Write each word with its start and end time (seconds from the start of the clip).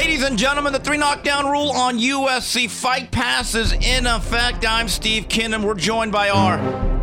Ladies 0.00 0.22
and 0.22 0.38
gentlemen, 0.38 0.72
the 0.72 0.78
three 0.78 0.96
knockdown 0.96 1.44
rule 1.44 1.72
on 1.72 1.98
UFC 1.98 2.70
Fight 2.70 3.10
Pass 3.10 3.54
is 3.54 3.74
in 3.74 4.06
effect. 4.06 4.66
I'm 4.66 4.88
Steve 4.88 5.28
Kinnan. 5.28 5.62
We're 5.62 5.74
joined 5.74 6.10
by 6.10 6.30
our 6.30 6.56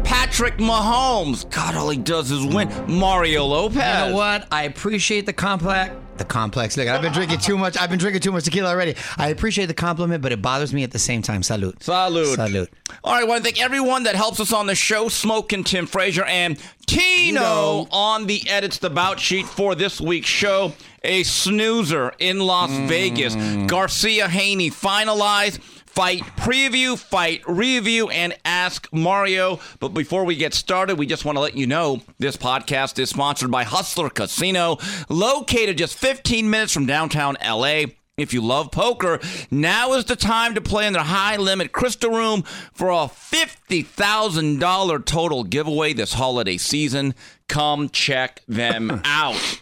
Patrick 0.04 0.57
Mahomes. 0.57 1.48
God, 1.52 1.75
all 1.75 1.91
he 1.91 1.99
does 1.99 2.31
is 2.31 2.44
win. 2.44 2.68
Mario 2.88 3.45
Lopez. 3.45 3.75
You 3.75 4.09
know 4.09 4.16
what? 4.16 4.48
I 4.52 4.63
appreciate 4.63 5.27
the 5.27 5.31
complex. 5.31 5.94
The 6.18 6.25
complex. 6.25 6.75
Look, 6.75 6.88
I've 6.88 7.04
been 7.04 7.13
drinking 7.13 7.38
too 7.38 7.55
much. 7.55 7.77
I've 7.77 7.91
been 7.91 7.99
drinking 7.99 8.21
too 8.21 8.31
much 8.31 8.45
tequila 8.45 8.70
already. 8.70 8.95
I 9.16 9.27
appreciate 9.27 9.68
the 9.68 9.75
compliment, 9.75 10.23
but 10.23 10.32
it 10.32 10.41
bothers 10.41 10.73
me 10.73 10.82
at 10.84 10.89
the 10.89 10.98
same 10.98 11.21
time. 11.21 11.43
Salute. 11.43 11.84
Salute. 11.84 12.34
Salute. 12.34 12.70
All 13.03 13.14
right, 13.14 13.22
I 13.22 13.25
want 13.25 13.38
to 13.38 13.44
thank 13.44 13.61
everyone 13.64 14.03
that 14.03 14.16
helps 14.16 14.39
us 14.39 14.52
on 14.52 14.66
the 14.66 14.73
show 14.73 15.08
Smoke 15.08 15.53
and 15.53 15.64
Tim 15.64 15.86
Frazier 15.86 16.23
and 16.23 16.58
Tino 16.88 17.41
Tino. 17.41 17.88
on 17.91 18.25
the 18.25 18.41
Edits 18.50 18.80
the 18.80 18.89
Bout 18.89 19.20
sheet 19.20 19.45
for 19.45 19.75
this 19.75 20.02
week's 20.02 20.30
show. 20.30 20.73
A 21.07 21.23
snoozer 21.23 22.13
in 22.20 22.39
Las 22.39 22.70
mm. 22.70 22.88
Vegas. 22.88 23.35
Garcia 23.67 24.27
Haney 24.27 24.70
finalized. 24.70 25.59
Fight 25.97 26.21
preview, 26.38 26.95
fight 26.95 27.41
review, 27.47 28.09
and 28.09 28.38
ask 28.45 28.88
Mario. 28.93 29.59
But 29.80 29.95
before 29.95 30.25
we 30.25 30.35
get 30.35 30.53
started, 30.53 30.99
we 30.99 31.07
just 31.07 31.25
want 31.25 31.38
to 31.38 31.39
let 31.39 31.57
you 31.57 31.66
know 31.66 32.03
this 32.20 32.38
podcast 32.38 32.99
is 32.99 33.09
sponsored 33.09 33.49
by 33.49 33.63
Hustler 33.63 34.11
Casino, 34.11 34.77
located 35.09 35.80
just 35.80 35.97
15 35.97 36.47
minutes 36.52 36.71
from 36.71 36.85
downtown 36.85 37.35
LA. 37.44 37.85
If 38.17 38.31
you 38.33 38.41
love 38.41 38.71
poker, 38.71 39.19
now 39.49 39.94
is 39.94 40.05
the 40.05 40.16
time 40.16 40.53
to 40.55 40.61
play 40.61 40.85
in 40.85 40.94
their 40.94 41.02
high 41.03 41.38
limit 41.38 41.71
crystal 41.71 42.11
room 42.11 42.44
for 42.73 42.89
a 42.89 43.09
$50,000 43.09 45.05
total 45.05 45.44
giveaway 45.44 45.94
this 45.94 46.14
holiday 46.14 46.58
season. 46.58 47.16
Come 47.47 47.89
check 47.89 48.42
them 48.47 49.02
out. 49.05 49.61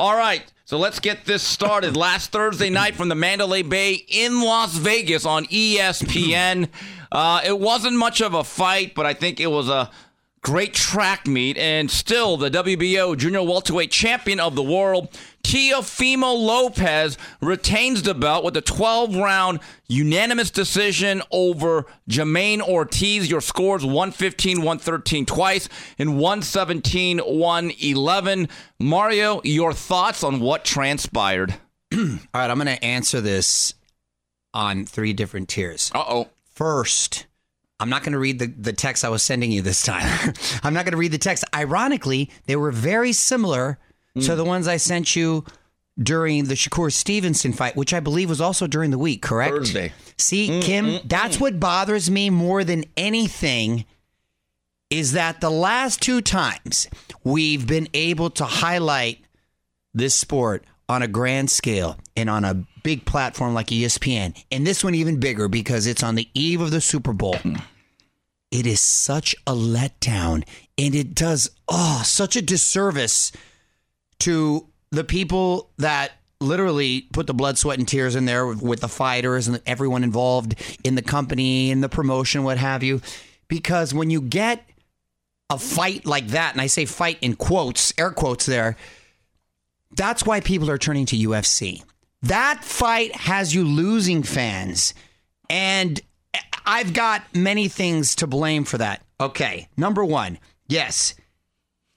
All 0.00 0.16
right, 0.16 0.42
so 0.64 0.78
let's 0.78 0.98
get 0.98 1.26
this 1.26 1.42
started. 1.42 1.94
Last 2.08 2.32
Thursday 2.32 2.70
night 2.70 2.94
from 2.94 3.10
the 3.10 3.14
Mandalay 3.14 3.60
Bay 3.60 4.02
in 4.08 4.40
Las 4.40 4.74
Vegas 4.74 5.26
on 5.26 5.44
ESPN. 5.44 6.70
Uh, 7.12 7.42
it 7.44 7.60
wasn't 7.60 7.96
much 7.96 8.22
of 8.22 8.32
a 8.32 8.42
fight, 8.42 8.94
but 8.94 9.04
I 9.04 9.12
think 9.12 9.40
it 9.40 9.48
was 9.48 9.68
a 9.68 9.90
great 10.42 10.74
track 10.74 11.26
meet. 11.26 11.56
And 11.58 11.90
still, 11.90 12.36
the 12.36 12.50
WBO 12.50 13.16
junior 13.16 13.42
welterweight 13.42 13.90
champion 13.90 14.40
of 14.40 14.54
the 14.54 14.62
world, 14.62 15.08
Teofimo 15.42 16.36
Lopez, 16.36 17.18
retains 17.40 18.02
the 18.02 18.14
belt 18.14 18.44
with 18.44 18.56
a 18.56 18.60
12 18.60 19.16
round 19.16 19.60
unanimous 19.88 20.50
decision 20.50 21.22
over 21.30 21.86
Jamaine 22.08 22.60
Ortiz. 22.60 23.30
Your 23.30 23.40
scores 23.40 23.84
115 23.84 24.58
113 24.58 25.26
twice 25.26 25.68
and 25.98 26.18
117 26.18 27.18
111. 27.18 28.48
Mario, 28.78 29.40
your 29.44 29.72
thoughts 29.72 30.22
on 30.22 30.40
what 30.40 30.64
transpired? 30.64 31.54
All 31.94 32.00
right, 32.34 32.50
I'm 32.50 32.58
going 32.58 32.66
to 32.66 32.84
answer 32.84 33.20
this 33.20 33.74
on 34.54 34.84
three 34.84 35.12
different 35.12 35.48
tiers. 35.48 35.90
Uh 35.94 36.04
oh. 36.06 36.28
First, 36.52 37.26
I'm 37.80 37.88
not 37.88 38.02
going 38.02 38.12
to 38.12 38.18
read 38.18 38.38
the, 38.38 38.46
the 38.46 38.72
text 38.72 39.04
I 39.04 39.08
was 39.08 39.22
sending 39.22 39.50
you 39.50 39.62
this 39.62 39.82
time. 39.82 40.34
I'm 40.62 40.74
not 40.74 40.84
going 40.84 40.92
to 40.92 40.98
read 40.98 41.12
the 41.12 41.18
text. 41.18 41.44
Ironically, 41.54 42.30
they 42.46 42.56
were 42.56 42.70
very 42.70 43.12
similar 43.12 43.78
to 44.20 44.30
hmm. 44.30 44.36
the 44.36 44.44
ones 44.44 44.68
I 44.68 44.76
sent 44.76 45.16
you 45.16 45.44
during 45.98 46.44
the 46.44 46.54
Shakur 46.54 46.92
Stevenson 46.92 47.52
fight, 47.52 47.76
which 47.76 47.92
I 47.92 48.00
believe 48.00 48.28
was 48.28 48.40
also 48.40 48.66
during 48.66 48.90
the 48.90 48.98
week, 48.98 49.22
correct? 49.22 49.54
Thursday. 49.54 49.92
See, 50.18 50.48
hmm, 50.48 50.60
Kim, 50.60 50.90
hmm, 50.90 51.08
that's 51.08 51.40
what 51.40 51.58
bothers 51.58 52.10
me 52.10 52.30
more 52.30 52.64
than 52.64 52.84
anything 52.96 53.84
is 54.90 55.12
that 55.12 55.40
the 55.40 55.50
last 55.50 56.02
two 56.02 56.20
times 56.20 56.88
we've 57.22 57.66
been 57.66 57.88
able 57.94 58.28
to 58.30 58.44
highlight 58.44 59.24
this 59.94 60.14
sport 60.14 60.64
on 60.88 61.02
a 61.02 61.08
grand 61.08 61.50
scale 61.50 61.96
and 62.16 62.28
on 62.28 62.44
a 62.44 62.54
big 62.82 63.04
platform 63.04 63.54
like 63.54 63.68
ESPN, 63.68 64.36
and 64.50 64.66
this 64.66 64.82
one 64.82 64.94
even 64.94 65.20
bigger 65.20 65.48
because 65.48 65.86
it's 65.86 66.02
on 66.02 66.16
the 66.16 66.28
eve 66.34 66.60
of 66.60 66.70
the 66.70 66.80
Super 66.80 67.12
Bowl. 67.12 67.36
It 68.50 68.66
is 68.66 68.80
such 68.80 69.36
a 69.46 69.52
letdown, 69.52 70.44
and 70.76 70.94
it 70.94 71.14
does 71.14 71.50
oh 71.68 72.02
such 72.04 72.36
a 72.36 72.42
disservice 72.42 73.32
to 74.20 74.66
the 74.90 75.04
people 75.04 75.70
that 75.78 76.12
literally 76.40 77.02
put 77.12 77.26
the 77.26 77.34
blood, 77.34 77.58
sweat, 77.58 77.78
and 77.78 77.86
tears 77.86 78.16
in 78.16 78.24
there 78.24 78.46
with, 78.46 78.80
the 78.80 78.88
fighters 78.88 79.46
and 79.46 79.60
everyone 79.66 80.02
involved 80.02 80.54
in 80.82 80.94
the 80.94 81.02
company 81.02 81.70
and 81.70 81.82
the 81.82 81.88
promotion, 81.88 82.42
what 82.42 82.58
have 82.58 82.82
you. 82.82 83.00
Because 83.48 83.92
when 83.92 84.10
you 84.10 84.20
get 84.20 84.64
a 85.50 85.58
fight 85.58 86.06
like 86.06 86.28
that, 86.28 86.52
and 86.52 86.60
I 86.60 86.66
say 86.66 86.86
fight 86.86 87.18
in 87.20 87.36
quotes, 87.36 87.92
air 87.98 88.10
quotes 88.10 88.46
there, 88.46 88.76
that's 89.92 90.24
why 90.24 90.40
people 90.40 90.70
are 90.70 90.78
turning 90.78 91.06
to 91.06 91.16
UFC. 91.16 91.82
That 92.22 92.64
fight 92.64 93.14
has 93.14 93.54
you 93.54 93.64
losing 93.64 94.22
fans. 94.22 94.94
And 95.48 96.00
I've 96.70 96.92
got 96.92 97.22
many 97.34 97.66
things 97.66 98.14
to 98.16 98.28
blame 98.28 98.62
for 98.64 98.78
that. 98.78 99.02
Okay, 99.20 99.66
number 99.76 100.04
one, 100.04 100.38
yes, 100.68 101.14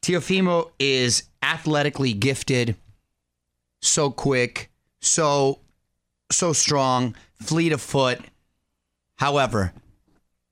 Teofimo 0.02 0.72
is 0.80 1.24
athletically 1.44 2.14
gifted, 2.14 2.76
so 3.84 4.10
quick, 4.10 4.72
so 5.00 5.60
so 6.32 6.54
strong, 6.54 7.16
fleet 7.40 7.72
of 7.72 7.82
foot. 7.82 8.20
However, 9.18 9.74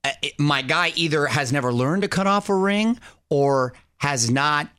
uh, 0.04 0.12
it- 0.22 0.40
my 0.40 0.62
guy 0.62 0.94
either 0.96 1.26
has 1.26 1.52
never 1.52 1.74
learned 1.74 2.04
to 2.04 2.08
cut 2.08 2.28
off 2.28 2.48
a 2.48 2.56
ring 2.56 3.00
or 3.32 3.74
has 3.98 4.30
not 4.30 4.70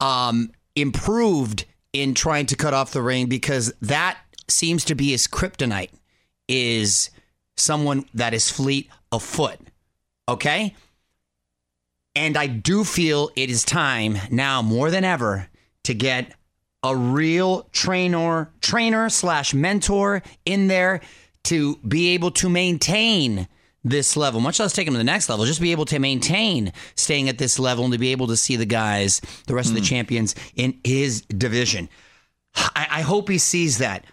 um, 0.00 0.50
improved 0.74 1.66
in 1.92 2.14
trying 2.14 2.46
to 2.46 2.56
cut 2.56 2.72
off 2.72 2.92
the 2.92 3.02
ring 3.02 3.26
because 3.26 3.70
that 3.82 4.16
seems 4.48 4.82
to 4.86 4.94
be 4.94 5.10
his 5.10 5.26
kryptonite 5.26 5.90
is 6.48 7.10
someone 7.58 8.04
that 8.14 8.34
is 8.34 8.50
fleet 8.50 8.88
of 9.12 9.22
foot. 9.22 9.58
Okay? 10.28 10.74
And 12.14 12.36
I 12.36 12.46
do 12.46 12.84
feel 12.84 13.30
it 13.36 13.50
is 13.50 13.64
time 13.64 14.18
now 14.30 14.62
more 14.62 14.90
than 14.90 15.04
ever 15.04 15.48
to 15.84 15.94
get 15.94 16.32
a 16.82 16.94
real 16.94 17.68
trainer, 17.72 18.50
trainer 18.60 19.08
slash 19.08 19.54
mentor 19.54 20.22
in 20.44 20.68
there 20.68 21.00
to 21.44 21.76
be 21.76 22.08
able 22.14 22.30
to 22.32 22.48
maintain 22.48 23.48
this 23.84 24.16
level, 24.16 24.40
much 24.40 24.60
less 24.60 24.72
take 24.72 24.86
him 24.86 24.94
to 24.94 24.98
the 24.98 25.04
next 25.04 25.28
level, 25.28 25.44
just 25.44 25.60
be 25.60 25.72
able 25.72 25.84
to 25.86 25.98
maintain 25.98 26.72
staying 26.94 27.28
at 27.28 27.38
this 27.38 27.58
level 27.58 27.84
and 27.84 27.92
to 27.92 27.98
be 27.98 28.12
able 28.12 28.26
to 28.26 28.36
see 28.36 28.56
the 28.56 28.66
guys, 28.66 29.20
the 29.46 29.54
rest 29.54 29.68
of 29.68 29.74
the 29.74 29.80
hmm. 29.80 29.86
champions 29.86 30.34
in 30.56 30.78
his 30.84 31.22
division. 31.22 31.88
I, 32.54 32.86
I 32.90 33.00
hope 33.02 33.28
he 33.28 33.38
sees 33.38 33.78
that. 33.78 34.04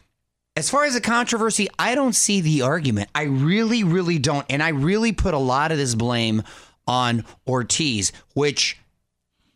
As 0.57 0.69
far 0.69 0.85
as 0.85 0.93
the 0.93 1.01
controversy, 1.01 1.67
I 1.77 1.95
don't 1.95 2.15
see 2.15 2.39
the 2.39 2.61
argument. 2.61 3.09
I 3.13 3.23
really, 3.23 3.83
really 3.83 4.19
don't. 4.19 4.45
And 4.49 4.63
I 4.63 4.69
really 4.69 5.11
put 5.11 5.33
a 5.33 5.39
lot 5.39 5.71
of 5.73 5.77
this 5.77 5.95
blame 5.95 6.43
on 6.87 7.25
Ortiz, 7.45 8.13
which 8.33 8.79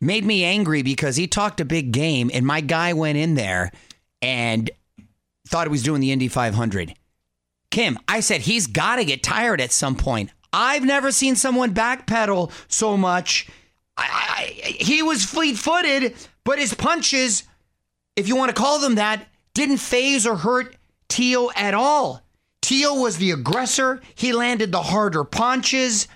made 0.02 0.26
me 0.26 0.44
angry 0.44 0.82
because 0.82 1.16
he 1.16 1.26
talked 1.28 1.62
a 1.62 1.66
big 1.66 1.92
game 1.92 2.30
and 2.34 2.46
my 2.46 2.59
guy 2.59 2.94
went 2.94 3.18
in 3.18 3.36
there 3.36 3.72
and 4.22 4.70
thought 5.48 5.68
he 5.68 5.72
was 5.72 5.84
doing 5.84 6.02
the 6.02 6.12
Indy 6.12 6.28
500. 6.28 6.94
Kim, 7.72 7.98
I 8.08 8.20
said 8.20 8.42
he's 8.42 8.68
got 8.68 8.98
to 8.98 9.06
get 9.06 9.24
tired 9.24 9.62
at 9.62 9.72
some 9.72 9.96
point. 9.96 10.32
I've 10.52 10.84
never 10.84 11.12
seen 11.12 11.36
someone 11.36 11.74
backpedal 11.74 12.52
so 12.68 12.98
much. 12.98 13.48
I, 13.96 14.04
I, 14.04 14.44
he 14.68 15.04
was 15.04 15.24
fleet 15.24 15.58
footed, 15.58 16.16
but 16.44 16.59
his 16.59 16.74
punches, 16.74 17.44
if 18.16 18.28
you 18.28 18.36
want 18.36 18.50
to 18.50 18.59
call 18.59 18.80
them 18.80 18.96
that, 18.96 19.28
didn't 19.54 19.78
phase 19.78 20.26
or 20.26 20.36
hurt 20.36 20.76
Teo 21.09 21.50
at 21.56 21.74
all. 21.74 22.24
Teo 22.62 22.94
was 22.94 23.18
the 23.18 23.31
aggressor. 23.31 24.02
He 24.16 24.31
landed 24.31 24.72
the 24.72 24.82
harder 24.82 25.23
punches. 25.23 26.08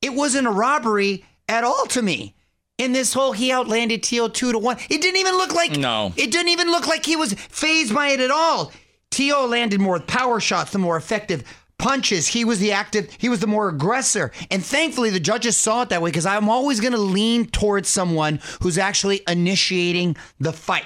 It 0.00 0.14
wasn't 0.14 0.46
a 0.46 0.50
robbery 0.50 1.24
at 1.48 1.64
all 1.64 1.86
to 1.86 2.02
me. 2.02 2.34
In 2.78 2.92
this 2.92 3.12
whole, 3.12 3.32
he 3.32 3.52
outlanded 3.52 4.02
Teo 4.02 4.28
two 4.28 4.52
to 4.52 4.58
one. 4.58 4.76
It 4.90 5.00
didn't 5.00 5.20
even 5.20 5.34
look 5.34 5.54
like 5.54 5.76
No. 5.76 6.12
It 6.16 6.30
didn't 6.32 6.48
even 6.48 6.70
look 6.70 6.86
like 6.86 7.04
he 7.04 7.16
was 7.16 7.34
phased 7.34 7.94
by 7.94 8.08
it 8.08 8.20
at 8.20 8.30
all. 8.30 8.72
Teo 9.10 9.46
landed 9.46 9.80
more 9.80 10.00
power 10.00 10.40
shots, 10.40 10.72
the 10.72 10.78
more 10.78 10.96
effective 10.96 11.44
punches. 11.78 12.28
He 12.28 12.44
was 12.44 12.58
the 12.60 12.72
active, 12.72 13.10
he 13.18 13.28
was 13.28 13.40
the 13.40 13.46
more 13.46 13.68
aggressor. 13.68 14.32
And 14.50 14.64
thankfully, 14.64 15.10
the 15.10 15.20
judges 15.20 15.56
saw 15.56 15.82
it 15.82 15.90
that 15.90 16.00
way 16.00 16.10
because 16.10 16.26
I'm 16.26 16.48
always 16.48 16.80
going 16.80 16.92
to 16.92 16.98
lean 16.98 17.46
towards 17.46 17.88
someone 17.88 18.40
who's 18.62 18.78
actually 18.78 19.20
initiating 19.28 20.16
the 20.40 20.52
fight. 20.52 20.84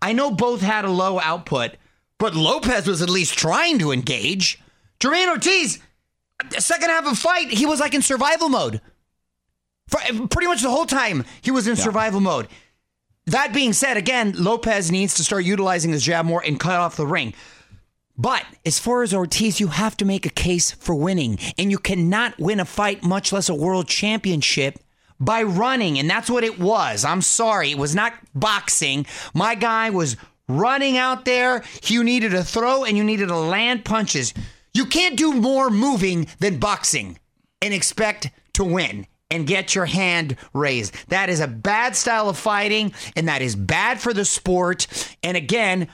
I 0.00 0.12
know 0.12 0.30
both 0.30 0.60
had 0.62 0.84
a 0.84 0.90
low 0.90 1.20
output, 1.20 1.76
but 2.18 2.34
Lopez 2.34 2.86
was 2.86 3.02
at 3.02 3.10
least 3.10 3.36
trying 3.38 3.78
to 3.78 3.92
engage. 3.92 4.60
Jamaine 5.00 5.28
Ortiz, 5.28 5.78
second 6.58 6.90
half 6.90 7.06
of 7.06 7.18
fight, 7.18 7.48
he 7.48 7.66
was 7.66 7.80
like 7.80 7.94
in 7.94 8.02
survival 8.02 8.48
mode. 8.48 8.80
For 9.88 10.00
eh, 10.00 10.26
pretty 10.30 10.48
much 10.48 10.62
the 10.62 10.70
whole 10.70 10.86
time, 10.86 11.24
he 11.42 11.50
was 11.50 11.68
in 11.68 11.76
survival 11.76 12.20
mode. 12.20 12.48
That 13.26 13.52
being 13.52 13.72
said, 13.72 13.96
again, 13.96 14.34
Lopez 14.36 14.90
needs 14.90 15.14
to 15.14 15.24
start 15.24 15.44
utilizing 15.44 15.92
his 15.92 16.04
jab 16.04 16.24
more 16.24 16.42
and 16.44 16.60
cut 16.60 16.76
off 16.76 16.96
the 16.96 17.06
ring. 17.06 17.34
But 18.16 18.44
as 18.64 18.78
far 18.78 19.02
as 19.02 19.12
Ortiz, 19.12 19.60
you 19.60 19.68
have 19.68 19.96
to 19.98 20.04
make 20.04 20.24
a 20.24 20.30
case 20.30 20.70
for 20.70 20.94
winning. 20.94 21.38
And 21.58 21.70
you 21.70 21.78
cannot 21.78 22.38
win 22.38 22.60
a 22.60 22.64
fight, 22.64 23.02
much 23.02 23.32
less 23.32 23.48
a 23.48 23.54
world 23.54 23.88
championship, 23.88 24.78
by 25.18 25.42
running. 25.42 25.98
And 25.98 26.08
that's 26.08 26.30
what 26.30 26.44
it 26.44 26.58
was. 26.58 27.04
I'm 27.04 27.20
sorry. 27.20 27.72
It 27.72 27.78
was 27.78 27.94
not 27.94 28.14
boxing. 28.34 29.06
My 29.34 29.54
guy 29.54 29.90
was 29.90 30.16
running 30.48 30.96
out 30.96 31.24
there. 31.24 31.64
You 31.84 32.04
needed 32.04 32.30
to 32.30 32.44
throw 32.44 32.84
and 32.84 32.96
you 32.96 33.04
needed 33.04 33.28
to 33.28 33.36
land 33.36 33.84
punches. 33.84 34.34
You 34.74 34.86
can't 34.86 35.16
do 35.16 35.32
more 35.32 35.70
moving 35.70 36.28
than 36.38 36.58
boxing 36.58 37.18
and 37.62 37.72
expect 37.72 38.30
to 38.54 38.64
win 38.64 39.06
and 39.30 39.46
get 39.46 39.74
your 39.74 39.86
hand 39.86 40.36
raised. 40.52 40.94
That 41.08 41.28
is 41.28 41.40
a 41.40 41.48
bad 41.48 41.96
style 41.96 42.28
of 42.28 42.38
fighting 42.38 42.92
and 43.16 43.28
that 43.28 43.42
is 43.42 43.56
bad 43.56 44.00
for 44.00 44.12
the 44.12 44.24
sport. 44.24 44.86
And 45.22 45.36
again, 45.36 45.88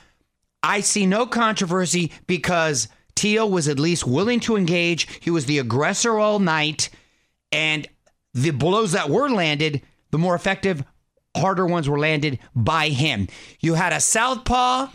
I 0.61 0.81
see 0.81 1.05
no 1.05 1.25
controversy 1.25 2.11
because 2.27 2.87
Teal 3.15 3.49
was 3.49 3.67
at 3.67 3.79
least 3.79 4.07
willing 4.07 4.39
to 4.41 4.55
engage. 4.55 5.07
He 5.21 5.29
was 5.29 5.45
the 5.45 5.59
aggressor 5.59 6.17
all 6.17 6.39
night. 6.39 6.89
And 7.51 7.87
the 8.33 8.51
blows 8.51 8.93
that 8.93 9.09
were 9.09 9.29
landed, 9.29 9.81
the 10.11 10.17
more 10.17 10.35
effective, 10.35 10.83
harder 11.35 11.65
ones 11.65 11.89
were 11.89 11.99
landed 11.99 12.39
by 12.55 12.89
him. 12.89 13.27
You 13.59 13.73
had 13.75 13.93
a 13.93 13.99
southpaw 13.99 14.87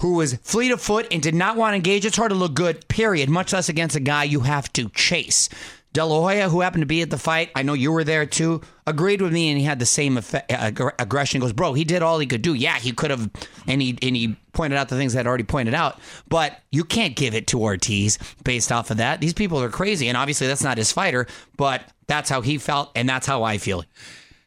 who 0.00 0.14
was 0.14 0.34
fleet 0.42 0.70
of 0.70 0.80
foot 0.80 1.06
and 1.10 1.22
did 1.22 1.34
not 1.34 1.56
want 1.56 1.72
to 1.72 1.76
engage. 1.76 2.04
It's 2.04 2.16
hard 2.16 2.30
to 2.30 2.36
look 2.36 2.54
good, 2.54 2.86
period, 2.88 3.30
much 3.30 3.52
less 3.52 3.68
against 3.68 3.96
a 3.96 4.00
guy 4.00 4.24
you 4.24 4.40
have 4.40 4.72
to 4.74 4.88
chase. 4.90 5.48
De 5.94 6.04
La 6.04 6.20
Hoya, 6.20 6.50
who 6.50 6.60
happened 6.60 6.82
to 6.82 6.86
be 6.86 7.00
at 7.00 7.08
the 7.08 7.16
fight, 7.16 7.50
I 7.54 7.62
know 7.62 7.72
you 7.72 7.90
were 7.90 8.04
there 8.04 8.26
too, 8.26 8.60
agreed 8.86 9.22
with 9.22 9.32
me 9.32 9.48
and 9.48 9.58
he 9.58 9.64
had 9.64 9.78
the 9.78 9.86
same 9.86 10.18
effect, 10.18 10.52
uh, 10.52 10.90
aggression. 10.98 11.40
Goes, 11.40 11.54
bro, 11.54 11.72
he 11.72 11.84
did 11.84 12.02
all 12.02 12.18
he 12.18 12.26
could 12.26 12.42
do. 12.42 12.52
Yeah, 12.52 12.78
he 12.78 12.92
could 12.92 13.10
have, 13.10 13.30
and 13.66 13.80
he 13.80 13.96
and 14.02 14.14
he 14.14 14.36
pointed 14.52 14.76
out 14.76 14.90
the 14.90 14.96
things 14.98 15.14
that 15.14 15.20
I'd 15.20 15.26
already 15.26 15.44
pointed 15.44 15.72
out. 15.72 15.98
But 16.28 16.60
you 16.70 16.84
can't 16.84 17.16
give 17.16 17.34
it 17.34 17.46
to 17.46 17.62
Ortiz 17.62 18.18
based 18.44 18.70
off 18.70 18.90
of 18.90 18.98
that. 18.98 19.22
These 19.22 19.32
people 19.32 19.62
are 19.62 19.70
crazy, 19.70 20.08
and 20.08 20.18
obviously 20.18 20.46
that's 20.48 20.62
not 20.62 20.76
his 20.76 20.92
fighter, 20.92 21.26
but 21.56 21.82
that's 22.08 22.28
how 22.28 22.42
he 22.42 22.58
felt, 22.58 22.90
and 22.94 23.08
that's 23.08 23.26
how 23.26 23.42
I 23.42 23.56
feel. 23.56 23.82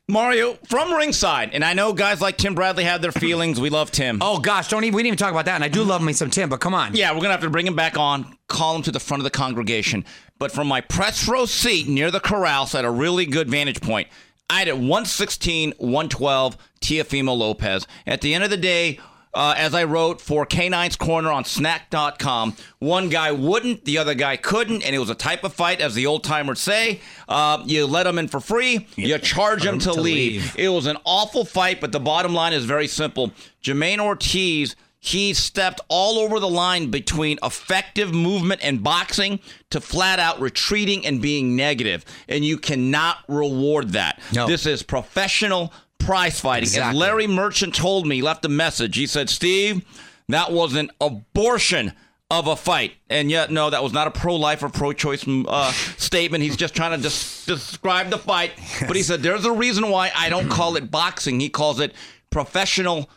Mario 0.09 0.55
from 0.67 0.91
ringside, 0.91 1.51
and 1.53 1.63
I 1.63 1.73
know 1.73 1.93
guys 1.93 2.19
like 2.19 2.37
Tim 2.37 2.55
Bradley 2.55 2.83
have 2.83 3.01
their 3.01 3.11
feelings. 3.11 3.61
We 3.61 3.69
love 3.69 3.91
Tim. 3.91 4.17
Oh 4.21 4.39
gosh, 4.39 4.67
don't 4.67 4.83
even 4.83 4.95
we 4.95 5.03
didn't 5.03 5.13
even 5.13 5.17
talk 5.17 5.31
about 5.31 5.45
that. 5.45 5.55
And 5.55 5.63
I 5.63 5.67
do 5.67 5.83
love 5.83 6.01
me 6.01 6.13
some 6.13 6.31
Tim, 6.31 6.49
but 6.49 6.59
come 6.59 6.73
on. 6.73 6.95
Yeah, 6.95 7.11
we're 7.11 7.21
gonna 7.21 7.31
have 7.31 7.41
to 7.41 7.49
bring 7.49 7.67
him 7.67 7.75
back 7.75 7.97
on, 7.97 8.35
call 8.47 8.75
him 8.75 8.81
to 8.83 8.91
the 8.91 8.99
front 8.99 9.21
of 9.21 9.23
the 9.23 9.29
congregation. 9.29 10.03
But 10.39 10.51
from 10.51 10.67
my 10.67 10.81
press 10.81 11.27
row 11.27 11.45
seat 11.45 11.87
near 11.87 12.09
the 12.09 12.19
corrals 12.19 12.73
at 12.73 12.85
a 12.85 12.89
really 12.89 13.27
good 13.27 13.49
vantage 13.51 13.81
point, 13.81 14.07
I 14.49 14.59
had 14.59 14.67
at 14.67 14.77
116, 14.77 15.73
112, 15.77 16.57
Teofimo 16.81 17.37
Lopez. 17.37 17.85
At 18.07 18.21
the 18.21 18.33
end 18.33 18.43
of 18.43 18.49
the 18.49 18.57
day, 18.57 18.99
uh, 19.33 19.53
as 19.57 19.73
I 19.73 19.83
wrote 19.83 20.21
for 20.21 20.45
K9's 20.45 20.95
Corner 20.95 21.31
on 21.31 21.45
snack.com. 21.45 22.55
One 22.79 23.09
guy 23.09 23.31
wouldn't, 23.31 23.85
the 23.85 23.97
other 23.97 24.13
guy 24.13 24.37
couldn't, 24.37 24.83
and 24.83 24.95
it 24.95 24.99
was 24.99 25.09
a 25.09 25.15
type 25.15 25.43
of 25.43 25.53
fight, 25.53 25.81
as 25.81 25.95
the 25.95 26.05
old 26.05 26.23
timers 26.23 26.59
say. 26.59 27.01
Uh, 27.27 27.63
you 27.65 27.85
let 27.85 28.03
them 28.03 28.17
in 28.17 28.27
for 28.27 28.39
free, 28.39 28.87
you 28.95 29.17
charge 29.19 29.63
them 29.63 29.79
to, 29.79 29.91
to 29.91 30.01
leave. 30.01 30.55
leave. 30.55 30.55
It 30.57 30.69
was 30.69 30.85
an 30.85 30.97
awful 31.05 31.45
fight, 31.45 31.81
but 31.81 31.91
the 31.91 31.99
bottom 31.99 32.33
line 32.33 32.53
is 32.53 32.65
very 32.65 32.87
simple. 32.87 33.31
Jamaine 33.61 33.99
Ortiz 33.99 34.75
he 35.01 35.33
stepped 35.33 35.79
all 35.87 36.19
over 36.19 36.39
the 36.39 36.49
line 36.49 36.91
between 36.91 37.39
effective 37.41 38.13
movement 38.13 38.59
and 38.61 38.83
boxing 38.83 39.39
to 39.69 39.79
flat 39.79 40.19
out 40.19 40.41
retreating 40.41 41.05
and 41.05 41.21
being 41.21 41.55
negative. 41.55 42.03
And 42.27 42.43
you 42.43 42.57
cannot 42.57 43.19
reward 43.29 43.93
that. 43.93 44.21
No. 44.33 44.45
This 44.45 44.65
is 44.65 44.83
professional 44.83 45.73
prize 46.09 46.39
fighting. 46.39 46.63
Exactly. 46.63 46.89
And 46.89 46.97
Larry 46.97 47.27
Merchant 47.27 47.75
told 47.75 48.07
me, 48.07 48.23
left 48.23 48.43
a 48.43 48.49
message. 48.49 48.95
He 48.95 49.05
said, 49.05 49.29
Steve, 49.29 49.85
that 50.27 50.51
was 50.51 50.73
an 50.73 50.89
abortion 50.99 51.93
of 52.31 52.47
a 52.47 52.55
fight. 52.55 52.93
And 53.11 53.29
yet, 53.29 53.51
no, 53.51 53.69
that 53.69 53.83
was 53.83 53.93
not 53.93 54.07
a 54.07 54.11
pro 54.11 54.35
life 54.35 54.63
or 54.63 54.69
pro 54.69 54.91
choice 54.91 55.23
uh, 55.27 55.71
statement. 55.97 56.43
He's 56.43 56.57
just 56.57 56.75
trying 56.75 56.99
to 56.99 57.09
des- 57.09 57.45
describe 57.45 58.09
the 58.09 58.17
fight. 58.17 58.53
But 58.87 58.95
he 58.95 59.03
said, 59.03 59.21
there's 59.21 59.45
a 59.45 59.51
reason 59.51 59.89
why 59.89 60.11
I 60.15 60.29
don't 60.29 60.49
call 60.49 60.75
it 60.77 60.89
boxing. 60.89 61.39
He 61.39 61.49
calls 61.49 61.79
it 61.79 61.93
professional 62.31 63.09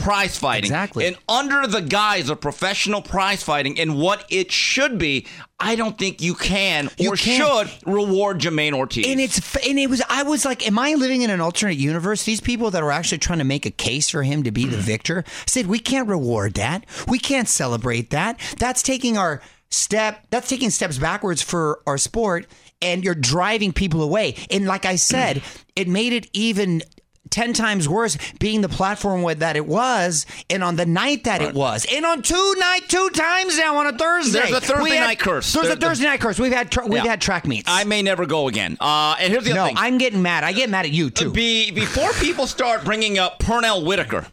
prize 0.00 0.38
fighting. 0.38 0.64
Exactly. 0.70 1.06
And 1.06 1.16
under 1.28 1.66
the 1.66 1.80
guise 1.80 2.30
of 2.30 2.40
professional 2.40 3.02
prize 3.02 3.42
fighting 3.42 3.78
and 3.78 3.98
what 3.98 4.24
it 4.30 4.50
should 4.50 4.98
be, 4.98 5.26
I 5.58 5.76
don't 5.76 5.98
think 5.98 6.22
you 6.22 6.34
can 6.34 6.90
you 6.98 7.12
or 7.12 7.16
can. 7.16 7.40
should 7.40 7.86
reward 7.86 8.40
Jamaine 8.40 8.72
Ortiz. 8.72 9.06
And 9.06 9.20
it's 9.20 9.38
and 9.66 9.78
it 9.78 9.88
was 9.88 10.02
I 10.08 10.22
was 10.22 10.44
like, 10.44 10.66
am 10.66 10.78
I 10.78 10.94
living 10.94 11.22
in 11.22 11.30
an 11.30 11.40
alternate 11.40 11.76
universe? 11.76 12.24
These 12.24 12.40
people 12.40 12.70
that 12.70 12.82
are 12.82 12.90
actually 12.90 13.18
trying 13.18 13.38
to 13.38 13.44
make 13.44 13.66
a 13.66 13.70
case 13.70 14.08
for 14.08 14.22
him 14.22 14.42
to 14.44 14.50
be 14.50 14.64
the 14.64 14.76
mm-hmm. 14.76 14.80
victor 14.80 15.24
said 15.46 15.66
we 15.66 15.78
can't 15.78 16.08
reward 16.08 16.54
that. 16.54 16.86
We 17.08 17.18
can't 17.18 17.48
celebrate 17.48 18.10
that. 18.10 18.40
That's 18.58 18.82
taking 18.82 19.18
our 19.18 19.42
step 19.70 20.26
that's 20.30 20.48
taking 20.48 20.70
steps 20.70 20.98
backwards 20.98 21.42
for 21.42 21.80
our 21.86 21.98
sport 21.98 22.46
and 22.82 23.04
you're 23.04 23.14
driving 23.14 23.72
people 23.72 24.02
away. 24.02 24.34
And 24.50 24.66
like 24.66 24.84
I 24.84 24.96
said, 24.96 25.42
it 25.76 25.88
made 25.88 26.12
it 26.12 26.28
even 26.32 26.82
10 27.30 27.52
times 27.52 27.88
worse 27.88 28.18
being 28.38 28.60
the 28.60 28.68
platform 28.68 29.20
that 29.38 29.56
it 29.56 29.66
was 29.66 30.26
and 30.48 30.64
on 30.64 30.76
the 30.76 30.86
night 30.86 31.24
that 31.24 31.40
right. 31.40 31.50
it 31.50 31.54
was 31.54 31.86
and 31.92 32.04
on 32.04 32.22
two 32.22 32.54
night 32.58 32.80
two 32.88 33.10
times 33.10 33.56
now 33.58 33.76
on 33.76 33.86
a 33.86 33.96
thursday 33.96 34.40
there's 34.40 34.52
a 34.52 34.60
thursday 34.60 34.96
had, 34.96 35.04
night 35.06 35.18
curse 35.18 35.52
there's 35.52 35.68
there, 35.68 35.76
a 35.76 35.80
thursday 35.80 36.06
night 36.06 36.20
curse 36.20 36.38
we've 36.38 36.52
had 36.52 36.70
tra- 36.70 36.86
we've 36.86 37.04
yeah. 37.04 37.10
had 37.10 37.20
track 37.20 37.46
meets 37.46 37.68
i 37.68 37.84
may 37.84 38.02
never 38.02 38.26
go 38.26 38.48
again 38.48 38.76
uh, 38.80 39.14
and 39.20 39.32
here's 39.32 39.44
the 39.44 39.54
no, 39.54 39.60
other 39.60 39.68
thing 39.68 39.76
i'm 39.78 39.98
getting 39.98 40.22
mad 40.22 40.42
i 40.44 40.52
get 40.52 40.68
mad 40.70 40.84
at 40.84 40.90
you 40.90 41.10
too 41.10 41.30
Be, 41.30 41.70
before 41.70 42.10
people 42.14 42.46
start 42.46 42.84
bringing 42.84 43.18
up 43.18 43.38
pernell 43.38 43.84
whitaker 43.84 44.26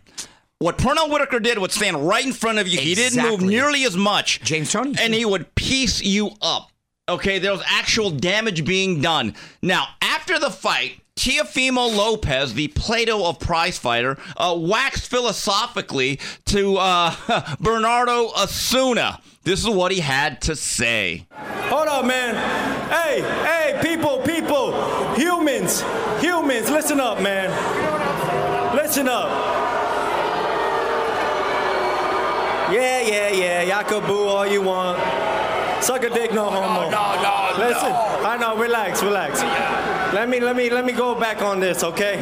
what 0.59 0.79
Pernell 0.79 1.11
Whitaker 1.11 1.39
did 1.39 1.59
would 1.59 1.71
stand 1.71 2.07
right 2.07 2.25
in 2.25 2.33
front 2.33 2.57
of 2.57 2.67
you. 2.67 2.79
Exactly. 2.79 2.89
He 2.89 2.95
didn't 2.95 3.29
move 3.29 3.41
nearly 3.47 3.83
as 3.83 3.95
much. 3.95 4.41
James 4.41 4.71
Toney. 4.71 4.95
And 4.99 5.13
he 5.13 5.23
would 5.23 5.53
piece 5.53 6.01
you 6.01 6.31
up. 6.41 6.71
Okay, 7.07 7.37
there 7.39 7.51
was 7.51 7.61
actual 7.67 8.09
damage 8.09 8.65
being 8.65 8.99
done. 8.99 9.35
Now, 9.61 9.87
after 10.01 10.39
the 10.39 10.49
fight, 10.49 10.99
Teofimo 11.17 11.93
Lopez, 11.93 12.53
the 12.53 12.67
Plato 12.69 13.25
of 13.25 13.39
prize 13.39 13.77
fighter, 13.77 14.17
uh, 14.37 14.55
waxed 14.57 15.09
philosophically 15.09 16.19
to 16.45 16.77
uh, 16.77 17.55
Bernardo 17.59 18.29
Osuna. 18.37 19.19
This 19.43 19.61
is 19.61 19.69
what 19.69 19.91
he 19.91 19.99
had 19.99 20.41
to 20.43 20.55
say. 20.55 21.25
Hold 21.31 21.87
up, 21.87 22.05
man. 22.05 22.35
Hey, 22.89 23.21
hey, 23.21 23.79
people, 23.81 24.19
people, 24.19 24.73
humans, 25.15 25.81
humans, 26.21 26.69
listen 26.69 26.99
up, 26.99 27.19
man. 27.21 27.49
Listen 28.75 29.07
up. 29.07 29.29
Yeah, 32.71 33.01
yeah, 33.01 33.29
yeah. 33.29 33.61
Y'all 33.63 33.83
can 33.83 34.05
boo 34.05 34.27
all 34.27 34.45
you 34.45 34.61
want. 34.61 34.99
Suck 35.81 36.03
a 36.03 36.09
dick, 36.09 36.33
no 36.33 36.49
homo. 36.49 36.89
No, 36.89 37.15
no, 37.15 37.21
no, 37.21 37.65
Listen. 37.67 37.91
I 38.25 38.37
know. 38.39 38.57
Relax, 38.57 39.03
relax. 39.03 39.41
Let 40.13 40.29
me, 40.29 40.39
let 40.39 40.55
me, 40.55 40.69
let 40.69 40.85
me 40.85 40.93
go 40.93 41.15
back 41.15 41.41
on 41.41 41.59
this, 41.59 41.83
okay? 41.83 42.17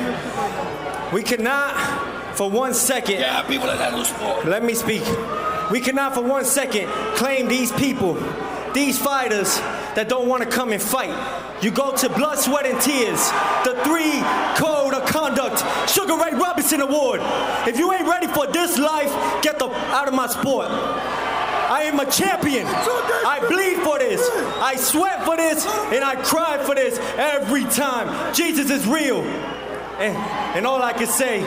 We 1.14 1.24
cannot, 1.24 2.36
for 2.36 2.50
one 2.50 2.74
second. 2.74 3.20
Yeah, 3.20 3.42
people 3.44 3.68
that 3.68 3.94
lose 3.94 4.10
sport. 4.10 4.46
Let 4.46 4.64
me 4.64 4.74
speak. 4.74 5.04
We 5.72 5.80
cannot, 5.80 6.14
for 6.14 6.22
one 6.22 6.46
second, 6.46 6.88
claim 7.16 7.48
these 7.48 7.72
people, 7.72 8.16
these 8.74 9.00
fighters 9.00 9.58
that 9.96 10.10
don't 10.10 10.28
want 10.28 10.44
to 10.44 10.50
come 10.50 10.72
and 10.74 10.82
fight. 10.82 11.16
You 11.64 11.72
go 11.72 11.96
to 11.96 12.10
blood, 12.10 12.38
sweat, 12.38 12.66
and 12.66 12.80
tears. 12.82 13.32
The 13.64 13.80
three 13.84 14.22
code 14.56 14.94
of 14.94 15.06
conduct, 15.08 15.64
Sugar 15.90 16.16
Ray 16.16 16.38
Robinson 16.38 16.82
Award. 16.82 17.22
If 17.68 17.80
you 17.80 17.92
ain't 17.94 18.08
ready 18.08 18.28
for 18.28 18.46
this 18.48 18.78
life, 18.78 19.10
get 19.42 19.58
the 19.58 19.70
out 19.70 20.08
of 20.08 20.14
my 20.14 20.28
sport. 20.28 20.68
I 21.70 21.84
am 21.84 22.00
a 22.00 22.06
champion. 22.10 22.66
I 22.68 23.40
bleed 23.48 23.84
for 23.84 24.00
this. 24.00 24.30
I 24.62 24.76
sweat 24.76 25.26
for 25.26 25.36
this, 25.36 25.66
and 25.66 26.04
I 26.04 26.16
cry 26.24 26.64
for 26.64 26.76
this 26.76 26.98
every 27.18 27.64
time. 27.66 28.34
Jesus 28.34 28.70
is 28.70 28.88
real. 28.88 29.22
And, 30.00 30.16
and 30.56 30.68
all 30.68 30.82
I 30.82 30.94
can 30.94 31.08
say, 31.08 31.42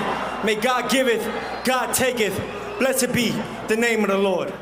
may 0.44 0.54
God 0.54 0.90
giveth, 0.90 1.25
God 1.64 1.94
taketh. 1.94 2.37
Blessed 2.78 3.12
be 3.12 3.30
the 3.68 3.76
name 3.76 4.02
of 4.02 4.08
the 4.10 4.18
Lord. 4.18 4.52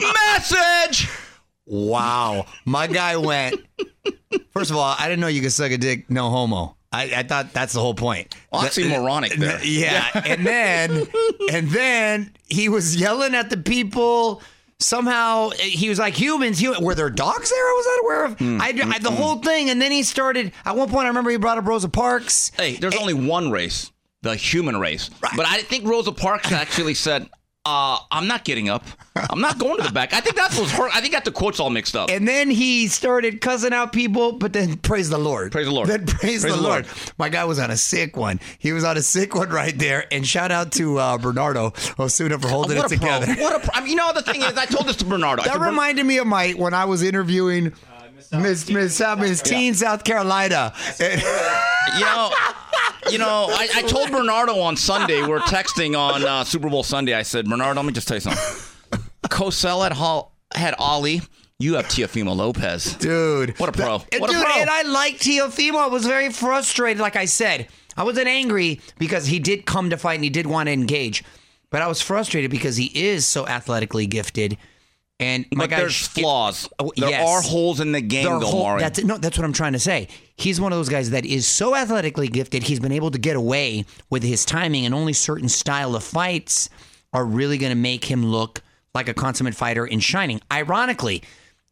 Message! 0.00 1.08
Wow. 1.66 2.46
My 2.64 2.86
guy 2.86 3.16
went. 3.16 3.62
First 4.50 4.70
of 4.70 4.76
all, 4.76 4.94
I 4.98 5.08
didn't 5.08 5.20
know 5.20 5.28
you 5.28 5.42
could 5.42 5.52
suck 5.52 5.70
a 5.70 5.78
dick, 5.78 6.10
no 6.10 6.30
homo. 6.30 6.76
I, 6.92 7.12
I 7.16 7.22
thought 7.22 7.52
that's 7.52 7.72
the 7.72 7.80
whole 7.80 7.94
point. 7.94 8.34
Oxymoronic 8.52 9.36
uh, 9.36 9.40
there. 9.40 9.64
Yeah. 9.64 10.04
and 10.26 10.44
then 10.44 11.06
and 11.52 11.68
then 11.70 12.32
he 12.48 12.68
was 12.68 12.96
yelling 12.96 13.34
at 13.36 13.48
the 13.48 13.56
people 13.56 14.42
somehow 14.80 15.50
he 15.50 15.88
was 15.88 15.98
like 15.98 16.14
humans. 16.14 16.58
Human, 16.58 16.82
were 16.82 16.94
there 16.94 17.10
dogs 17.10 17.50
there? 17.50 17.58
I 17.58 17.74
was 17.76 17.86
not 17.86 18.04
aware 18.04 18.24
of. 18.24 18.36
Mm, 18.38 18.60
I, 18.60 18.68
I, 18.68 18.98
the 18.98 19.10
mm, 19.10 19.16
whole 19.16 19.36
thing, 19.36 19.70
and 19.70 19.80
then 19.80 19.92
he 19.92 20.02
started. 20.02 20.52
At 20.64 20.76
one 20.76 20.88
point, 20.88 21.04
I 21.04 21.08
remember 21.08 21.30
he 21.30 21.36
brought 21.36 21.58
up 21.58 21.66
Rosa 21.66 21.88
Parks. 21.88 22.50
Hey, 22.56 22.76
there's 22.76 22.96
only 22.96 23.14
one 23.14 23.50
race, 23.50 23.92
the 24.22 24.34
human 24.34 24.78
race. 24.78 25.10
Right. 25.22 25.32
But 25.36 25.46
I 25.46 25.62
think 25.62 25.86
Rosa 25.86 26.12
Parks 26.12 26.50
actually 26.50 26.94
said, 26.94 27.28
uh, 27.66 27.98
I'm 28.10 28.26
not 28.26 28.44
getting 28.44 28.70
up. 28.70 28.84
I'm 29.14 29.40
not 29.40 29.58
going 29.58 29.76
to 29.76 29.82
the 29.82 29.92
back. 29.92 30.14
I 30.14 30.20
think 30.20 30.34
that's 30.34 30.58
what's 30.58 30.72
hurt. 30.72 30.94
I 30.96 31.00
think 31.00 31.12
got 31.12 31.26
the 31.26 31.32
quotes 31.32 31.60
all 31.60 31.68
mixed 31.68 31.94
up. 31.94 32.08
And 32.08 32.26
then 32.26 32.48
he 32.48 32.88
started 32.88 33.42
cussing 33.42 33.74
out 33.74 33.92
people, 33.92 34.32
but 34.32 34.54
then 34.54 34.78
praise 34.78 35.10
the 35.10 35.18
Lord. 35.18 35.52
Praise 35.52 35.66
the 35.66 35.72
Lord. 35.72 35.88
Then 35.88 36.06
praise, 36.06 36.20
praise 36.20 36.42
the, 36.42 36.48
the 36.48 36.56
Lord. 36.56 36.86
Lord. 36.86 37.12
My 37.18 37.28
guy 37.28 37.44
was 37.44 37.58
on 37.58 37.70
a 37.70 37.76
sick 37.76 38.16
one. 38.16 38.40
He 38.58 38.72
was 38.72 38.82
on 38.82 38.96
a 38.96 39.02
sick 39.02 39.34
one 39.34 39.50
right 39.50 39.78
there. 39.78 40.06
And 40.10 40.26
shout 40.26 40.50
out 40.50 40.72
to 40.72 40.98
uh, 40.98 41.18
Bernardo 41.18 41.74
Osuna 41.98 42.38
for 42.38 42.48
holding 42.48 42.78
it 42.78 42.88
together. 42.88 43.26
Pro. 43.26 43.42
What 43.42 43.56
a 43.56 43.58
pro. 43.58 43.70
I 43.74 43.80
mean, 43.80 43.90
you 43.90 43.96
know, 43.96 44.12
the 44.14 44.22
thing 44.22 44.40
is, 44.40 44.56
I 44.56 44.64
told 44.64 44.86
this 44.86 44.96
to 44.96 45.04
Bernardo. 45.04 45.42
That 45.42 45.60
reminded 45.60 46.06
me 46.06 46.16
of 46.16 46.26
my 46.26 46.52
when 46.52 46.72
I 46.72 46.86
was 46.86 47.02
interviewing 47.02 47.74
Miss 48.32 48.70
Miss 48.70 49.00
Miss 49.18 49.42
Teen 49.42 49.74
South 49.74 50.04
Carolina. 50.04 50.72
you 51.00 52.00
know, 52.00 52.30
you 53.10 53.18
know, 53.18 53.46
I, 53.50 53.68
I 53.76 53.82
told 53.82 54.10
Bernardo 54.10 54.58
on 54.58 54.76
Sunday, 54.76 55.22
we 55.22 55.28
we're 55.28 55.38
texting 55.40 55.98
on 55.98 56.24
uh, 56.24 56.44
Super 56.44 56.68
Bowl 56.68 56.82
Sunday. 56.82 57.14
I 57.14 57.22
said, 57.22 57.46
Bernardo, 57.48 57.80
let 57.80 57.86
me 57.86 57.92
just 57.92 58.08
tell 58.08 58.16
you 58.16 58.20
something. 58.22 59.00
Cosell 59.24 59.82
had, 59.82 59.92
Hall, 59.92 60.34
had 60.54 60.74
Ali. 60.78 61.22
You 61.58 61.74
have 61.74 61.86
Teofimo 61.86 62.34
Lopez. 62.34 62.94
Dude. 62.94 63.58
What 63.58 63.68
a 63.68 63.72
pro. 63.72 63.98
That- 63.98 64.20
what 64.20 64.30
dude, 64.30 64.40
a 64.40 64.44
pro. 64.44 64.60
and 64.60 64.70
I 64.70 64.82
like 64.82 65.18
Teofimo. 65.18 65.76
I 65.76 65.86
was 65.88 66.06
very 66.06 66.30
frustrated, 66.30 67.00
like 67.00 67.16
I 67.16 67.26
said. 67.26 67.68
I 67.96 68.04
wasn't 68.04 68.28
angry 68.28 68.80
because 68.98 69.26
he 69.26 69.38
did 69.38 69.66
come 69.66 69.90
to 69.90 69.98
fight 69.98 70.14
and 70.14 70.24
he 70.24 70.30
did 70.30 70.46
want 70.46 70.68
to 70.68 70.72
engage. 70.72 71.22
But 71.68 71.82
I 71.82 71.86
was 71.86 72.00
frustrated 72.00 72.50
because 72.50 72.76
he 72.76 72.86
is 72.86 73.26
so 73.26 73.46
athletically 73.46 74.06
gifted. 74.06 74.56
And 75.20 75.44
my 75.52 75.64
but 75.64 75.70
guy, 75.70 75.76
there's 75.80 76.06
flaws. 76.06 76.66
Oh, 76.78 76.92
there 76.96 77.10
yes. 77.10 77.28
are 77.28 77.42
holes 77.42 77.80
in 77.80 77.92
the 77.92 78.00
game, 78.00 78.24
There 78.24 78.40
though, 78.40 78.46
whole- 78.46 78.78
That's 78.78 79.04
no, 79.04 79.18
that's 79.18 79.36
what 79.36 79.44
I'm 79.44 79.52
trying 79.52 79.74
to 79.74 79.78
say. 79.78 80.08
He's 80.40 80.60
one 80.60 80.72
of 80.72 80.78
those 80.78 80.88
guys 80.88 81.10
that 81.10 81.26
is 81.26 81.46
so 81.46 81.74
athletically 81.74 82.28
gifted. 82.28 82.62
He's 82.62 82.80
been 82.80 82.92
able 82.92 83.10
to 83.10 83.18
get 83.18 83.36
away 83.36 83.84
with 84.08 84.22
his 84.22 84.44
timing, 84.44 84.86
and 84.86 84.94
only 84.94 85.12
certain 85.12 85.48
style 85.48 85.94
of 85.94 86.02
fights 86.02 86.70
are 87.12 87.24
really 87.24 87.58
going 87.58 87.70
to 87.72 87.76
make 87.76 88.04
him 88.04 88.24
look 88.24 88.62
like 88.94 89.08
a 89.08 89.14
consummate 89.14 89.54
fighter 89.54 89.86
in 89.86 90.00
shining. 90.00 90.40
Ironically, 90.50 91.22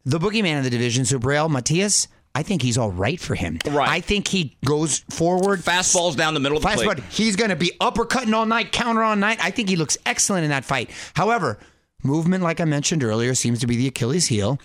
the 0.05 0.19
boogeyman 0.19 0.57
of 0.57 0.63
the 0.63 0.69
division, 0.69 1.03
Subriel 1.03 1.49
Matias, 1.49 2.07
I 2.35 2.43
think 2.43 2.61
he's 2.61 2.77
all 2.77 2.91
right 2.91 3.19
for 3.19 3.35
him. 3.35 3.57
Right. 3.65 3.89
I 3.89 4.01
think 4.01 4.27
he 4.27 4.55
goes 4.63 4.99
forward. 5.09 5.61
Fastballs 5.61 6.15
down 6.15 6.35
the 6.35 6.39
middle 6.39 6.57
of 6.57 6.63
the 6.63 6.69
Fast 6.69 6.83
plate. 6.83 6.99
He's 7.09 7.35
going 7.35 7.49
to 7.49 7.55
be 7.55 7.71
uppercutting 7.81 8.33
all 8.33 8.45
night, 8.45 8.71
counter 8.71 9.03
all 9.03 9.15
night. 9.15 9.39
I 9.43 9.51
think 9.51 9.67
he 9.67 9.75
looks 9.75 9.97
excellent 10.05 10.43
in 10.43 10.51
that 10.51 10.63
fight. 10.63 10.91
However, 11.15 11.57
movement, 12.03 12.43
like 12.43 12.61
I 12.61 12.65
mentioned 12.65 13.03
earlier, 13.03 13.33
seems 13.33 13.59
to 13.59 13.67
be 13.67 13.77
the 13.77 13.87
Achilles 13.87 14.27
heel. 14.27 14.59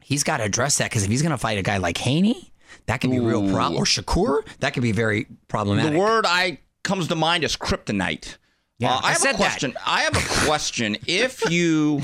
He's 0.00 0.22
got 0.22 0.36
to 0.36 0.44
address 0.44 0.78
that 0.78 0.90
because 0.90 1.02
if 1.02 1.10
he's 1.10 1.22
going 1.22 1.32
to 1.32 1.38
fight 1.38 1.58
a 1.58 1.62
guy 1.62 1.78
like 1.78 1.98
Haney, 1.98 2.52
that 2.86 3.00
could 3.00 3.10
be 3.10 3.18
real 3.20 3.50
problem. 3.50 3.80
Or 3.80 3.84
Shakur, 3.84 4.46
that 4.60 4.74
could 4.74 4.82
be 4.82 4.92
very 4.92 5.26
problematic. 5.48 5.92
The 5.92 5.98
word 5.98 6.24
I 6.26 6.58
comes 6.82 7.08
to 7.08 7.14
mind 7.14 7.44
is 7.44 7.56
kryptonite. 7.56 8.36
Yeah, 8.78 8.94
Uh, 8.94 9.00
I, 9.02 9.06
I 9.06 9.08
have 9.10 9.18
said 9.18 9.28
a 9.30 9.32
that. 9.32 9.36
question. 9.38 9.74
I 9.86 10.02
have 10.02 10.16
a 10.16 10.46
question. 10.46 10.96
if 11.06 11.48
you 11.50 12.02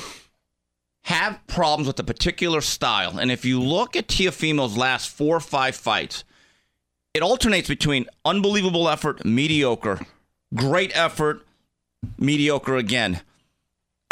have 1.02 1.38
problems 1.46 1.86
with 1.86 1.98
a 1.98 2.04
particular 2.04 2.60
style, 2.60 3.18
and 3.18 3.30
if 3.30 3.44
you 3.44 3.60
look 3.60 3.96
at 3.96 4.06
Teofimo's 4.08 4.76
last 4.76 5.08
four 5.10 5.36
or 5.36 5.40
five 5.40 5.74
fights, 5.74 6.24
it 7.12 7.22
alternates 7.22 7.68
between 7.68 8.06
unbelievable 8.24 8.88
effort, 8.88 9.24
mediocre, 9.24 10.00
great 10.54 10.96
effort, 10.96 11.44
mediocre 12.18 12.76
again. 12.76 13.20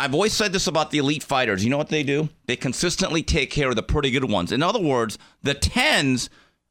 I've 0.01 0.15
always 0.15 0.33
said 0.33 0.53
this 0.53 0.67
about 0.67 0.91
the 0.91 0.99
elite 0.99 1.23
fighters. 1.25 1.65
You 1.65 1.71
know 1.71 1.79
what 1.79 1.89
they 1.89 2.03
do? 2.03 2.29
They 2.47 2.57
consistently 2.57 3.23
take 3.23 3.51
care 3.51 3.69
of 3.71 3.77
the 3.77 3.83
pretty 3.83 4.11
good 4.11 4.31
ones. 4.31 4.53
In 4.53 4.63
other 4.63 4.81
words, 4.81 5.19
the 5.43 5.55
tens 5.55 6.29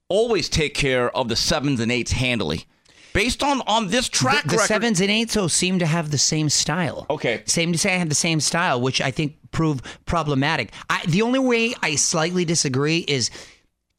always 0.10 0.50
take 0.50 0.74
care 0.74 1.16
of 1.16 1.28
the 1.28 1.36
sevens 1.36 1.80
and 1.80 1.92
eights 1.92 2.12
handily. 2.12 2.66
Based 3.14 3.42
on 3.44 3.62
on 3.62 3.88
this 3.88 4.08
track 4.10 4.44
the, 4.44 4.50
the 4.50 4.56
record, 4.58 4.68
sevens 4.68 5.02
and 5.02 5.10
eights 5.10 5.34
though 5.34 5.48
seem 5.48 5.80
to 5.80 5.86
have 5.86 6.12
the 6.12 6.18
same 6.18 6.50
style. 6.50 7.06
Okay. 7.10 7.42
Same 7.46 7.72
to 7.72 7.78
say 7.78 7.96
I 7.96 7.98
have 7.98 8.10
the 8.10 8.16
same 8.16 8.40
style, 8.40 8.80
which 8.80 9.02
I 9.02 9.12
think 9.12 9.38
prove 9.52 9.82
problematic. 10.06 10.72
I, 10.90 11.04
the 11.08 11.24
only 11.24 11.40
way 11.40 11.74
I 11.82 11.96
slightly 11.96 12.46
disagree 12.46 13.00
is 13.08 13.32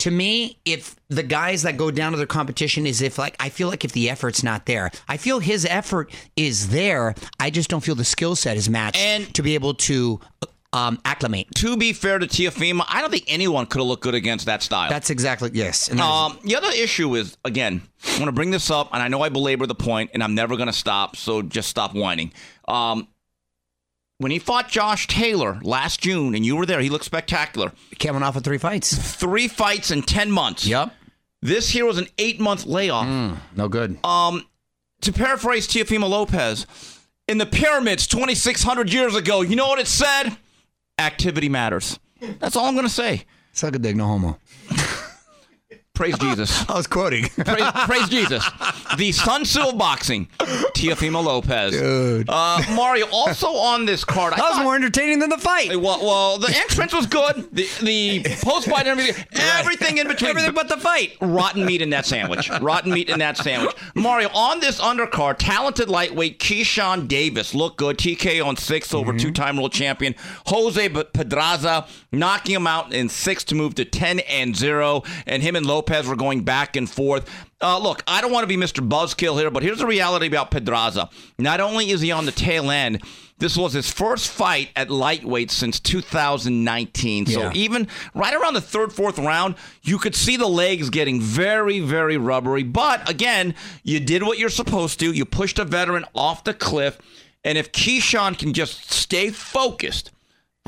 to 0.01 0.13
me, 0.13 0.57
if 0.65 0.95
the 1.09 1.25
guys 1.25 1.63
that 1.63 1.77
go 1.77 1.91
down 1.91 2.13
to 2.13 2.19
their 2.19 2.27
competition 2.29 2.87
is 2.87 3.03
if 3.03 3.19
like 3.19 3.35
I 3.41 3.49
feel 3.49 3.67
like 3.67 3.85
if 3.85 3.91
the 3.91 4.09
effort's 4.09 4.45
not 4.45 4.67
there, 4.67 4.93
I 5.09 5.17
feel 5.17 5.41
his 5.41 5.65
effort 5.65 6.13
is 6.37 6.69
there. 6.69 7.17
I 7.41 7.51
just 7.51 7.69
don't 7.69 7.83
feel 7.83 7.97
the 7.97 8.05
skill 8.05 8.37
set 8.37 8.57
is 8.57 8.69
matched 8.69 8.99
And- 8.99 9.35
to 9.35 9.43
be 9.43 9.55
able 9.55 9.75
to 9.75 10.21
uh, 10.43 10.47
um, 10.73 11.01
acclimate. 11.05 11.47
to 11.57 11.77
be 11.77 11.93
fair 11.93 12.19
to 12.19 12.27
Teofimo, 12.27 12.85
I 12.89 13.01
don't 13.01 13.11
think 13.11 13.25
anyone 13.29 13.67
could 13.67 13.79
have 13.79 13.87
looked 13.89 14.03
good 14.03 14.15
against 14.15 14.47
that 14.47 14.63
style. 14.63 14.91
That's 14.91 15.11
exactly 15.11 15.51
yes. 15.55 15.91
Um, 15.99 16.39
the 16.45 16.57
other 16.57 16.71
issue 16.75 17.15
is 17.15 17.37
again, 17.45 17.83
I 18.07 18.13
want 18.19 18.27
to 18.27 18.33
bring 18.33 18.51
this 18.51 18.71
up, 18.71 18.91
and 18.93 19.03
I 19.03 19.09
know 19.09 19.23
I 19.23 19.29
belabor 19.29 19.67
the 19.67 19.75
point, 19.75 20.11
and 20.15 20.23
I'm 20.23 20.35
never 20.35 20.57
going 20.57 20.69
to 20.69 20.73
stop. 20.73 21.17
So 21.17 21.43
just 21.43 21.69
stop 21.69 21.95
whining. 21.95 22.33
Um, 22.67 23.09
when 24.19 24.33
he 24.33 24.39
fought 24.39 24.69
Josh 24.69 25.07
Taylor 25.07 25.59
last 25.63 26.01
June, 26.01 26.35
and 26.35 26.45
you 26.45 26.57
were 26.57 26.67
there, 26.67 26.81
he 26.81 26.91
looked 26.91 27.05
spectacular. 27.05 27.73
coming 27.99 28.23
off 28.23 28.37
of 28.37 28.45
three 28.45 28.59
fights. 28.59 28.95
Three 29.15 29.49
fights 29.49 29.91
in 29.91 30.03
ten 30.03 30.31
months. 30.31 30.67
Yep. 30.67 30.93
This 31.41 31.71
here 31.71 31.87
was 31.87 31.99
an 31.99 32.09
eight 32.19 32.41
month 32.41 32.67
layoff. 32.67 33.07
No 33.57 33.69
good. 33.69 34.05
Um, 34.05 34.45
to 35.03 35.13
paraphrase 35.13 35.69
Teofimo 35.69 36.09
Lopez, 36.09 36.67
in 37.29 37.39
the 37.39 37.47
pyramids 37.47 38.07
2,600 38.09 38.93
years 38.93 39.15
ago, 39.15 39.43
you 39.43 39.55
know 39.55 39.69
what 39.69 39.79
it 39.79 39.87
said? 39.87 40.37
Activity 40.99 41.49
matters. 41.49 41.99
That's 42.41 42.57
all 42.57 42.67
I'm 42.67 42.75
going 42.75 42.87
to 42.87 42.93
say. 42.93 43.25
Suck 43.53 43.75
a 43.75 43.79
dick, 43.79 43.97
no 43.97 44.07
homo. 44.07 44.39
Praise 45.99 46.17
Jesus. 46.21 46.65
I 46.71 46.75
was 46.75 46.87
quoting. 46.87 47.25
Praise, 47.31 47.71
praise 47.87 48.09
Jesus. 48.09 48.49
The 48.97 49.11
Sun 49.11 49.43
Tzu 49.43 49.61
of 49.71 49.79
boxing, 49.79 50.27
Teofimo 50.39 51.25
Lopez. 51.25 51.73
Dude. 51.73 52.31
Uh, 52.31 52.63
Mario, 52.71 53.07
also 53.11 53.49
on 53.49 53.85
this 53.85 54.05
card, 54.05 54.33
I 54.33 54.37
That 54.37 54.43
was 54.45 54.53
thought- 54.59 54.63
more 54.63 54.77
entertaining 54.77 55.19
than 55.19 55.29
the 55.31 55.39
fight. 55.39 55.71
well, 55.77 55.99
well, 56.01 56.39
the 56.39 56.55
entrance 56.57 56.93
was 56.95 57.07
good. 57.07 57.49
The, 57.53 57.69
the 57.83 58.23
post 58.43 58.69
fight 58.69 58.87
and 58.87 59.01
everything, 59.33 59.99
in 59.99 60.07
between. 60.07 60.31
Everything 60.31 60.55
but 60.55 60.69
the 60.69 60.77
fight. 60.77 61.17
rotten 61.21 61.65
meat 61.67 61.83
in 61.83 61.91
that 61.91 62.07
sandwich. 62.07 62.49
Rotten 62.61 62.93
meat 62.93 63.11
in 63.11 63.19
that 63.19 63.37
sandwich. 63.37 63.75
Mario, 63.97 64.29
on 64.35 64.61
this 64.61 64.81
undercard, 64.81 65.37
talented 65.39 65.89
lightweight 65.89 66.39
Keyshawn 66.39 67.09
Davis 67.09 67.55
looked 67.57 67.77
good. 67.77 67.99
TK 67.99 68.45
on 68.45 68.57
6 68.57 68.95
over 68.95 69.09
Mm-hmm. 69.13 69.19
two-time 69.19 69.57
world 69.57 69.73
champion 69.73 70.15
Jose 70.47 70.89
Pedraza, 70.91 71.87
knocking 72.13 72.55
him 72.55 72.67
out 72.69 72.93
in 72.95 73.09
six 73.09 73.43
to 73.45 73.57
move 73.57 73.75
to 73.75 73.85
10 73.85 74.21
and 74.21 74.55
0. 74.57 75.03
And 75.27 75.43
him 75.43 75.57
and 75.57 75.67
Lopez 75.67 75.88
were 75.89 76.17
going 76.17 76.43
back 76.43 76.77
and 76.77 76.89
forth. 76.89 77.29
Uh, 77.61 77.79
look, 77.79 78.03
I 78.07 78.21
don't 78.21 78.31
want 78.33 78.45
to 78.45 78.47
be 78.49 78.57
Mr. 78.57 78.87
Buzzkill 78.87 79.39
here, 79.39 79.51
but 79.51 79.63
here's 79.63 79.79
the 79.79 79.87
reality 79.87 80.27
about 80.27 80.51
Pedraza. 80.51 81.09
Not 81.39 81.61
only 81.61 81.91
is 81.91 82.01
he 82.01 82.13
on 82.13 82.27
the 82.27 82.33
tail 82.33 82.71
end, 82.71 83.03
this 83.39 83.57
was 83.57 83.73
his 83.73 83.91
first 83.91 84.29
fight 84.31 84.71
at 84.77 84.91
lightweight 84.91 85.51
since 85.51 85.79
2019. 85.81 87.27
So 87.27 87.41
Yeah. 87.43 87.53
even 87.55 87.89
right 88.15 88.35
around 88.35 88.55
the 88.55 88.61
third, 88.61 88.93
fourth 88.93 89.19
round, 89.19 89.55
you 89.83 89.99
could 89.99 90.15
see 90.15 90.37
the 90.37 90.49
legs 90.49 90.91
getting 90.91 91.21
very, 91.21 91.81
very 91.81 92.17
rubbery. 92.17 92.63
But 92.63 93.09
again, 93.09 93.55
you 93.83 94.01
did 94.01 94.23
what 94.23 94.39
you're 94.39 94.49
supposed 94.51 94.99
to. 95.01 95.13
You 95.13 95.25
pushed 95.25 95.59
a 95.59 95.65
veteran 95.65 96.05
off 96.15 96.45
the 96.45 96.55
cliff. 96.55 96.99
And 97.45 97.57
if 97.57 97.71
Keyshawn 97.73 98.37
can 98.39 98.53
just 98.53 98.93
stay 98.93 99.31
focused, 99.31 100.11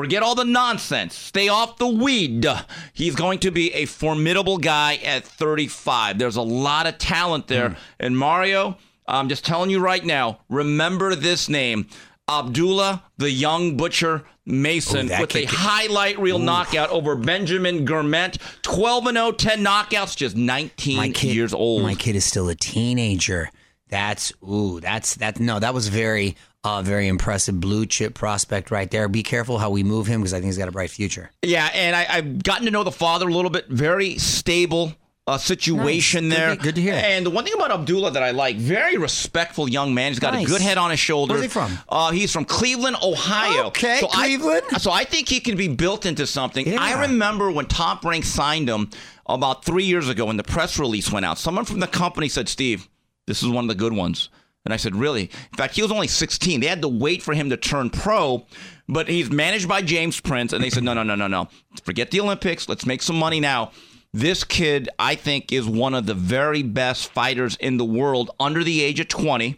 forget 0.00 0.23
all 0.23 0.35
the 0.35 0.45
nonsense, 0.45 1.14
stay 1.14 1.49
off 1.49 1.76
the 1.76 1.87
weed, 1.87 2.47
he's 2.95 3.14
going 3.14 3.38
to 3.40 3.50
be 3.50 3.71
a 3.75 3.85
formidable 3.85 4.57
guy 4.57 4.97
at 4.97 5.25
35. 5.25 6.19
There's 6.19 6.37
a 6.37 6.42
lot 6.42 6.87
of 6.87 6.97
talent 6.97 7.49
there. 7.49 7.71
Hmm. 7.71 7.75
And 7.99 8.19
Mario, 8.19 8.78
I'm 9.07 9.28
just 9.28 9.45
telling 9.45 9.69
you 9.69 9.78
right 9.78 10.02
now, 10.02 10.40
remember 10.49 11.14
this 11.14 11.50
name. 11.50 11.87
Abdullah, 12.30 13.02
the 13.19 13.30
young 13.30 13.76
butcher 13.76 14.25
Mason, 14.47 15.07
oh, 15.07 15.09
that 15.09 15.21
with 15.21 15.30
a 15.35 15.40
kid 15.40 15.49
can- 15.49 15.59
highlight 15.59 16.19
reel 16.19 16.38
knockout 16.38 16.88
over 16.88 17.14
Benjamin 17.14 17.85
Gurment. 17.85 18.38
12 18.62 19.09
and 19.09 19.16
0, 19.16 19.33
10 19.33 19.62
knockouts, 19.62 20.16
just 20.16 20.35
19 20.35 21.12
years 21.14 21.52
old. 21.52 21.83
My 21.83 21.95
kid 21.95 22.16
is 22.16 22.25
still 22.25 22.49
a 22.49 22.54
teenager. 22.54 23.50
That's 23.88 24.33
ooh, 24.49 24.80
that's 24.80 25.16
that. 25.16 25.40
No, 25.40 25.59
that 25.59 25.75
was 25.75 25.88
very, 25.88 26.37
uh, 26.64 26.83
very 26.83 27.09
impressive 27.09 27.59
blue 27.61 27.87
chip 27.87 28.14
prospect 28.14 28.71
right 28.71 28.90
there. 28.90 29.09
Be 29.09 29.23
careful 29.23 29.59
how 29.59 29.71
we 29.71 29.83
move 29.83 30.07
him 30.07 30.21
because 30.21 30.35
I 30.35 30.38
think 30.38 30.47
he's 30.47 30.59
got 30.59 30.69
a 30.69 30.73
bright 30.73 30.90
future. 30.90 31.31
Yeah, 31.43 31.71
and 31.73 31.97
I, 31.97 32.07
I've 32.09 32.43
gotten 32.43 32.67
to 32.67 32.71
know 32.71 32.85
the 32.85 32.93
father 32.93 33.29
a 33.29 33.33
little 33.33 33.50
bit. 33.50 33.69
Very 33.69 34.19
stable 34.19 34.95
uh, 35.26 35.38
situation 35.38 36.29
Nice. 36.29 36.37
Good 36.38 36.40
there. 36.40 36.57
to- 36.57 36.62
good 36.62 36.75
to 36.75 36.81
hear. 36.83 36.95
And 36.95 37.25
the 37.25 37.31
one 37.31 37.45
thing 37.45 37.55
about 37.55 37.71
Abdullah 37.71 38.11
that 38.12 38.23
I 38.23 38.33
like, 38.33 38.57
very 38.57 38.97
respectful 38.97 39.69
young 39.69 39.95
man. 39.95 40.11
He's 40.11 40.19
got 40.19 40.35
Nice. 40.35 40.47
a 40.47 40.50
good 40.50 40.61
head 40.61 40.76
on 40.76 40.90
his 40.90 40.99
shoulders. 41.00 41.35
Where's 41.37 41.43
he 41.45 41.49
from? 41.49 41.79
Uh, 41.88 42.11
he's 42.11 42.33
from 42.33 42.45
Cleveland, 42.45 42.97
Ohio. 43.02 43.67
Okay, 43.69 43.99
I- 44.02 44.09
Cleveland. 44.09 44.62
so 44.79 44.90
I 44.90 45.05
think 45.05 45.29
he 45.29 45.40
can 45.40 45.57
be 45.57 45.69
built 45.69 46.05
into 46.05 46.26
something. 46.26 46.67
Yeah. 46.67 46.79
I 46.81 47.02
remember 47.02 47.50
when 47.50 47.67
Top 47.67 48.05
Rank 48.05 48.25
signed 48.25 48.69
him 48.69 48.90
about 49.26 49.64
three 49.64 49.85
years 49.85 50.09
ago 50.09 50.26
when 50.26 50.37
the 50.37 50.43
press 50.43 50.79
release 50.79 51.12
went 51.12 51.25
out. 51.25 51.38
Someone 51.38 51.64
from 51.64 51.79
the 51.81 51.87
company 51.87 52.29
said, 52.29 52.49
Steve, 52.49 52.88
this 53.26 53.43
is 53.43 53.49
one 53.49 53.64
of 53.64 53.69
the 53.69 53.75
good 53.76 53.93
ones. 53.93 54.29
And 54.64 54.75
I 54.75 54.76
said, 54.76 54.95
really? 54.95 55.23
In 55.23 55.57
fact, 55.57 55.75
he 55.75 55.83
was 55.83 55.90
only 55.90 56.07
16. 56.07 56.61
They 56.61 56.67
had 56.67 56.83
to 56.83 56.88
wait 56.88 57.23
for 57.23 57.33
him 57.33 57.49
to 57.50 57.57
turn 57.57 57.88
pro, 57.90 58.47
but 58.88 59.09
he's 59.09 59.31
managed 59.31 59.69
by 59.69 59.81
James 59.81 60.21
Prince. 60.21 60.52
And 60.52 60.62
they 60.62 60.71
said, 60.71 60.83
no, 60.83 60.93
no, 60.93 61.02
no, 61.02 61.14
no, 61.14 61.26
no. 61.26 61.49
Forget 61.83 62.11
the 62.11 62.21
Olympics. 62.21 62.69
Let's 62.69 62.85
make 62.85 63.02
some 63.02 63.17
money 63.17 63.40
now. 63.40 63.73
This 64.12 64.45
kid, 64.45 64.88
I 64.99 65.14
think, 65.14 65.52
is 65.52 65.67
one 65.67 65.95
of 65.95 66.05
the 66.07 66.14
very 66.14 66.62
best 66.62 67.12
fighters 67.12 67.57
in 67.57 67.76
the 67.76 67.85
world 67.85 68.33
under 68.40 68.64
the 68.64 68.83
age 68.83 69.00
of 69.00 69.09
20. 69.09 69.57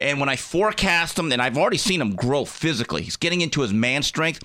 And 0.00 0.18
when 0.18 0.28
I 0.28 0.36
forecast 0.36 1.18
him, 1.18 1.30
and 1.30 1.40
I've 1.40 1.56
already 1.56 1.78
seen 1.78 2.00
him 2.00 2.16
grow 2.16 2.44
physically, 2.44 3.02
he's 3.02 3.16
getting 3.16 3.40
into 3.40 3.60
his 3.60 3.72
man 3.72 4.02
strength. 4.02 4.42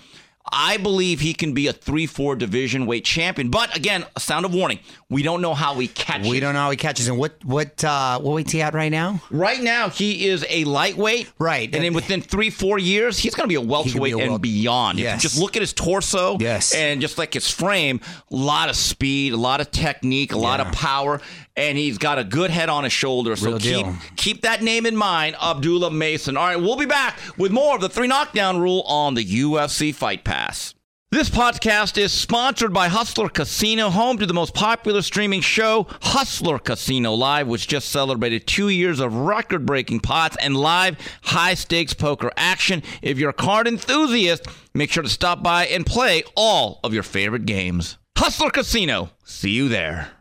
I 0.52 0.78
believe 0.78 1.20
he 1.20 1.34
can 1.34 1.54
be 1.54 1.68
a 1.68 1.74
3 1.74 2.06
4 2.06 2.36
division 2.36 2.86
weight 2.86 3.06
champion. 3.06 3.50
But 3.50 3.76
again, 3.76 4.06
a 4.16 4.20
sound 4.20 4.46
of 4.46 4.54
warning. 4.54 4.80
We 5.10 5.24
don't 5.24 5.42
know 5.42 5.54
how 5.54 5.76
he 5.76 5.88
catches. 5.88 6.30
We 6.30 6.40
don't 6.40 6.54
know 6.54 6.62
how 6.62 6.72
he 6.72 6.78
catches. 6.78 7.08
And 7.08 7.18
what 7.18 7.44
what 7.44 7.84
uh, 7.84 8.20
what 8.20 8.34
weight's 8.36 8.52
he 8.52 8.62
at 8.62 8.74
right 8.74 8.92
now? 8.92 9.22
Right 9.30 9.62
now, 9.62 9.90
he 9.90 10.28
is 10.28 10.46
a 10.50 10.64
lightweight. 10.66 11.32
Right. 11.40 11.74
And 11.74 11.84
then 11.84 11.94
within 11.94 12.22
three, 12.22 12.50
four 12.50 12.80
years, 12.80 13.18
he's 13.20 13.36
going 13.36 13.46
to 13.46 13.50
be 13.50 13.56
a 13.56 13.62
welterweight 13.62 14.14
a 14.14 14.18
and 14.20 14.42
beyond. 14.42 15.00
If 15.00 15.04
you 15.04 15.10
Yes. 15.10 15.22
just 15.22 15.40
look 15.40 15.56
at 15.56 15.62
his 15.62 15.74
torso 15.74 16.38
Yes. 16.40 16.74
and 16.74 17.02
just 17.02 17.18
like 17.18 17.34
his 17.34 17.50
frame, 17.50 18.00
a 18.32 18.36
lot 18.36 18.70
of 18.70 18.76
speed, 18.76 19.34
a 19.34 19.38
lot 19.38 19.62
of 19.62 19.72
technique, 19.72 20.34
a 20.34 20.38
lot 20.38 20.60
of 20.60 20.72
power, 20.72 21.22
and 21.58 21.78
he's 21.78 21.98
got 21.98 22.20
a 22.20 22.24
good 22.24 22.52
head 22.52 22.70
on 22.70 22.84
his 22.86 22.94
shoulder. 22.94 23.36
So 23.36 23.48
Real 23.48 23.60
keep, 23.60 23.86
deal. 23.86 23.96
keep 24.16 24.42
that 24.44 24.62
name 24.62 24.86
in 24.86 24.96
mind, 24.96 25.36
Abdullah 25.42 25.92
Mason. 25.92 26.38
All 26.38 26.46
right, 26.48 26.56
we'll 26.56 26.78
be 26.78 26.86
back 26.86 27.20
with 27.38 27.52
more 27.52 27.76
of 27.76 27.82
the 27.82 27.90
three 27.90 28.08
knockdown 28.08 28.60
rule 28.60 28.84
on 28.86 29.16
the 29.16 29.26
UFC 29.26 29.94
Fight 29.94 30.24
Pass. 30.24 30.76
This 31.10 31.30
podcast 31.30 31.98
is 31.98 32.12
sponsored 32.12 32.74
by 32.74 32.90
Hustler 32.90 33.30
Casino, 33.30 33.90
home 33.90 34.18
to 34.18 34.26
the 34.26 34.34
most 34.34 34.54
popular 34.54 35.02
streaming 35.02 35.40
show, 35.40 35.88
Hustler 36.02 36.60
Casino 36.60 37.14
Live, 37.14 37.48
which 37.48 37.66
just 37.70 37.90
celebrated 37.90 38.46
two 38.46 38.68
years 38.68 39.00
of 39.00 39.16
record 39.16 39.66
breaking 39.66 40.02
pots 40.02 40.36
and 40.42 40.58
live 40.58 40.98
high 41.22 41.54
stakes 41.54 41.94
poker 41.94 42.30
action. 42.36 42.84
If 43.02 43.18
you're 43.18 43.30
a 43.30 43.34
card 43.34 43.70
enthusiast, 43.70 44.48
make 44.74 44.92
sure 44.92 45.02
to 45.02 45.08
stop 45.08 45.42
by 45.42 45.68
and 45.68 45.86
play 45.86 46.24
all 46.36 46.82
of 46.84 46.94
your 46.94 47.04
favorite 47.04 47.46
games. 47.46 47.98
Hustler 48.18 48.50
Casino, 48.50 49.12
see 49.24 49.52
you 49.52 49.70
there. 49.70 50.17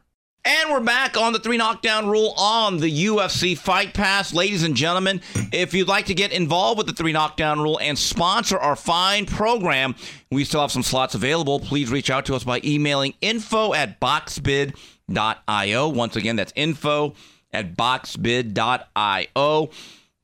And 0.47 0.71
we're 0.71 0.79
back 0.79 1.17
on 1.17 1.33
the 1.33 1.41
three 1.41 1.57
knockdown 1.57 2.07
rule 2.07 2.33
on 2.37 2.77
the 2.77 3.07
UFC 3.07 3.59
Fight 3.59 3.93
Pass. 3.95 4.33
Ladies 4.33 4.63
and 4.63 4.77
gentlemen, 4.77 5.21
if 5.53 5.75
you'd 5.75 5.89
like 5.89 6.07
to 6.07 6.15
get 6.15 6.31
involved 6.31 6.79
with 6.79 6.87
the 6.87 6.93
three 6.93 7.13
knockdown 7.13 7.59
rule 7.61 7.81
and 7.83 7.99
sponsor 7.99 8.57
our 8.57 8.77
fine 8.77 9.27
program, 9.27 9.97
we 10.31 10.45
still 10.45 10.61
have 10.61 10.71
some 10.71 10.85
slots 10.85 11.17
available. 11.17 11.59
Please 11.59 11.91
reach 11.91 12.11
out 12.11 12.27
to 12.27 12.37
us 12.37 12.45
by 12.45 12.61
emailing 12.63 13.15
info 13.21 13.75
at 13.75 13.99
boxbid.io. 13.99 15.89
Once 15.89 16.15
again, 16.15 16.37
that's 16.37 16.53
info 16.55 17.15
at 17.53 17.77
boxbid.io. 17.77 19.71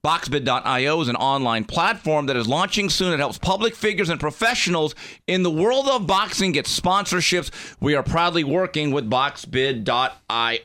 Boxbid.io 0.05 1.01
is 1.01 1.07
an 1.09 1.15
online 1.17 1.63
platform 1.65 2.27
that 2.27 2.35
is 2.37 2.49
launching 2.49 2.91
soon. 2.91 3.13
It 3.13 3.21
helps 3.21 3.39
public 3.39 3.77
figures 3.77 4.09
and 4.09 4.19
professionals 4.19 4.97
in 5.29 5.45
the 5.45 5.51
world 5.51 5.87
of 5.89 6.09
boxing 6.09 6.51
get 6.51 6.65
sponsorships. 6.67 7.53
We 7.79 7.95
are 7.95 8.03
proudly 8.03 8.43
working 8.43 8.91
with 8.91 9.09
Boxbid.io. 9.09 10.59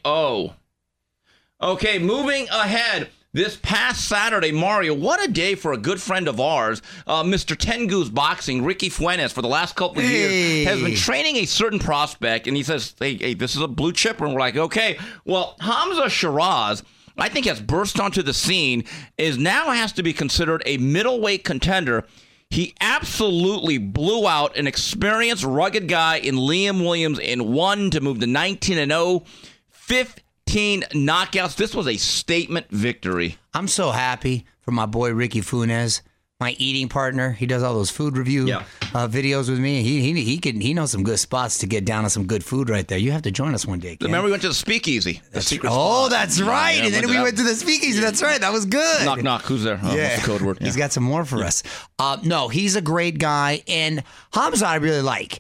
Okay, 1.62 2.00
moving 2.00 2.48
ahead. 2.50 3.10
This 3.34 3.58
past 3.58 4.08
Saturday, 4.08 4.52
Mario, 4.52 4.96
what 4.96 5.24
a 5.24 5.32
day 5.32 5.54
for 5.54 5.74
a 5.74 5.78
good 5.78 6.02
friend 6.02 6.28
of 6.28 6.40
ours, 6.40 6.82
uh, 7.06 7.22
Mr. 7.22 7.56
Ten 7.56 7.86
Goose 7.86 8.10
Boxing, 8.10 8.64
Ricky 8.64 8.90
Funez, 8.90 9.32
for 9.32 9.44
the 9.44 9.48
last 9.48 9.76
couple 9.76 10.00
of 10.00 10.06
Hey. 10.06 10.62
years, 10.64 10.68
has 10.70 10.82
been 10.82 10.96
training 10.96 11.36
a 11.36 11.46
certain 11.46 11.78
prospect, 11.78 12.48
and 12.48 12.58
he 12.58 12.64
says, 12.64 12.96
hey, 13.00 13.16
hey, 13.18 13.36
this 13.36 13.56
is 13.56 13.62
a 13.62 13.68
blue 13.68 13.94
chipper. 13.94 14.26
And 14.26 14.34
we're 14.34 14.40
like, 14.40 14.56
okay. 14.58 14.98
Well, 15.26 15.56
Hamzah 15.62 16.06
Sheeraz, 16.06 16.82
I 17.18 17.30
think, 17.30 17.46
has 17.46 17.60
burst 17.60 18.00
onto 18.00 18.22
the 18.22 18.34
scene, 18.34 18.84
is 19.18 19.38
now 19.38 19.72
has 19.72 19.92
to 19.94 20.04
be 20.04 20.14
considered 20.14 20.62
a 20.66 20.78
middleweight 20.78 21.44
contender. 21.44 22.06
He 22.50 22.76
absolutely 22.80 23.78
blew 23.78 24.28
out 24.28 24.56
an 24.56 24.68
experienced, 24.68 25.44
rugged 25.44 25.88
guy 25.88 26.18
in 26.18 26.36
Liam 26.36 26.82
Williams 26.82 27.20
in 27.20 27.52
one 27.52 27.90
to 27.92 28.02
move 28.02 28.20
to 28.20 28.28
19 28.28 28.78
and 28.78 28.92
0, 28.92 29.24
15 29.70 30.82
knockouts. 30.94 31.56
This 31.56 31.76
was 31.76 31.88
a 31.88 31.98
statement 31.98 32.68
victory. 32.70 33.38
I'm 33.54 33.68
so 33.68 33.92
happy 33.92 34.46
for 34.62 34.72
my 34.72 34.86
boy 34.86 35.14
Ricky 35.14 35.42
Funez, 35.42 36.02
my 36.40 36.52
eating 36.60 36.88
partner. 36.88 37.32
He 37.32 37.48
does 37.48 37.64
all 37.64 37.74
those 37.74 37.90
food 37.90 38.16
review 38.16 38.46
Yeah. 38.46 38.64
uh, 38.94 39.08
videos 39.08 39.50
with 39.50 39.58
me. 39.60 39.82
He 39.82 40.02
he 40.02 40.24
he 40.24 40.38
can 40.38 40.62
he 40.62 40.74
knows 40.74 40.92
some 40.92 41.04
good 41.04 41.18
spots 41.18 41.58
to 41.60 41.68
get 41.68 41.84
down 41.84 42.04
on 42.04 42.12
some 42.12 42.28
good 42.28 42.44
food 42.44 42.70
right 42.70 42.88
there. 42.88 43.00
You 43.00 43.12
have 43.12 43.24
to 43.24 43.32
join 43.32 43.56
us 43.56 43.66
one 43.66 43.80
day. 43.80 43.96
Ken. 43.96 44.06
Remember, 44.08 44.26
we 44.26 44.32
went 44.32 44.44
to 44.44 44.50
the 44.50 44.54
speakeasy. 44.54 45.22
The 45.32 45.42
secret 45.42 45.72
Oh, 45.74 46.08
spot. 46.08 46.12
that's 46.12 46.40
right. 46.40 46.78
Yeah, 46.78 46.86
and 46.86 46.94
then 46.94 47.10
we 47.10 47.20
went 47.20 47.38
to 47.38 47.44
the 47.44 47.56
speakeasy. 47.56 48.00
That's 48.02 48.22
right. 48.22 48.40
That 48.40 48.54
was 48.54 48.66
good. 48.68 49.06
Knock, 49.06 49.24
knock. 49.24 49.42
Who's 49.44 49.64
there? 49.64 49.80
Oh, 49.82 49.88
What's 49.98 50.16
the 50.18 50.22
code 50.28 50.42
word? 50.42 50.60
He's 50.62 50.76
Yeah. 50.76 50.84
got 50.84 50.92
some 50.94 51.04
more 51.04 51.26
for 51.26 51.44
us. 51.44 51.64
Uh, 51.98 52.18
no, 52.24 52.50
he's 52.50 52.76
a 52.76 52.82
great 52.82 53.18
guy, 53.18 53.64
and 53.68 54.04
Hamzah 54.34 54.68
I 54.68 54.76
really 54.76 55.02
like. 55.02 55.40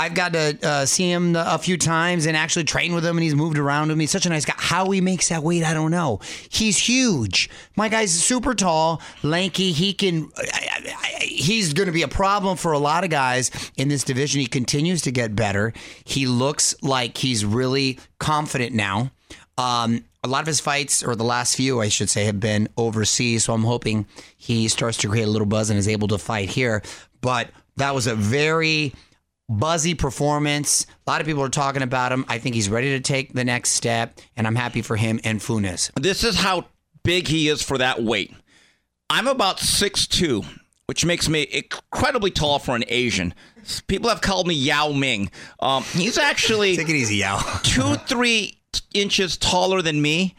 I've 0.00 0.14
got 0.14 0.32
to 0.32 0.58
uh, 0.62 0.86
see 0.86 1.10
him 1.10 1.36
a 1.36 1.58
few 1.58 1.76
times 1.76 2.24
and 2.24 2.34
actually 2.34 2.64
train 2.64 2.94
with 2.94 3.04
him, 3.04 3.18
and 3.18 3.22
he's 3.22 3.34
moved 3.34 3.58
around 3.58 3.88
with 3.88 3.98
me. 3.98 4.04
He's 4.04 4.10
such 4.10 4.24
a 4.24 4.30
nice 4.30 4.46
guy. 4.46 4.54
How 4.56 4.90
he 4.90 5.02
makes 5.02 5.28
that 5.28 5.42
weight, 5.42 5.62
I 5.62 5.74
don't 5.74 5.90
know. 5.90 6.20
He's 6.48 6.78
huge. 6.78 7.50
My 7.76 7.90
guy's 7.90 8.10
super 8.10 8.54
tall, 8.54 9.02
lanky. 9.22 9.72
He 9.72 9.92
can. 9.92 10.30
I, 10.38 10.94
I, 10.96 11.24
he's 11.24 11.74
going 11.74 11.86
to 11.86 11.92
be 11.92 12.00
a 12.00 12.08
problem 12.08 12.56
for 12.56 12.72
a 12.72 12.78
lot 12.78 13.04
of 13.04 13.10
guys 13.10 13.50
in 13.76 13.88
this 13.88 14.02
division. 14.02 14.40
He 14.40 14.46
continues 14.46 15.02
to 15.02 15.12
get 15.12 15.36
better. 15.36 15.74
He 16.04 16.26
looks 16.26 16.74
like 16.82 17.18
he's 17.18 17.44
really 17.44 17.98
confident 18.18 18.74
now. 18.74 19.10
Um, 19.58 20.06
a 20.24 20.28
lot 20.28 20.40
of 20.40 20.46
his 20.46 20.60
fights, 20.60 21.02
or 21.02 21.14
the 21.14 21.24
last 21.24 21.56
few, 21.56 21.82
I 21.82 21.90
should 21.90 22.08
say, 22.08 22.24
have 22.24 22.40
been 22.40 22.70
overseas. 22.78 23.44
So 23.44 23.52
I'm 23.52 23.64
hoping 23.64 24.06
he 24.38 24.68
starts 24.68 24.96
to 24.98 25.08
create 25.08 25.24
a 25.24 25.30
little 25.30 25.46
buzz 25.46 25.68
and 25.68 25.78
is 25.78 25.88
able 25.88 26.08
to 26.08 26.16
fight 26.16 26.48
here. 26.48 26.80
But 27.20 27.50
that 27.76 27.94
was 27.94 28.06
a 28.06 28.14
very 28.14 28.94
buzzy 29.50 29.94
performance. 29.94 30.86
A 31.06 31.10
lot 31.10 31.20
of 31.20 31.26
people 31.26 31.42
are 31.42 31.50
talking 31.50 31.82
about 31.82 32.12
him. 32.12 32.24
I 32.28 32.38
think 32.38 32.54
he's 32.54 32.70
ready 32.70 32.90
to 32.90 33.00
take 33.00 33.32
the 33.34 33.44
next 33.44 33.70
step, 33.70 34.18
and 34.36 34.46
I'm 34.46 34.54
happy 34.54 34.80
for 34.80 34.96
him 34.96 35.20
and 35.24 35.40
Funez. 35.40 35.90
This 36.00 36.24
is 36.24 36.36
how 36.36 36.68
big 37.02 37.28
he 37.28 37.48
is 37.48 37.62
for 37.62 37.76
that 37.78 38.02
weight. 38.02 38.32
I'm 39.10 39.26
about 39.26 39.58
6'2", 39.58 40.46
which 40.86 41.04
makes 41.04 41.28
me 41.28 41.46
incredibly 41.50 42.30
tall 42.30 42.58
for 42.60 42.76
an 42.76 42.84
Asian. 42.88 43.34
People 43.88 44.08
have 44.08 44.20
called 44.20 44.46
me 44.46 44.54
Yao 44.54 44.92
Ming. 44.92 45.30
Um, 45.58 45.82
he's 45.82 46.16
actually 46.16 46.76
Take 46.78 46.88
it 46.88 46.96
easy, 46.96 47.16
Yao. 47.16 47.38
two, 47.62 47.96
three 48.06 48.58
inches 48.94 49.36
taller 49.36 49.82
than 49.82 50.00
me. 50.00 50.36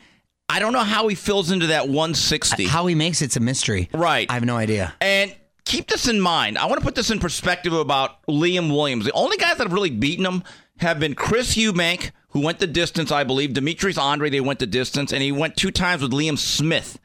I 0.47 0.60
don't 0.60 0.74
know 0.74 0.80
how 0.80 1.08
he 1.08 1.15
fills 1.15 1.52
into 1.52 1.67
that 1.67 1.88
160. 1.88 2.65
How 2.65 2.86
he 2.86 2.95
makes 2.95 3.21
it's 3.21 3.38
a 3.38 3.39
mystery. 3.39 3.89
Right. 3.93 4.30
I 4.30 4.34
have 4.34 4.43
no 4.43 4.58
idea. 4.58 4.93
And 5.00 5.34
keep 5.72 5.88
this 5.88 6.08
in 6.08 6.20
mind. 6.20 6.58
I 6.58 6.66
want 6.66 6.80
to 6.80 6.86
put 6.86 6.96
this 6.96 7.12
in 7.12 7.20
perspective 7.20 7.72
about 7.72 8.22
Liam 8.28 8.70
Williams. 8.70 9.06
The 9.06 9.14
only 9.14 9.38
guys 9.38 9.58
that 9.58 9.64
have 9.64 9.74
really 9.74 9.90
beaten 9.90 10.26
him 10.26 10.44
have 10.80 11.00
been 11.00 11.16
Chris 11.16 11.56
Eubank, 11.56 12.12
who 12.30 12.42
went 12.42 12.60
the 12.60 12.68
distance, 12.68 13.10
I 13.10 13.24
believe. 13.24 13.54
Demetrius 13.54 13.98
Andrade, 13.98 14.34
they 14.34 14.42
went 14.42 14.60
the 14.60 14.68
distance, 14.68 15.14
and 15.14 15.22
he 15.24 15.32
went 15.32 15.56
two 15.56 15.72
times 15.72 16.02
with 16.02 16.12
Liam 16.12 16.38
Smith. 16.38 17.00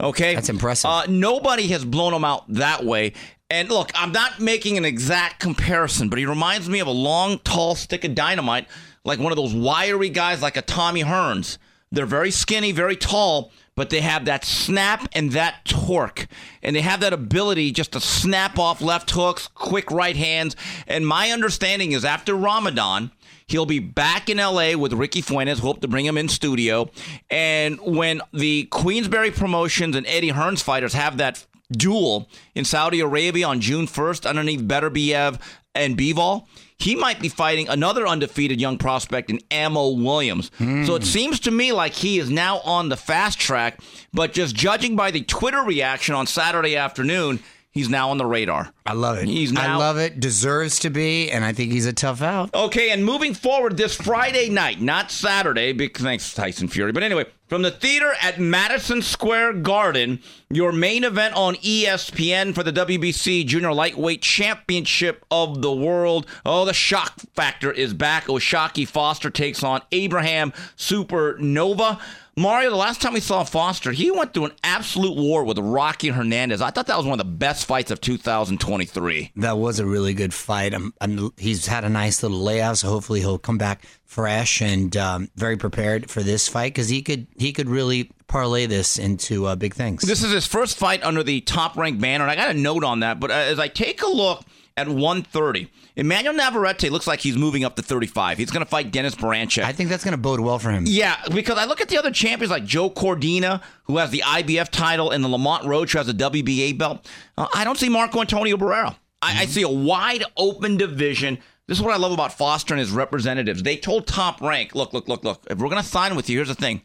Okay, 0.00 0.36
That's 0.36 0.48
impressive. 0.48 0.88
Uh, 0.88 1.06
nobody 1.08 1.66
has 1.68 1.84
blown 1.84 2.14
him 2.14 2.24
out 2.24 2.44
that 2.52 2.84
way. 2.84 3.12
And 3.50 3.68
look, 3.68 3.90
I'm 3.94 4.12
not 4.12 4.40
making 4.40 4.78
an 4.78 4.84
exact 4.84 5.40
comparison, 5.40 6.08
but 6.08 6.18
he 6.18 6.26
reminds 6.26 6.68
me 6.68 6.78
of 6.78 6.86
a 6.86 6.92
long, 6.92 7.38
tall 7.40 7.74
stick 7.74 8.04
of 8.04 8.14
dynamite, 8.14 8.68
like 9.04 9.18
one 9.18 9.32
of 9.32 9.36
those 9.36 9.54
wiry 9.54 10.08
guys, 10.08 10.42
like 10.42 10.56
a 10.56 10.62
Tommy 10.62 11.02
Hearns. 11.02 11.58
They're 11.90 12.06
very 12.06 12.30
skinny, 12.30 12.72
very 12.72 12.96
tall, 12.96 13.50
but 13.74 13.90
they 13.90 14.00
have 14.00 14.26
that 14.26 14.44
snap 14.44 15.08
and 15.12 15.32
that 15.32 15.64
torque. 15.64 16.26
And 16.62 16.76
they 16.76 16.82
have 16.82 17.00
that 17.00 17.12
ability 17.12 17.72
just 17.72 17.92
to 17.92 18.00
snap 18.00 18.58
off 18.58 18.80
left 18.80 19.10
hooks, 19.10 19.48
quick 19.48 19.90
right 19.90 20.16
hands. 20.16 20.56
And 20.86 21.06
my 21.06 21.30
understanding 21.30 21.92
is 21.92 22.04
after 22.04 22.34
Ramadan, 22.34 23.10
He'll 23.52 23.66
be 23.66 23.80
back 23.80 24.30
in 24.30 24.38
LA 24.38 24.78
with 24.78 24.94
Ricky 24.94 25.20
Funez. 25.20 25.58
Hope 25.58 25.82
to 25.82 25.88
bring 25.88 26.06
him 26.06 26.16
in 26.16 26.30
studio. 26.30 26.90
And 27.28 27.78
when 27.80 28.22
the 28.32 28.64
Queensberry 28.70 29.30
Promotions 29.30 29.94
and 29.94 30.06
Eddie 30.06 30.30
Hearn's 30.30 30.62
fighters 30.62 30.94
have 30.94 31.18
that 31.18 31.44
duel 31.70 32.30
in 32.54 32.64
Saudi 32.64 33.00
Arabia 33.00 33.46
on 33.46 33.60
June 33.60 33.86
1st 33.86 34.26
underneath 34.26 34.62
Beterbiev 34.62 35.38
and 35.74 35.98
Bivol, 35.98 36.46
he 36.82 36.94
might 36.96 37.20
be 37.20 37.28
fighting 37.28 37.68
another 37.68 38.06
undefeated 38.06 38.60
young 38.60 38.76
prospect 38.78 39.30
in 39.30 39.40
Ammo 39.50 39.90
Williams. 39.90 40.50
So 40.58 40.94
it 40.94 41.04
seems 41.04 41.40
to 41.40 41.50
me 41.50 41.72
like 41.72 41.92
he 41.92 42.18
is 42.18 42.30
now 42.30 42.58
on 42.60 42.88
the 42.88 42.96
fast 42.96 43.38
track, 43.38 43.80
but 44.12 44.32
just 44.32 44.54
judging 44.54 44.96
by 44.96 45.10
the 45.10 45.22
Twitter 45.22 45.62
reaction 45.62 46.14
on 46.14 46.26
Saturday 46.26 46.76
afternoon, 46.76 47.40
he's 47.70 47.88
now 47.88 48.10
on 48.10 48.18
the 48.18 48.26
radar. 48.26 48.72
I 48.84 48.92
love 48.94 49.18
it. 49.18 49.28
He's 49.28 49.52
now, 49.52 49.74
I 49.74 49.76
love 49.78 49.96
it. 49.98 50.20
Deserves 50.20 50.80
to 50.80 50.90
be, 50.90 51.30
and 51.30 51.44
I 51.44 51.52
think 51.52 51.72
he's 51.72 51.86
a 51.86 51.92
tough 51.92 52.20
out. 52.20 52.54
Okay, 52.54 52.90
and 52.90 53.04
moving 53.04 53.32
forward 53.34 53.76
this 53.76 53.94
Friday 53.94 54.48
night, 54.50 54.80
not 54.80 55.10
Saturday, 55.10 55.72
big 55.72 55.96
thanks 55.96 56.34
Tyson 56.34 56.68
Fury. 56.68 56.92
But 56.92 57.02
anyway, 57.02 57.26
from 57.52 57.60
the 57.60 57.70
theater 57.70 58.14
at 58.22 58.40
Madison 58.40 59.02
Square 59.02 59.52
Garden, 59.60 60.22
your 60.48 60.72
main 60.72 61.04
event 61.04 61.34
on 61.34 61.54
ESPN 61.56 62.54
for 62.54 62.62
the 62.62 62.72
WBC 62.72 63.44
Junior 63.44 63.74
Lightweight 63.74 64.22
Championship 64.22 65.22
of 65.30 65.60
the 65.60 65.70
World. 65.70 66.26
Oh, 66.46 66.64
the 66.64 66.72
shock 66.72 67.20
factor 67.34 67.70
is 67.70 67.92
back. 67.92 68.30
O'Shaquie 68.30 68.88
Foster 68.88 69.28
takes 69.28 69.62
on 69.62 69.82
Abraham 69.92 70.52
Supernova. 70.78 72.00
Mario, 72.34 72.70
the 72.70 72.76
last 72.76 73.02
time 73.02 73.12
we 73.12 73.20
saw 73.20 73.44
Foster, 73.44 73.92
he 73.92 74.10
went 74.10 74.32
through 74.32 74.46
an 74.46 74.54
absolute 74.64 75.18
war 75.18 75.44
with 75.44 75.58
Rocky 75.58 76.08
Hernandez. 76.08 76.62
I 76.62 76.70
thought 76.70 76.86
that 76.86 76.96
was 76.96 77.04
one 77.04 77.20
of 77.20 77.26
the 77.26 77.30
best 77.30 77.66
fights 77.66 77.90
of 77.90 78.00
2023. 78.00 79.32
That 79.36 79.58
was 79.58 79.78
a 79.78 79.84
really 79.84 80.14
good 80.14 80.32
fight. 80.32 80.72
I'm, 80.72 80.94
I'm, 81.02 81.34
he's 81.36 81.66
had 81.66 81.84
a 81.84 81.90
nice 81.90 82.22
little 82.22 82.40
layout, 82.40 82.78
so 82.78 82.88
hopefully 82.88 83.20
he'll 83.20 83.36
come 83.36 83.58
back 83.58 83.84
fresh 84.12 84.60
and 84.60 84.94
um, 84.96 85.30
very 85.36 85.56
prepared 85.56 86.10
for 86.10 86.22
this 86.22 86.46
fight 86.46 86.74
because 86.74 86.88
he 86.88 87.00
could 87.00 87.26
he 87.38 87.52
could 87.52 87.68
really 87.68 88.10
parlay 88.28 88.66
this 88.66 88.98
into 88.98 89.46
uh, 89.46 89.56
big 89.56 89.74
things. 89.74 90.02
This 90.02 90.22
is 90.22 90.30
his 90.30 90.46
first 90.46 90.76
fight 90.76 91.02
under 91.02 91.22
the 91.22 91.40
top 91.40 91.76
ranked 91.76 92.00
banner, 92.00 92.24
and 92.24 92.30
I 92.30 92.36
got 92.36 92.50
a 92.50 92.58
note 92.58 92.84
on 92.84 93.00
that. 93.00 93.18
But 93.18 93.30
uh, 93.30 93.34
as 93.34 93.58
I 93.58 93.68
take 93.68 94.02
a 94.02 94.08
look 94.08 94.44
at 94.76 94.88
130. 94.88 95.70
Emmanuel 95.96 96.34
Navarrete 96.34 96.90
looks 96.90 97.06
like 97.06 97.20
he's 97.20 97.36
moving 97.36 97.64
up 97.64 97.76
to 97.76 97.82
35. 97.82 98.38
He's 98.38 98.50
going 98.50 98.64
to 98.64 98.68
fight 98.68 98.90
Denys 98.90 99.14
Berinchyk. 99.14 99.62
I 99.62 99.72
think 99.72 99.90
that's 99.90 100.02
going 100.02 100.12
to 100.12 100.18
bode 100.18 100.40
well 100.40 100.58
for 100.58 100.70
him. 100.70 100.84
Yeah, 100.86 101.16
because 101.34 101.58
I 101.58 101.66
look 101.66 101.82
at 101.82 101.88
the 101.88 101.98
other 101.98 102.10
champions 102.10 102.50
like 102.50 102.64
Joe 102.64 102.88
Cordina, 102.88 103.60
who 103.84 103.98
has 103.98 104.10
the 104.10 104.22
IBF 104.24 104.70
title, 104.70 105.10
and 105.10 105.22
the 105.22 105.28
Lamont 105.28 105.66
Roach, 105.66 105.92
who 105.92 105.98
has 105.98 106.08
a 106.08 106.14
WBA 106.14 106.78
belt. 106.78 107.06
Uh, 107.36 107.48
I 107.54 107.64
don't 107.64 107.76
see 107.76 107.90
Marco 107.90 108.20
Antonio 108.20 108.56
Barrera. 108.56 108.96
I, 109.20 109.42
I 109.42 109.46
see 109.46 109.62
a 109.62 109.68
wide 109.68 110.24
open 110.36 110.76
division. 110.76 111.38
This 111.68 111.78
is 111.78 111.84
what 111.84 111.94
I 111.94 111.96
love 111.98 112.12
about 112.12 112.32
Foster 112.32 112.74
and 112.74 112.80
his 112.80 112.90
representatives. 112.90 113.62
They 113.62 113.76
told 113.76 114.06
Top 114.06 114.40
Rank, 114.40 114.74
look, 114.74 114.92
look, 114.92 115.08
look, 115.08 115.24
look, 115.24 115.42
if 115.48 115.58
we're 115.58 115.68
going 115.68 115.82
to 115.82 115.88
sign 115.88 116.16
with 116.16 116.28
you, 116.28 116.36
here's 116.38 116.48
the 116.48 116.54
thing. 116.54 116.82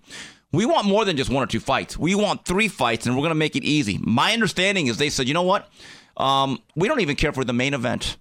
We 0.54 0.66
want 0.66 0.86
more 0.88 1.04
than 1.04 1.18
just 1.18 1.30
one 1.30 1.44
or 1.44 1.48
two 1.48 1.60
fights. 1.60 1.98
We 1.98 2.16
want 2.16 2.46
three 2.46 2.68
fights, 2.68 3.06
and 3.06 3.16
we're 3.16 3.22
going 3.22 3.32
to 3.32 3.36
make 3.36 3.56
it 3.56 3.64
easy. 3.64 4.00
My 4.02 4.34
understanding 4.34 4.88
is 4.88 4.98
they 4.98 5.10
said, 5.10 5.28
you 5.28 5.34
know 5.34 5.42
what? 5.42 5.70
Um, 6.16 6.60
we 6.76 6.88
don't 6.88 7.02
even 7.02 7.16
care 7.16 7.34
for 7.34 7.44
the 7.44 7.54
main 7.54 7.74
event. 7.74 8.18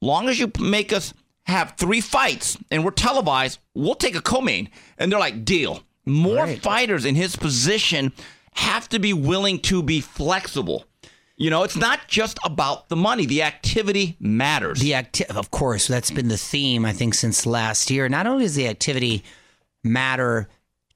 Long 0.00 0.28
as 0.28 0.38
you 0.38 0.50
make 0.60 0.92
us 0.92 1.14
have 1.46 1.74
three 1.76 2.00
fights 2.00 2.56
and 2.70 2.84
we're 2.84 2.90
televised, 2.92 3.58
we'll 3.74 3.94
take 3.96 4.14
a 4.14 4.20
co-main. 4.20 4.68
And 4.98 5.10
they're 5.10 5.18
like, 5.18 5.44
deal. 5.44 5.82
More 6.04 6.44
Right. 6.44 6.60
fighters 6.62 7.04
in 7.04 7.14
his 7.14 7.34
position 7.36 8.12
have 8.54 8.88
to 8.90 8.98
be 8.98 9.12
willing 9.12 9.58
to 9.60 9.82
be 9.82 10.00
flexible. 10.00 10.84
You 11.42 11.50
know, 11.50 11.64
it's 11.64 11.76
not 11.76 12.06
just 12.06 12.38
about 12.44 12.88
the 12.88 12.94
money. 12.94 13.26
The 13.26 13.42
activity 13.42 14.16
matters. 14.20 14.80
The 14.80 14.94
acti- 14.94 15.26
of 15.26 15.50
course, 15.50 15.88
that's 15.88 16.10
been 16.10 16.28
the 16.28 16.36
theme 16.36 16.84
I 16.84 16.92
think 16.92 17.14
since 17.14 17.46
last 17.46 17.90
year. 17.90 18.08
Not 18.08 18.28
only 18.28 18.44
does 18.44 18.54
the 18.54 18.68
activity 18.68 19.24
matter 19.82 20.48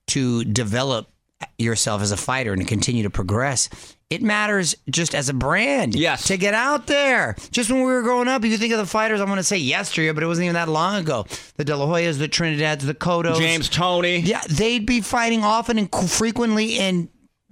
to 0.09 0.45
develop 0.45 1.11
yourself 1.59 2.01
as 2.01 2.13
a 2.13 2.17
fighter 2.17 2.53
and 2.53 2.67
continue 2.67 3.03
to 3.03 3.11
progress, 3.11 3.69
it 4.09 4.23
matters 4.23 4.77
just 4.89 5.17
as 5.17 5.29
a 5.29 5.35
brand. 5.35 5.97
Yes. 5.97 6.29
To 6.29 6.37
get 6.37 6.55
out 6.55 6.87
there. 6.87 7.35
Just 7.51 7.69
when 7.69 7.81
we 7.81 7.87
were 7.87 8.03
growing 8.03 8.29
up, 8.29 8.45
if 8.45 8.53
you 8.53 8.57
think 8.57 8.73
of 8.73 8.79
the 8.79 8.87
fighters, 8.87 9.21
I'm 9.21 9.27
going 9.27 9.39
to 9.39 9.43
say 9.43 9.57
yesteryear, 9.57 10.15
but 10.15 10.23
it 10.23 10.27
wasn't 10.27 10.45
even 10.45 10.55
that 10.55 10.69
long 10.69 10.95
ago. 10.95 11.27
The 11.57 11.65
De 11.65 11.77
La 11.77 11.87
Hoyas, 11.87 12.19
the 12.19 12.29
Trinidads, 12.29 12.83
the 12.83 12.95
Cotos. 12.95 13.39
James 13.39 13.69
Toney. 13.69 14.21
Yeah, 14.21 14.43
they'd 14.49 14.87
be 14.87 15.01
fighting 15.01 15.43
often 15.43 15.77
and 15.77 15.93
frequently, 16.09 16.79
and 16.79 17.09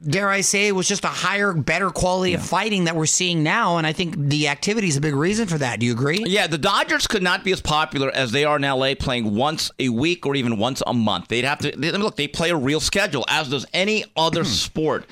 dare 0.08 0.28
I 0.28 0.42
say, 0.42 0.68
it 0.68 0.72
was 0.72 0.86
just 0.86 1.04
a 1.04 1.08
higher, 1.08 1.52
better 1.52 1.90
quality 1.90 2.34
of 2.34 2.44
fighting 2.44 2.84
that 2.84 2.96
we're 2.96 3.06
seeing 3.06 3.42
now. 3.42 3.78
And 3.78 3.86
I 3.86 3.92
think 3.92 4.16
the 4.16 4.48
activity 4.48 4.88
is 4.88 4.96
a 4.96 5.00
big 5.00 5.14
reason 5.14 5.46
for 5.48 5.58
that. 5.58 5.80
Do 5.80 5.86
you 5.86 5.92
agree? 5.92 6.22
Yeah, 6.26 6.46
the 6.46 6.58
Dodgers 6.58 7.06
could 7.06 7.22
not 7.22 7.44
be 7.44 7.52
as 7.52 7.60
popular 7.60 8.10
as 8.10 8.32
they 8.32 8.44
are 8.44 8.56
in 8.56 8.62
LA, 8.62 8.94
playing 8.94 9.34
once 9.34 9.70
a 9.78 9.88
week 9.88 10.26
or 10.26 10.34
even 10.34 10.58
once 10.58 10.82
a 10.86 10.94
month. 10.94 11.28
They'd 11.28 11.44
have 11.44 11.58
to 11.60 11.72
they, 11.72 11.90
look. 11.92 12.16
They 12.16 12.28
play 12.28 12.50
a 12.50 12.56
real 12.56 12.80
schedule, 12.80 13.24
as 13.28 13.48
does 13.48 13.66
any 13.72 14.04
other 14.16 14.42
hmm. 14.42 14.48
sport. 14.48 15.06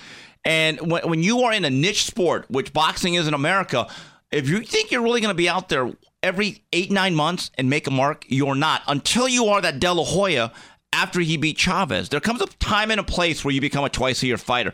And 0.44 0.90
when, 0.90 1.08
when 1.08 1.22
you 1.22 1.40
are 1.42 1.52
in 1.52 1.64
a 1.64 1.70
niche 1.70 2.04
sport, 2.04 2.46
which 2.48 2.72
boxing 2.72 3.14
is 3.14 3.28
in 3.28 3.34
America, 3.34 3.86
if 4.30 4.48
you 4.48 4.62
think 4.62 4.90
you're 4.90 5.02
really 5.02 5.20
going 5.20 5.32
to 5.32 5.36
be 5.36 5.48
out 5.48 5.68
there 5.68 5.92
every 6.22 6.62
eight 6.72 6.90
nine 6.90 7.14
months 7.14 7.50
and 7.56 7.68
make 7.68 7.86
a 7.86 7.90
mark, 7.90 8.24
you're 8.28 8.54
not 8.54 8.82
until 8.86 9.28
you 9.28 9.46
are 9.46 9.60
that 9.60 9.80
De 9.80 9.92
La 9.92 10.04
Hoya 10.04 10.52
after 10.92 11.20
he 11.20 11.36
beat 11.36 11.58
Chavez. 11.58 12.08
There 12.08 12.20
comes 12.20 12.40
a 12.42 12.46
time 12.46 12.90
and 12.90 13.00
a 13.00 13.04
place 13.04 13.44
where 13.44 13.52
you 13.54 13.60
become 13.60 13.84
a 13.84 13.88
twice 13.88 14.22
a 14.22 14.26
year 14.26 14.36
fighter. 14.38 14.72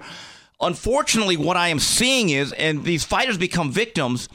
Unfortunately, 0.60 1.36
what 1.36 1.56
I 1.56 1.68
am 1.68 1.78
seeing 1.78 2.30
is, 2.30 2.52
and 2.52 2.84
these 2.84 3.04
fighters 3.04 3.38
become 3.38 3.70
victims 3.70 4.28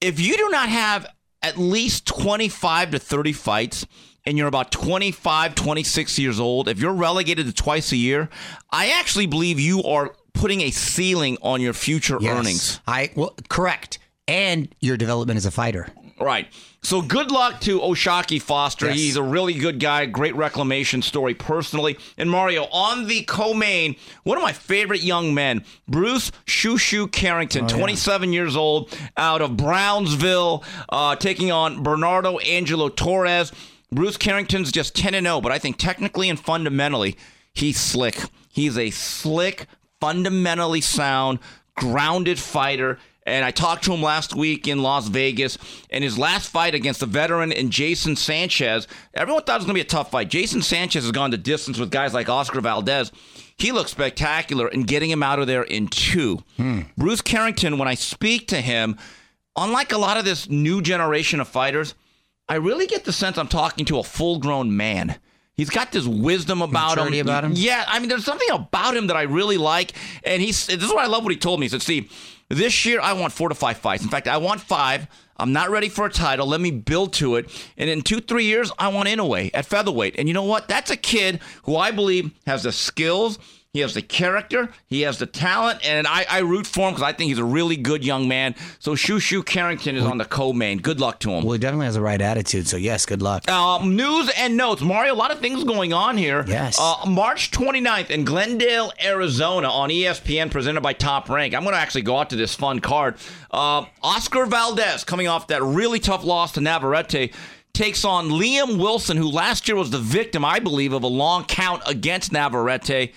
if 0.00 0.18
you 0.18 0.36
do 0.36 0.48
not 0.48 0.68
have 0.68 1.06
at 1.42 1.56
least 1.58 2.06
25 2.06 2.90
to 2.92 2.98
30 2.98 3.32
fights 3.32 3.86
and 4.26 4.36
you're 4.36 4.48
about 4.48 4.72
25, 4.72 5.54
26 5.54 6.18
years 6.18 6.40
old, 6.40 6.68
if 6.68 6.80
you're 6.80 6.92
relegated 6.92 7.46
to 7.46 7.52
twice 7.52 7.92
a 7.92 7.96
year, 7.96 8.28
I 8.70 8.90
actually 8.90 9.26
believe 9.26 9.60
you 9.60 9.82
are 9.84 10.12
putting 10.32 10.60
a 10.62 10.70
ceiling 10.70 11.38
on 11.42 11.60
your 11.60 11.72
future 11.72 12.18
Yes. 12.20 12.36
earnings. 12.36 12.80
I 12.86 13.10
well, 13.14 13.34
correct, 13.48 13.98
and 14.26 14.74
your 14.80 14.96
development 14.96 15.36
as 15.36 15.46
a 15.46 15.50
fighter. 15.50 15.88
Right. 16.20 16.48
So 16.82 17.00
good 17.00 17.30
luck 17.30 17.60
to 17.60 17.80
O'Shaquie 17.80 18.42
Foster. 18.42 18.86
Yes. 18.86 18.96
He's 18.96 19.16
a 19.16 19.22
really 19.22 19.54
good 19.54 19.78
guy. 19.78 20.06
Great 20.06 20.34
reclamation 20.34 21.00
story 21.00 21.32
personally. 21.32 21.96
And 22.18 22.28
Mario, 22.28 22.64
on 22.72 23.06
the 23.06 23.22
co-main, 23.22 23.94
one 24.24 24.36
of 24.36 24.42
my 24.42 24.52
favorite 24.52 25.02
young 25.02 25.32
men, 25.32 25.64
Bruce 25.86 26.32
Shu 26.44 26.76
Shu 26.78 27.06
Carrington, 27.06 27.68
27 27.68 28.32
years 28.32 28.56
old, 28.56 28.96
out 29.16 29.42
of 29.42 29.56
Brownsville, 29.56 30.64
uh, 30.88 31.14
taking 31.16 31.52
on 31.52 31.84
Bernardo 31.84 32.38
Angelo 32.38 32.88
Torres. 32.88 33.52
Bruce 33.92 34.16
Carrington's 34.16 34.72
just 34.72 34.96
10 34.96 35.14
and 35.14 35.26
0, 35.26 35.40
but 35.40 35.52
I 35.52 35.58
think 35.58 35.76
technically 35.76 36.28
and 36.28 36.40
fundamentally, 36.40 37.16
he's 37.52 37.78
slick. 37.78 38.18
He's 38.48 38.76
a 38.76 38.90
slick, 38.90 39.66
fundamentally 40.00 40.80
sound, 40.80 41.38
grounded 41.76 42.38
fighter. 42.38 42.98
And 43.24 43.44
I 43.44 43.50
talked 43.52 43.84
to 43.84 43.92
him 43.92 44.02
last 44.02 44.34
week 44.34 44.66
in 44.66 44.82
Las 44.82 45.06
Vegas, 45.08 45.56
and 45.90 46.02
his 46.02 46.18
last 46.18 46.50
fight 46.50 46.74
against 46.74 47.00
the 47.00 47.06
veteran 47.06 47.52
and 47.52 47.70
Jason 47.70 48.16
Sanchez, 48.16 48.88
everyone 49.14 49.44
thought 49.44 49.54
it 49.54 49.58
was 49.58 49.64
going 49.66 49.74
to 49.76 49.84
be 49.84 49.86
a 49.86 49.90
tough 49.90 50.10
fight. 50.10 50.28
Jason 50.28 50.60
Sanchez 50.60 51.04
has 51.04 51.12
gone 51.12 51.30
to 51.30 51.36
distance 51.36 51.78
with 51.78 51.90
guys 51.90 52.14
like 52.14 52.28
Oscar 52.28 52.60
Valdez. 52.60 53.12
He 53.58 53.70
looks 53.70 53.92
spectacular, 53.92 54.66
in 54.66 54.82
getting 54.82 55.10
him 55.10 55.22
out 55.22 55.38
of 55.38 55.46
there 55.46 55.62
in 55.62 55.86
two. 55.86 56.42
Hmm. 56.56 56.80
Bruce 56.96 57.20
Carrington, 57.20 57.78
when 57.78 57.86
I 57.86 57.94
speak 57.94 58.48
to 58.48 58.60
him, 58.60 58.98
unlike 59.56 59.92
a 59.92 59.98
lot 59.98 60.16
of 60.16 60.24
this 60.24 60.48
new 60.48 60.82
generation 60.82 61.38
of 61.38 61.46
fighters, 61.46 61.94
I 62.48 62.56
really 62.56 62.86
get 62.86 63.04
the 63.04 63.12
sense 63.12 63.38
I'm 63.38 63.48
talking 63.48 63.84
to 63.86 63.98
a 63.98 64.02
full 64.02 64.40
grown 64.40 64.76
man. 64.76 65.16
He's 65.54 65.70
got 65.70 65.92
this 65.92 66.06
wisdom 66.06 66.62
about 66.62 66.96
Maturity 66.96 67.18
him. 67.18 67.26
about 67.26 67.44
him? 67.44 67.52
Yeah, 67.54 67.84
I 67.86 67.98
mean, 67.98 68.08
there's 68.08 68.24
something 68.24 68.50
about 68.50 68.96
him 68.96 69.08
that 69.08 69.16
I 69.16 69.22
really 69.22 69.58
like. 69.58 69.92
And 70.24 70.40
he's 70.40 70.66
this 70.66 70.82
is 70.82 70.88
what 70.88 71.04
I 71.04 71.06
love 71.06 71.24
what 71.24 71.30
he 71.30 71.38
told 71.38 71.60
me. 71.60 71.66
He 71.66 71.68
said, 71.68 71.82
Steve, 71.82 72.10
this 72.52 72.84
year 72.84 73.00
I 73.00 73.14
want 73.14 73.32
four 73.32 73.48
to 73.48 73.54
five 73.54 73.78
fights. 73.78 74.02
In 74.02 74.10
fact, 74.10 74.28
I 74.28 74.36
want 74.36 74.60
five. 74.60 75.06
I'm 75.38 75.52
not 75.52 75.70
ready 75.70 75.88
for 75.88 76.06
a 76.06 76.10
title. 76.10 76.46
Let 76.46 76.60
me 76.60 76.70
build 76.70 77.14
to 77.14 77.36
it. 77.36 77.50
And 77.76 77.88
in 77.88 78.02
two, 78.02 78.20
three 78.20 78.44
years, 78.44 78.70
I 78.78 78.88
want 78.88 79.08
Inoue 79.08 79.50
at 79.54 79.66
featherweight. 79.66 80.16
And 80.18 80.28
you 80.28 80.34
know 80.34 80.44
what? 80.44 80.68
That's 80.68 80.90
a 80.90 80.96
kid 80.96 81.40
who 81.64 81.76
I 81.76 81.90
believe 81.90 82.30
has 82.46 82.62
the 82.62 82.72
skills. 82.72 83.38
He 83.74 83.80
has 83.80 83.94
the 83.94 84.02
character, 84.02 84.68
he 84.84 85.00
has 85.00 85.16
the 85.16 85.24
talent, 85.24 85.80
and 85.82 86.06
I, 86.06 86.26
I 86.28 86.40
root 86.40 86.66
for 86.66 86.88
him 86.88 86.92
because 86.92 87.02
I 87.04 87.14
think 87.14 87.28
he's 87.28 87.38
a 87.38 87.44
really 87.44 87.78
good 87.78 88.04
young 88.04 88.28
man. 88.28 88.54
So 88.78 88.94
Shoo 88.94 89.42
Carrington 89.42 89.96
is 89.96 90.04
on 90.04 90.18
the 90.18 90.26
co-main. 90.26 90.76
Good 90.76 91.00
luck 91.00 91.20
to 91.20 91.30
him. 91.30 91.42
Well, 91.42 91.54
he 91.54 91.58
definitely 91.58 91.86
has 91.86 91.94
the 91.94 92.02
right 92.02 92.20
attitude. 92.20 92.68
So 92.68 92.76
yes, 92.76 93.06
good 93.06 93.22
luck. 93.22 93.50
Um, 93.50 93.96
news 93.96 94.30
and 94.36 94.58
notes. 94.58 94.82
Mario, 94.82 95.14
a 95.14 95.16
lot 95.16 95.30
of 95.30 95.40
things 95.40 95.64
going 95.64 95.94
on 95.94 96.18
here. 96.18 96.44
Yes. 96.46 96.78
Uh, 96.78 96.96
March 97.06 97.50
29th 97.50 98.10
in 98.10 98.26
Glendale, 98.26 98.92
Arizona 99.02 99.70
on 99.70 99.88
ESPN, 99.88 100.50
presented 100.50 100.82
by 100.82 100.92
Top 100.92 101.30
Rank. 101.30 101.54
I'm 101.54 101.62
going 101.62 101.74
to 101.74 101.80
actually 101.80 102.02
go 102.02 102.18
out 102.18 102.28
to 102.28 102.36
this 102.36 102.54
fun 102.54 102.80
card. 102.80 103.14
Uh, 103.50 103.86
Oscar 104.02 104.44
Valdez, 104.44 105.02
coming 105.02 105.28
off 105.28 105.46
that 105.46 105.62
really 105.62 105.98
tough 105.98 106.24
loss 106.24 106.52
to 106.52 106.60
Navarrete, 106.60 107.32
takes 107.72 108.04
on 108.04 108.28
Liam 108.28 108.78
Wilson, 108.78 109.16
who 109.16 109.30
last 109.30 109.66
year 109.66 109.78
was 109.78 109.88
the 109.88 109.98
victim, 109.98 110.44
I 110.44 110.58
believe, 110.58 110.92
of 110.92 111.04
a 111.04 111.08
long 111.08 111.46
count 111.46 111.82
against 111.86 112.32
Navarrete. 112.32 113.14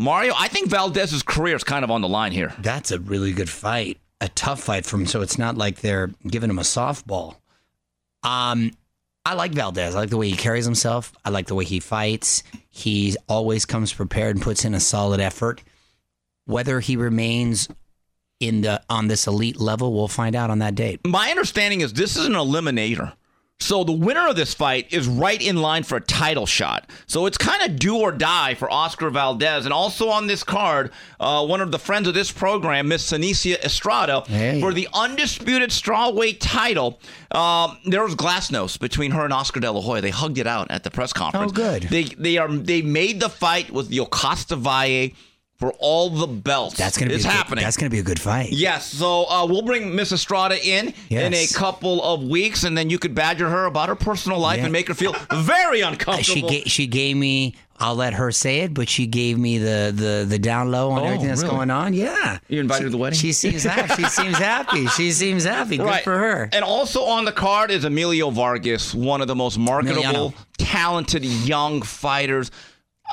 Mario, 0.00 0.32
I 0.36 0.48
think 0.48 0.70
Valdez's 0.70 1.22
career 1.22 1.54
is 1.54 1.62
kind 1.62 1.84
of 1.84 1.90
on 1.90 2.00
the 2.00 2.08
line 2.08 2.32
here. 2.32 2.54
That's 2.58 2.90
a 2.90 2.98
really 2.98 3.32
good 3.32 3.50
fight. 3.50 3.98
A 4.22 4.28
tough 4.28 4.60
fight 4.60 4.86
from 4.86 5.06
so 5.06 5.20
it's 5.20 5.38
not 5.38 5.56
like 5.56 5.80
they're 5.80 6.10
giving 6.26 6.50
him 6.50 6.58
a 6.58 6.62
softball. 6.62 7.36
Um 8.22 8.72
I 9.26 9.34
like 9.34 9.52
Valdez. 9.52 9.94
I 9.94 9.98
like 9.98 10.10
the 10.10 10.16
way 10.16 10.30
he 10.30 10.36
carries 10.36 10.64
himself. 10.64 11.12
I 11.24 11.28
like 11.30 11.46
the 11.46 11.54
way 11.54 11.64
he 11.64 11.80
fights. 11.80 12.42
He 12.70 13.16
always 13.28 13.66
comes 13.66 13.92
prepared 13.92 14.36
and 14.36 14.42
puts 14.42 14.64
in 14.64 14.74
a 14.74 14.80
solid 14.80 15.20
effort. 15.20 15.62
Whether 16.46 16.80
he 16.80 16.96
remains 16.96 17.68
in 18.40 18.62
the 18.62 18.82
on 18.88 19.08
this 19.08 19.26
elite 19.26 19.60
level, 19.60 19.92
we'll 19.92 20.08
find 20.08 20.34
out 20.34 20.48
on 20.48 20.60
that 20.60 20.74
date. 20.74 21.00
my 21.06 21.28
understanding 21.30 21.82
is 21.82 21.92
this 21.92 22.16
is 22.16 22.24
an 22.24 22.32
eliminator. 22.32 23.12
So 23.62 23.84
the 23.84 23.92
winner 23.92 24.26
of 24.26 24.36
this 24.36 24.54
fight 24.54 24.90
is 24.90 25.06
right 25.06 25.40
in 25.40 25.56
line 25.58 25.82
for 25.82 25.96
a 25.96 26.00
title 26.00 26.46
shot. 26.46 26.88
So 27.06 27.26
it's 27.26 27.36
kind 27.36 27.62
of 27.62 27.78
do 27.78 27.96
or 27.98 28.10
die 28.10 28.54
for 28.54 28.70
Oscar 28.72 29.10
Valdez. 29.10 29.64
And 29.66 29.72
also 29.72 30.08
on 30.08 30.26
this 30.26 30.42
card, 30.42 30.90
uh, 31.20 31.46
one 31.46 31.60
of 31.60 31.70
the 31.70 31.78
friends 31.78 32.08
of 32.08 32.14
this 32.14 32.32
program, 32.32 32.88
Miss 32.88 33.10
Seniesa 33.12 33.62
Estrada, 33.62 34.22
Hey. 34.26 34.60
for 34.60 34.72
the 34.72 34.88
undisputed 34.94 35.70
strawweight 35.70 36.38
title. 36.40 36.98
Um, 37.32 37.76
there 37.86 38.02
was 38.02 38.14
glasnost 38.14 38.80
between 38.80 39.10
her 39.12 39.24
and 39.24 39.32
Oscar 39.32 39.60
De 39.60 39.70
La 39.70 39.80
Hoya. 39.80 40.00
They 40.00 40.10
hugged 40.10 40.38
it 40.38 40.46
out 40.46 40.70
at 40.70 40.82
the 40.82 40.90
press 40.90 41.12
conference. 41.12 41.52
Oh, 41.52 41.54
good. 41.54 41.82
They 41.84 42.04
they 42.04 42.38
are 42.38 42.48
they 42.48 42.80
made 42.82 43.20
the 43.20 43.28
fight 43.28 43.70
with 43.70 43.90
Yokasta 43.90 44.56
Valle 44.58 45.10
for 45.60 45.72
all 45.78 46.10
the 46.10 46.26
belts. 46.26 46.76
That's 46.76 46.96
gonna 46.98 47.10
be 47.10 47.14
it's 47.16 47.24
a 47.24 47.28
good- 47.28 47.34
happening. 47.34 47.62
that's 47.64 47.76
gonna 47.76 47.90
be 47.90 47.98
a 48.00 48.02
good 48.02 48.18
fight. 48.20 48.50
Yes, 48.50 48.86
so 48.86 49.26
uh, 49.30 49.46
we'll 49.46 49.62
bring 49.62 49.94
Miss 49.94 50.10
Estrada 50.10 50.56
in 50.66 50.92
in 51.10 51.34
a 51.34 51.46
couple 51.48 52.02
of 52.02 52.22
weeks, 52.24 52.64
and 52.64 52.76
then 52.76 52.90
you 52.90 52.98
could 52.98 53.14
badger 53.14 53.48
her 53.48 53.66
about 53.66 53.88
her 53.88 53.94
personal 53.94 54.38
life 54.38 54.56
Yeah. 54.58 54.64
and 54.64 54.72
make 54.72 54.88
her 54.88 54.94
feel 54.94 55.14
very 55.32 55.82
uncomfortable. 55.82 56.48
She 56.48 56.56
gave 56.62 56.64
she 56.66 56.86
gave 56.88 57.16
me. 57.16 57.54
I'll 57.82 57.94
let 57.94 58.12
her 58.12 58.30
say 58.30 58.60
it, 58.60 58.74
but 58.74 58.90
she 58.90 59.06
gave 59.06 59.38
me 59.38 59.56
the 59.56 59.90
the 59.96 60.26
the 60.28 60.38
down 60.38 60.70
low 60.70 60.90
on 60.90 61.00
Oh, 61.00 61.04
everything 61.06 61.28
that's 61.28 61.42
really? 61.42 61.54
going 61.56 61.70
on. 61.70 61.94
Yeah, 61.94 62.38
You 62.48 62.60
invited 62.60 62.82
her 62.82 62.88
to 62.88 62.90
the 62.90 62.98
wedding? 62.98 63.18
She 63.18 63.32
seems 63.32 63.62
happy. 63.64 64.02
She 64.02 64.08
seems 64.10 64.36
happy. 64.36 64.86
She 64.88 65.12
seems 65.12 65.44
happy. 65.44 65.78
Good 65.78 65.86
right 65.86 66.04
for 66.04 66.18
her. 66.18 66.50
And 66.52 66.62
also 66.62 67.04
on 67.04 67.24
the 67.24 67.32
card 67.32 67.70
is 67.70 67.86
Emilio 67.86 68.28
Vargas, 68.28 68.94
one 68.94 69.22
of 69.22 69.28
the 69.28 69.34
most 69.34 69.56
marketable, 69.58 70.02
Emiliano. 70.02 70.34
talented 70.58 71.24
young 71.24 71.80
fighters. 71.80 72.50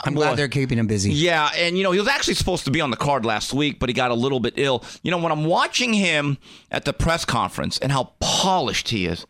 I'm 0.05 0.13
glad 0.13 0.37
they're 0.37 0.47
keeping 0.47 0.77
him 0.77 0.87
busy. 0.87 1.11
Yeah, 1.11 1.49
and 1.55 1.77
you 1.77 1.83
know, 1.83 1.91
he 1.91 1.99
was 1.99 2.07
actually 2.07 2.35
supposed 2.35 2.65
to 2.65 2.71
be 2.71 2.81
on 2.81 2.91
the 2.91 2.97
card 2.97 3.25
last 3.25 3.53
week, 3.53 3.79
but 3.79 3.89
he 3.89 3.93
got 3.93 4.11
a 4.11 4.15
little 4.15 4.39
bit 4.39 4.53
ill. 4.57 4.83
You 5.01 5.11
know, 5.11 5.17
when 5.17 5.31
I'm 5.31 5.45
watching 5.45 5.93
him 5.93 6.37
at 6.71 6.85
the 6.85 6.93
press 6.93 7.25
conference 7.25 7.77
and 7.77 7.91
how 7.91 8.13
polished 8.19 8.89
he 8.89 9.05
is, 9.07 9.25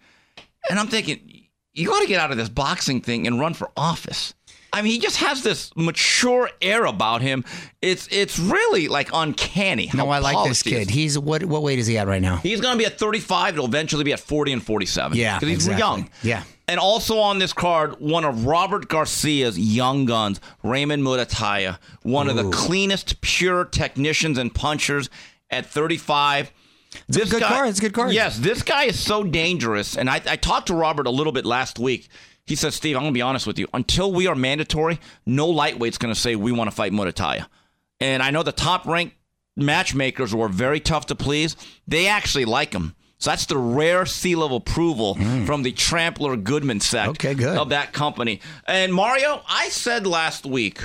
and 0.70 0.80
I'm 0.80 0.88
thinking, 0.88 1.48
you 1.74 1.88
got 1.88 2.02
to 2.02 2.08
get 2.08 2.20
out 2.20 2.32
of 2.32 2.38
this 2.38 2.50
boxing 2.50 3.02
thing 3.02 3.28
and 3.28 3.40
run 3.40 3.54
for 3.54 3.72
office. 3.78 4.34
I 4.78 4.84
mean, 4.84 4.92
he 4.92 5.00
just 5.00 5.18
has 5.18 5.42
this 5.42 5.76
mature 5.76 6.52
air 6.62 6.86
about 6.86 7.22
him. 7.22 7.44
It's 7.82 8.08
it's 8.12 8.38
really 8.38 8.88
like 8.88 9.10
uncanny. 9.12 9.88
How 9.88 10.06
No, 10.06 10.10
I 10.12 10.20
like 10.20 10.36
this 10.36 10.62
polished 10.62 10.66
he 10.66 10.76
is. 10.76 10.88
kid. 10.88 10.90
He's 10.92 11.18
what 11.18 11.44
what 11.46 11.64
weight 11.64 11.80
is 11.80 11.88
he 11.88 11.98
at 11.98 12.08
right 12.08 12.22
now? 12.22 12.36
He's 12.38 12.62
going 12.62 12.74
to 12.74 12.78
be 12.78 12.86
at 12.86 13.00
35. 13.00 13.56
It'll 13.56 13.66
eventually 13.66 14.04
be 14.04 14.14
at 14.14 14.20
40 14.20 14.54
and 14.54 14.64
47. 14.64 15.18
Yeah, 15.18 15.40
because 15.40 15.50
he's 15.50 15.68
exactly. 15.68 15.80
young. 15.80 16.10
Yeah. 16.22 16.44
And 16.68 16.80
also 16.80 17.18
on 17.18 17.40
this 17.40 17.54
card, 17.54 18.00
one 18.00 18.24
of 18.24 18.46
Robert 18.46 18.88
Garcia's 18.88 19.58
young 19.58 20.06
guns, 20.06 20.40
Raymond 20.64 21.02
Muratalla, 21.02 21.80
one 22.04 22.30
of 22.30 22.36
the 22.36 22.50
cleanest, 22.52 23.22
pure 23.22 23.66
technicians 23.66 24.38
and 24.38 24.54
punchers 24.54 25.10
at 25.50 25.66
35. 25.66 26.52
a 27.10 27.26
good 27.26 27.42
card. 27.42 27.70
It's 27.70 27.80
a 27.80 27.82
good 27.82 27.94
card. 27.94 28.12
Yes, 28.12 28.38
this 28.38 28.62
guy 28.62 28.84
is 28.84 29.00
so 29.00 29.24
dangerous. 29.24 29.98
And 29.98 30.10
I, 30.10 30.22
I 30.28 30.36
talked 30.36 30.68
to 30.68 30.76
Robert 30.76 31.08
a 31.08 31.12
little 31.12 31.34
bit 31.34 31.46
last 31.46 31.80
week. 31.80 32.10
He 32.48 32.56
says, 32.56 32.76
Steve, 32.76 32.96
I'm 32.96 33.04
going 33.04 33.14
to 33.14 33.18
be 33.18 33.22
honest 33.22 33.46
with 33.46 33.60
you. 33.60 33.68
Until 33.74 34.12
we 34.12 34.26
are 34.26 34.36
mandatory, 34.36 35.00
no 35.26 35.48
lightweight's 35.48 35.98
going 35.98 36.14
to 36.14 36.20
say 36.20 36.36
we 36.36 36.52
want 36.52 36.70
to 36.70 36.76
fight 36.76 36.94
Muratalla. 36.94 37.46
And 38.00 38.24
I 38.24 38.32
know 38.32 38.42
the 38.42 38.54
top 38.54 38.86
ranked 38.86 39.16
matchmakers 39.58 40.34
were 40.34 40.48
very 40.48 40.80
tough 40.80 41.08
to 41.08 41.16
please. 41.16 41.58
They 41.88 42.08
actually 42.08 42.46
like 42.46 42.74
him. 42.74 42.96
So 43.20 43.32
that's 43.32 43.48
the 43.48 43.58
rare 43.58 44.06
seal 44.06 44.44
of 44.44 44.52
approval 44.52 45.16
hmm. 45.16 45.46
from 45.46 45.64
the 45.64 45.72
Trampler 45.72 46.38
Goodman 46.38 46.80
sect. 46.80 47.10
Okay, 47.10 47.34
good. 47.34 47.58
of 47.58 47.70
that 47.70 47.92
company. 47.92 48.42
And 48.66 48.94
Mario, 48.94 49.42
I 49.50 49.70
said 49.70 50.08
last 50.08 50.46
week 50.46 50.82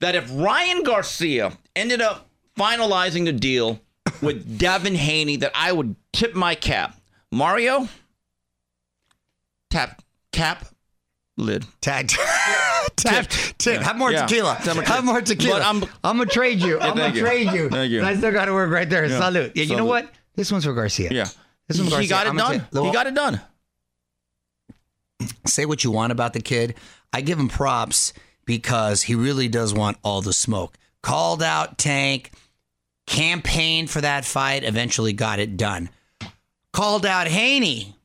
that 0.00 0.14
if 0.14 0.30
Ryan 0.32 0.84
Garcia 0.84 1.58
ended 1.76 2.00
up 2.00 2.30
finalizing 2.56 3.24
the 3.24 3.32
deal 3.32 3.80
with 4.22 4.58
Devin 4.58 4.94
Haney, 4.94 5.36
that 5.36 5.52
I 5.54 5.72
would 5.72 5.96
tip 6.12 6.34
my 6.34 6.54
cap. 6.54 6.98
Mario, 7.32 7.88
tap, 9.70 10.01
cap, 10.32 10.64
lid. 11.36 11.64
Tag. 11.80 12.08
Tag. 12.96 13.28
Tipped. 13.28 13.58
Tip. 13.58 13.80
Yeah. 13.80 13.84
Have 13.86 13.96
more 13.96 14.10
Yeah. 14.12 14.26
tequila. 14.26 14.54
Have 14.54 15.04
more 15.04 15.20
tequila. 15.22 15.58
But 15.60 15.62
I'm- 15.66 15.84
I'm 16.04 16.18
gonna 16.18 16.26
trade 16.28 16.60
you. 16.60 16.78
I'm 16.80 16.96
gonna 16.96 17.14
you. 17.14 17.20
trade 17.20 17.50
you. 17.52 17.68
Thank 17.70 17.90
you. 17.92 18.04
I 18.04 18.16
still 18.16 18.32
got 18.32 18.46
to 18.46 18.52
work 18.52 18.70
right 18.70 18.88
there. 18.88 19.08
Salute. 19.08 19.52
Yeah, 19.54 19.64
you 19.64 19.76
know 19.76 19.84
what? 19.84 20.10
This 20.34 20.50
one's 20.52 20.64
for 20.64 20.72
Garcia. 20.74 21.08
Yeah. 21.10 21.26
This 21.68 21.78
one's 21.78 21.92
for 21.94 22.00
He 22.00 22.06
Garcia. 22.06 22.08
got 22.08 22.26
it 22.26 22.30
I'm 22.30 22.36
done. 22.36 22.66
tell- 22.72 22.84
He 22.84 22.92
got 22.92 23.06
it 23.06 23.14
done. 23.14 23.40
say 25.46 25.64
what 25.66 25.84
you 25.84 25.90
want 25.90 26.12
about 26.12 26.32
the 26.32 26.40
kid. 26.40 26.74
I 27.12 27.20
give 27.20 27.38
him 27.38 27.48
props 27.48 28.12
because 28.44 29.02
he 29.02 29.14
really 29.14 29.48
does 29.48 29.72
want 29.72 29.96
all 30.02 30.20
the 30.22 30.32
smoke. 30.32 30.76
Called 31.02 31.42
out 31.42 31.78
Tank, 31.78 32.32
campaigned 33.06 33.90
for 33.90 34.00
that 34.00 34.24
fight, 34.24 34.64
eventually 34.64 35.12
got 35.12 35.38
it 35.38 35.56
done. 35.56 35.90
Called 36.72 37.04
out 37.06 37.28
Haney. 37.28 37.96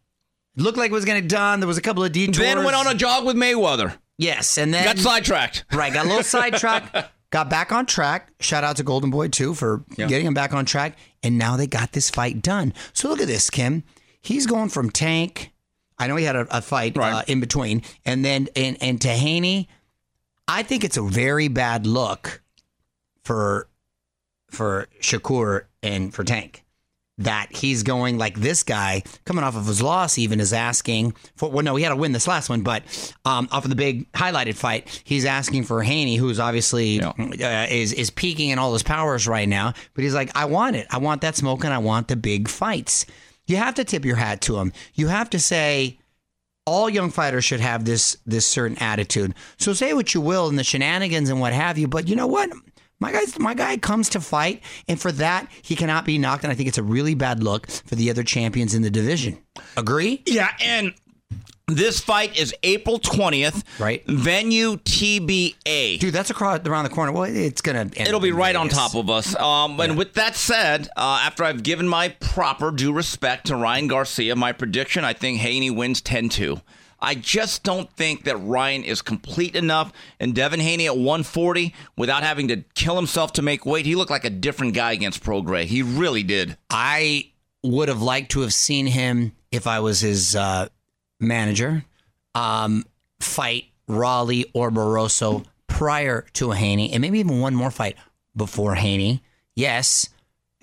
Looked 0.57 0.77
like 0.77 0.91
it 0.91 0.93
was 0.93 1.05
going 1.05 1.21
to 1.21 1.27
done. 1.27 1.59
There 1.59 1.67
was 1.67 1.77
a 1.77 1.81
couple 1.81 2.03
of 2.03 2.11
detours. 2.11 2.37
Then 2.37 2.63
went 2.63 2.75
on 2.75 2.87
a 2.87 2.95
jog 2.95 3.25
with 3.25 3.35
Mayweather. 3.35 3.95
yes, 4.17 4.57
and 4.57 4.73
then 4.73 4.83
Got 4.83 4.97
sidetracked. 4.97 5.65
Right, 5.73 5.93
got 5.93 6.05
a 6.05 6.09
little 6.09 6.23
sidetracked. 6.37 6.95
Got 7.29 7.49
back 7.49 7.71
on 7.71 7.85
track. 7.85 8.31
Shout 8.39 8.63
out 8.63 8.77
to 8.77 8.83
Golden 8.83 9.09
Boy 9.09 9.27
too 9.27 9.53
for 9.53 9.83
getting 9.95 10.25
him 10.25 10.33
back 10.33 10.53
on 10.53 10.65
track. 10.65 10.97
And 11.21 11.37
now 11.37 11.57
they 11.57 11.67
got 11.67 11.91
this 11.91 12.09
fight 12.09 12.41
done. 12.41 12.73
So 12.93 13.07
look 13.09 13.21
at 13.21 13.27
this, 13.27 13.49
Kim. 13.49 13.83
He's 14.21 14.45
going 14.47 14.69
from 14.69 14.89
Tank. 14.89 15.51
I 15.99 16.07
know 16.07 16.15
he 16.15 16.25
had 16.25 16.35
a, 16.35 16.47
a 16.57 16.61
fight 16.61 16.97
uh, 16.97 17.23
in 17.27 17.39
between, 17.39 17.81
and 18.05 18.23
then 18.23 18.47
and 18.55 18.77
and 18.81 19.01
to 19.01 19.09
Haney. 19.09 19.67
I 20.47 20.63
think 20.63 20.83
it's 20.83 20.97
a 20.97 21.01
very 21.01 21.47
bad 21.49 21.85
look 21.85 22.41
for 23.23 23.67
for 24.49 24.87
Shakur 25.01 25.65
and 25.83 26.13
for 26.13 26.23
Tank 26.23 26.63
that 27.19 27.47
he's 27.51 27.81
going 27.83 28.17
like 28.17 28.39
this 28.39 28.61
guy 28.63 29.01
coming 29.25 29.43
off 29.43 29.55
of 29.55 29.65
his 29.65 29.81
loss 29.81 30.17
even 30.19 30.39
is 30.39 30.53
asking 30.53 31.11
for 31.35 31.49
well 31.49 31.63
no 31.63 31.75
he 31.75 31.83
had 31.83 31.89
to 31.89 31.95
win 31.95 32.11
this 32.11 32.27
last 32.27 32.47
one 32.49 32.61
but 32.61 32.83
um, 33.25 33.47
off 33.51 33.63
of 33.63 33.69
the 33.69 33.75
big 33.75 34.11
highlighted 34.11 34.55
fight 34.55 35.01
he's 35.03 35.25
asking 35.25 35.63
for 35.63 35.81
Haney 35.81 36.15
who's 36.15 36.39
obviously 36.39 36.97
Yeah. 36.97 37.09
uh, 37.09 37.67
is 37.73 37.91
is 37.93 38.09
peaking 38.11 38.49
in 38.49 38.59
all 38.59 38.71
his 38.73 38.83
powers 38.83 39.27
right 39.27 39.49
now 39.49 39.73
but 39.95 40.03
he's 40.03 40.13
like 40.13 40.29
I 40.35 40.45
want 40.45 40.75
it 40.75 40.85
I 40.91 40.99
want 40.99 41.21
that 41.21 41.35
smoke 41.35 41.63
and 41.63 41.73
I 41.73 41.79
want 41.79 42.07
the 42.07 42.15
big 42.15 42.47
fights 42.47 43.05
you 43.47 43.55
have 43.57 43.73
to 43.75 43.83
tip 43.83 44.05
your 44.05 44.17
hat 44.17 44.41
to 44.41 44.57
him 44.57 44.71
you 44.93 45.07
have 45.07 45.29
to 45.31 45.39
say 45.39 45.97
all 46.67 46.89
young 46.89 47.09
fighters 47.09 47.45
should 47.45 47.61
have 47.61 47.85
this 47.85 48.17
this 48.25 48.45
certain 48.45 48.77
attitude. 48.79 49.33
So 49.57 49.71
say 49.71 49.93
what 49.93 50.13
you 50.13 50.19
will 50.19 50.49
in 50.49 50.57
the 50.57 50.65
shenanigans 50.65 51.29
and 51.29 51.39
what 51.39 51.53
have 51.53 51.77
you, 51.77 51.87
but 51.87 52.09
you 52.09 52.15
know 52.17 52.27
what? 52.27 52.49
My 52.99 53.11
guy, 53.11 53.21
my 53.39 53.53
guy 53.53 53.77
comes 53.77 54.09
to 54.09 54.21
fight, 54.21 54.63
and 54.87 54.99
for 54.99 55.11
that 55.13 55.47
he 55.61 55.75
cannot 55.75 56.05
be 56.05 56.17
knocked. 56.17 56.43
And 56.43 56.51
I 56.51 56.55
think 56.55 56.67
it's 56.67 56.79
a 56.79 56.83
really 56.83 57.13
bad 57.13 57.43
look 57.43 57.67
for 57.69 57.95
the 57.95 58.09
other 58.09 58.23
champions 58.23 58.73
in 58.73 58.81
the 58.81 58.89
division. 58.89 59.37
Agree? 59.75 60.23
Yeah, 60.25 60.49
and 60.63 60.93
this 61.67 61.99
fight 61.99 62.39
is 62.39 62.55
April 62.63 62.97
20th. 62.97 63.63
Right. 63.77 64.01
Venue 64.07 64.77
TBA. 64.77 65.99
Dude, 65.99 66.13
that's 66.13 66.29
across 66.29 66.61
around 66.65 66.85
the 66.85 66.89
corner. 66.89 67.11
Well, 67.11 67.25
it's 67.25 67.61
gonna. 67.61 67.81
End 67.81 67.97
It'll 67.97 68.19
be 68.19 68.31
right 68.31 68.55
on 68.55 68.69
top 68.69 68.95
of 68.95 69.09
us. 69.09 69.35
Um, 69.35 69.79
and 69.79 69.97
with 69.97 70.13
that 70.13 70.35
said, 70.35 70.87
uh, 70.95 71.21
after 71.23 71.43
I've 71.43 71.63
given 71.63 71.87
my 71.87 72.09
proper 72.09 72.71
due 72.71 72.93
respect 72.93 73.47
to 73.47 73.57
Ryan 73.57 73.87
Garcia, 73.87 74.35
my 74.35 74.53
prediction, 74.53 75.03
I 75.03 75.13
think 75.13 75.39
Haney 75.39 75.69
wins 75.69 76.01
10 76.01 76.29
2. 76.29 76.61
I 76.99 77.15
just 77.15 77.63
don't 77.63 77.91
think 77.91 78.23
that 78.23 78.37
Ryan 78.37 78.83
is 78.83 79.01
complete 79.01 79.55
enough. 79.55 79.91
And 80.19 80.33
Devin 80.33 80.59
Haney 80.59 80.87
at 80.87 80.97
140, 80.97 81.73
without 81.95 82.23
having 82.23 82.47
to 82.47 82.63
kill 82.75 82.95
himself 82.95 83.33
to 83.33 83.41
make 83.41 83.65
weight, 83.65 83.85
he 83.85 83.95
looked 83.95 84.11
like 84.11 84.25
a 84.25 84.29
different 84.29 84.73
guy 84.73 84.93
against 84.93 85.23
Prograis. 85.23 85.65
He 85.65 85.83
really 85.83 86.23
did. 86.23 86.57
I 86.69 87.31
would 87.63 87.89
have 87.89 88.01
liked 88.01 88.31
to 88.31 88.41
have 88.41 88.53
seen 88.53 88.87
him 88.87 89.33
if 89.51 89.67
I 89.67 89.79
was 89.79 89.99
his 89.99 90.35
uh, 90.35 90.69
manager 91.19 91.85
um, 92.35 92.85
fight 93.19 93.65
Rolly 93.87 94.45
or 94.53 94.71
Barroso 94.71 95.45
prior 95.67 96.25
to 96.33 96.51
Haney, 96.51 96.91
and 96.91 97.01
maybe 97.01 97.19
even 97.19 97.39
one 97.39 97.55
more 97.55 97.71
fight 97.71 97.95
before 98.35 98.75
Haney. 98.75 99.23
Yes, 99.55 100.09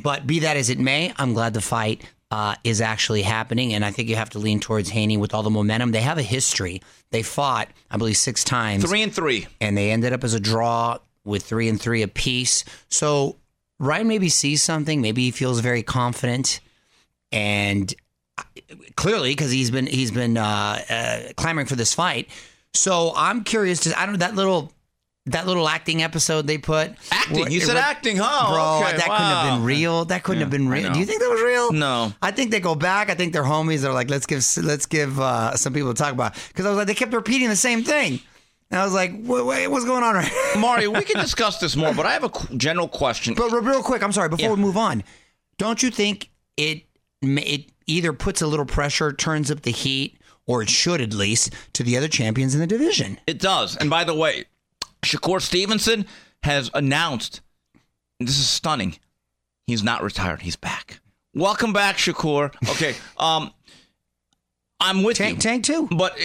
but 0.02 0.26
be 0.26 0.40
that 0.40 0.56
as 0.56 0.70
it 0.70 0.78
may, 0.78 1.12
I'm 1.16 1.34
glad 1.34 1.54
the 1.54 1.60
fight 1.60 2.02
uh, 2.34 2.56
is 2.64 2.80
actually 2.80 3.22
happening, 3.22 3.72
and 3.74 3.84
I 3.84 3.92
think 3.92 4.08
you 4.08 4.16
have 4.16 4.30
to 4.30 4.40
lean 4.40 4.58
towards 4.58 4.88
Haney 4.88 5.16
with 5.16 5.32
all 5.34 5.44
the 5.44 5.50
momentum. 5.50 5.92
They 5.92 6.00
have 6.00 6.18
a 6.18 6.22
history. 6.36 6.82
They 7.12 7.22
fought, 7.22 7.68
I 7.92 7.96
believe, 7.96 8.16
six 8.16 8.42
times 8.42 8.82
Three 8.84 9.02
and 9.02 9.14
three. 9.14 9.46
and 9.60 9.76
they 9.78 9.92
ended 9.92 10.12
up 10.12 10.24
as 10.24 10.34
a 10.34 10.40
draw 10.40 10.98
with 11.24 11.44
three 11.44 11.68
and 11.68 11.80
three 11.80 12.02
apiece. 12.02 12.64
So 12.88 13.36
Ryan 13.78 14.08
maybe 14.08 14.28
sees 14.28 14.62
something. 14.62 15.00
Maybe 15.00 15.22
he 15.22 15.30
feels 15.30 15.60
very 15.60 15.84
confident, 15.84 16.58
and 17.30 17.94
uh, 18.36 18.42
clearly 18.96 19.30
because 19.30 19.52
he's 19.52 19.70
been 19.70 19.86
he's 19.86 20.10
been 20.10 20.36
uh, 20.36 20.82
uh, 20.90 21.20
clamoring 21.36 21.66
for 21.68 21.76
this 21.76 21.94
fight. 21.94 22.28
So 22.72 23.12
I'm 23.14 23.44
curious 23.44 23.78
to 23.80 23.96
I 23.96 24.06
don't 24.06 24.14
know 24.14 24.26
that 24.26 24.34
little. 24.34 24.72
That 25.26 25.46
little 25.46 25.66
acting 25.66 26.02
episode 26.02 26.46
they 26.46 26.58
put. 26.58 26.92
Acting? 27.10 27.40
where- 27.40 27.48
You 27.50 27.60
said 27.60 27.76
acting, 27.78 28.18
huh? 28.18 28.52
Bro, 28.52 28.86
Okay, 28.88 28.96
that 28.98 29.04
couldn't 29.04 29.16
have 29.16 29.54
been 29.58 29.64
real. 29.64 30.04
That 30.04 30.22
couldn't 30.22 30.40
have 30.42 30.50
been 30.50 30.68
real. 30.68 30.92
Do 30.92 30.98
you 30.98 31.06
think 31.06 31.20
that 31.22 31.30
was 31.30 31.40
real? 31.40 31.72
No. 31.72 32.12
I 32.20 32.30
think 32.30 32.50
they 32.50 32.60
go 32.60 32.74
back. 32.74 33.08
I 33.08 33.14
think 33.14 33.32
they're 33.32 33.42
homies. 33.42 33.80
They're 33.80 33.92
like, 33.94 34.10
let's 34.10 34.26
give 34.26 34.44
let's 34.62 34.84
give 34.84 35.18
uh, 35.18 35.56
some 35.56 35.72
people 35.72 35.94
to 35.94 35.98
talk 36.02 36.12
about. 36.12 36.34
Because 36.48 36.66
I 36.66 36.68
was 36.68 36.76
like, 36.76 36.88
they 36.88 36.94
kept 36.94 37.14
repeating 37.14 37.48
the 37.48 37.56
same 37.56 37.82
thing. 37.84 38.20
And 38.70 38.80
I 38.80 38.84
was 38.84 38.92
like, 38.92 39.12
wait, 39.14 39.44
wait 39.46 39.66
what's 39.68 39.84
going 39.86 40.02
on 40.02 40.14
right 40.14 40.32
Mario, 40.58 40.90
we 40.90 41.04
can 41.04 41.20
discuss 41.20 41.58
this 41.58 41.74
more, 41.76 41.94
but 41.94 42.06
I 42.06 42.12
have 42.12 42.24
a 42.24 42.56
general 42.56 42.88
question. 42.88 43.34
But 43.34 43.50
real 43.50 43.82
quick, 43.82 44.02
I'm 44.02 44.12
sorry. 44.12 44.28
Before 44.28 44.48
Yeah. 44.50 44.54
we 44.54 44.60
move 44.60 44.76
on, 44.76 45.04
don't 45.56 45.82
you 45.82 45.90
think 45.90 46.28
it 46.58 46.82
it 47.22 47.70
either 47.86 48.12
puts 48.12 48.42
a 48.42 48.46
little 48.46 48.66
pressure, 48.66 49.10
turns 49.12 49.50
up 49.50 49.62
the 49.62 49.70
heat, 49.70 50.18
or 50.46 50.60
it 50.62 50.68
should 50.68 51.00
at 51.00 51.14
least 51.14 51.54
to 51.74 51.82
the 51.82 51.96
other 51.96 52.08
champions 52.08 52.52
in 52.54 52.60
the 52.60 52.66
division? 52.66 53.18
It 53.26 53.38
does. 53.38 53.76
And 53.76 53.88
by 53.88 54.04
the 54.04 54.14
way, 54.14 54.44
Shakur 55.04 55.40
Stevenson 55.40 56.06
has 56.42 56.70
announced, 56.74 57.40
and 58.18 58.28
this 58.28 58.38
is 58.38 58.48
stunning, 58.48 58.98
he's 59.66 59.82
not 59.82 60.02
retired. 60.02 60.42
He's 60.42 60.56
back. 60.56 61.00
Welcome 61.34 61.72
back, 61.72 61.96
Shakur. 61.96 62.54
Okay. 62.70 62.94
Um, 63.18 63.52
I'm 64.80 65.02
with 65.02 65.16
Tank, 65.16 65.36
you. 65.36 65.40
Tank 65.40 65.64
too. 65.64 65.86
But, 65.90 66.12
uh, 66.20 66.24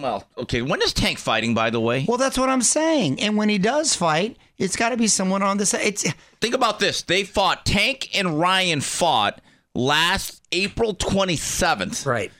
well, 0.00 0.26
okay. 0.36 0.62
When 0.62 0.80
is 0.82 0.92
Tank 0.92 1.18
fighting, 1.18 1.54
by 1.54 1.70
the 1.70 1.80
way? 1.80 2.04
Well, 2.06 2.18
that's 2.18 2.38
what 2.38 2.48
I'm 2.48 2.62
saying. 2.62 3.20
And 3.20 3.36
when 3.36 3.48
he 3.48 3.58
does 3.58 3.94
fight, 3.94 4.36
it's 4.58 4.76
got 4.76 4.90
to 4.90 4.96
be 4.96 5.06
someone 5.08 5.42
on 5.42 5.56
the 5.56 5.66
side. 5.66 5.80
It's 5.84 6.04
Think 6.40 6.54
about 6.54 6.78
this. 6.78 7.02
They 7.02 7.24
fought, 7.24 7.64
Tank 7.66 8.10
and 8.16 8.38
Ryan 8.38 8.80
fought 8.80 9.40
last 9.74 10.42
April 10.52 10.94
27th. 10.94 12.06
right. 12.06 12.30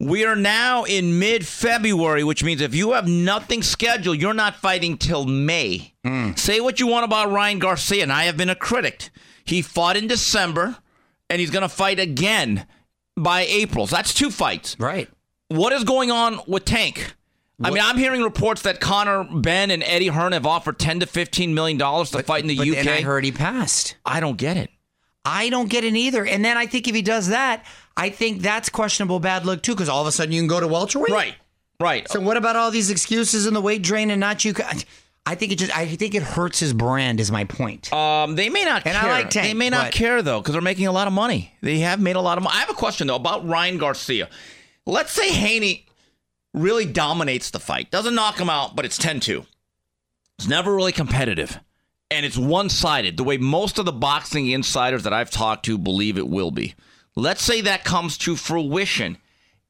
We 0.00 0.24
are 0.24 0.36
now 0.36 0.84
in 0.84 1.18
mid 1.18 1.44
February, 1.46 2.22
which 2.22 2.44
means 2.44 2.60
if 2.60 2.72
you 2.74 2.92
have 2.92 3.08
nothing 3.08 3.62
scheduled, 3.62 4.20
you're 4.20 4.32
not 4.34 4.54
fighting 4.56 4.96
till 4.96 5.26
May. 5.26 5.92
Hmm. 6.04 6.34
Say 6.36 6.60
what 6.60 6.78
you 6.78 6.86
want 6.86 7.04
about 7.04 7.32
Ryan 7.32 7.58
Garcia, 7.58 8.04
and 8.04 8.12
I 8.12 8.24
have 8.24 8.36
been 8.36 8.48
a 8.48 8.54
critic. 8.54 9.10
He 9.44 9.60
fought 9.60 9.96
in 9.96 10.06
December, 10.06 10.76
and 11.28 11.40
he's 11.40 11.50
going 11.50 11.62
to 11.62 11.68
fight 11.68 11.98
again 11.98 12.66
by 13.16 13.40
April. 13.42 13.88
So 13.88 13.96
that's 13.96 14.14
two 14.14 14.30
fights. 14.30 14.76
Right. 14.78 15.08
What 15.48 15.72
is 15.72 15.82
going 15.82 16.12
on 16.12 16.40
with 16.46 16.64
Tank? 16.64 17.14
I 17.60 17.70
mean, 17.70 17.82
I'm 17.82 17.96
hearing 17.98 18.22
reports 18.22 18.62
that 18.62 18.78
Conor 18.80 19.24
Benn 19.24 19.72
and 19.72 19.82
Eddie 19.82 20.06
Hearn 20.08 20.30
have 20.30 20.46
offered 20.46 20.78
10 20.78 21.00
to 21.00 21.06
15 21.06 21.54
million 21.54 21.76
dollars 21.76 22.12
to 22.12 22.22
fight 22.22 22.42
in 22.42 22.46
the 22.46 22.56
but 22.56 22.68
UK. 22.68 22.84
then 22.84 22.88
I 22.88 23.00
heard 23.00 23.24
he 23.24 23.32
passed. 23.32 23.96
I 24.06 24.20
don't 24.20 24.36
get 24.38 24.56
it. 24.56 24.70
I 25.28 25.50
don't 25.50 25.68
get 25.68 25.84
it 25.84 25.94
either. 25.94 26.24
And 26.24 26.44
then 26.44 26.56
I 26.56 26.66
think 26.66 26.88
if 26.88 26.94
he 26.94 27.02
does 27.02 27.28
that, 27.28 27.64
I 27.96 28.08
think 28.10 28.40
that's 28.40 28.68
questionable 28.68 29.20
bad 29.20 29.44
luck 29.44 29.62
too, 29.62 29.74
because 29.74 29.88
all 29.88 30.00
of 30.00 30.06
a 30.06 30.12
sudden 30.12 30.32
you 30.32 30.40
can 30.40 30.48
go 30.48 30.60
to 30.60 30.66
welterweight. 30.66 31.10
Right. 31.12 31.34
Right. 31.80 32.08
So 32.08 32.20
what 32.20 32.36
about 32.36 32.56
all 32.56 32.70
these 32.70 32.90
excuses 32.90 33.46
in 33.46 33.54
the 33.54 33.60
weight 33.60 33.82
drain 33.82 34.10
and 34.10 34.18
not 34.20 34.44
you? 34.44 34.54
I 35.26 35.34
think 35.34 35.52
it 35.52 35.56
just. 35.56 35.76
I 35.76 35.84
think 35.86 36.14
it 36.14 36.22
hurts 36.22 36.58
his 36.58 36.72
brand. 36.72 37.20
Is 37.20 37.30
my 37.30 37.44
point. 37.44 37.92
Um, 37.92 38.34
they 38.34 38.48
may 38.48 38.64
not 38.64 38.86
And 38.86 38.96
I 38.96 39.00
care. 39.02 39.10
like 39.10 39.30
Tank, 39.30 39.46
they 39.46 39.54
may 39.54 39.68
not 39.70 39.86
but- 39.86 39.92
care 39.92 40.22
though 40.22 40.40
because 40.40 40.52
they're 40.54 40.62
making 40.62 40.86
a 40.86 40.92
lot 40.92 41.06
of 41.06 41.12
money. 41.12 41.54
They 41.60 41.80
have 41.80 42.00
made 42.00 42.16
a 42.16 42.20
lot 42.20 42.38
of 42.38 42.44
money. 42.44 42.56
I 42.56 42.60
have 42.60 42.70
a 42.70 42.74
question 42.74 43.06
though 43.08 43.16
about 43.16 43.46
Ryan 43.46 43.76
Garcia. 43.78 44.28
Let's 44.86 45.12
say 45.12 45.30
Haney 45.30 45.84
really 46.54 46.86
dominates 46.86 47.50
the 47.50 47.60
fight, 47.60 47.90
doesn't 47.90 48.14
knock 48.14 48.38
him 48.40 48.48
out, 48.48 48.74
but 48.74 48.86
it's 48.86 48.98
10-2. 48.98 49.44
It's 50.38 50.48
never 50.48 50.74
really 50.74 50.92
competitive, 50.92 51.60
and 52.10 52.24
it's 52.24 52.38
one-sided. 52.38 53.16
The 53.16 53.24
way 53.24 53.36
most 53.36 53.78
of 53.78 53.84
the 53.84 53.92
boxing 53.92 54.48
insiders 54.48 55.02
that 55.02 55.12
I've 55.12 55.30
talked 55.30 55.64
to 55.66 55.78
believe 55.78 56.18
it 56.18 56.28
will 56.28 56.50
be. 56.50 56.74
Let's 57.14 57.42
say 57.42 57.60
that 57.62 57.84
comes 57.84 58.16
to 58.18 58.36
fruition. 58.36 59.18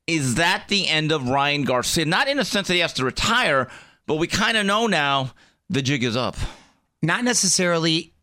Is 0.06 0.36
that 0.36 0.64
the 0.68 0.88
end 0.88 1.12
of 1.12 1.28
Ryan 1.28 1.64
Garcia? 1.64 2.04
Not 2.04 2.28
in 2.28 2.36
the 2.36 2.44
sense 2.44 2.68
that 2.68 2.74
he 2.74 2.80
has 2.80 2.94
to 2.94 3.04
retire, 3.04 3.68
but 4.06 4.16
we 4.16 4.26
kind 4.26 4.56
of 4.56 4.66
know 4.66 4.86
now 4.86 5.32
the 5.68 5.82
jig 5.82 6.04
is 6.04 6.16
up. 6.16 6.36
Not 7.02 7.24
necessarily. 7.24 8.14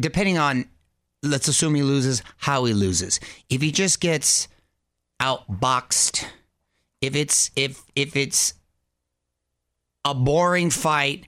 Depending 0.00 0.38
on, 0.38 0.66
let's 1.22 1.48
assume 1.48 1.74
he 1.74 1.82
loses, 1.82 2.22
how 2.38 2.64
he 2.64 2.72
loses. 2.72 3.20
If 3.50 3.60
he 3.60 3.70
just 3.70 4.00
gets 4.00 4.48
outboxed, 5.20 6.24
if 7.02 7.14
it's 7.14 7.50
if 7.56 7.82
if 7.94 8.16
it's 8.16 8.54
a 10.04 10.14
boring 10.14 10.70
fight 10.70 11.26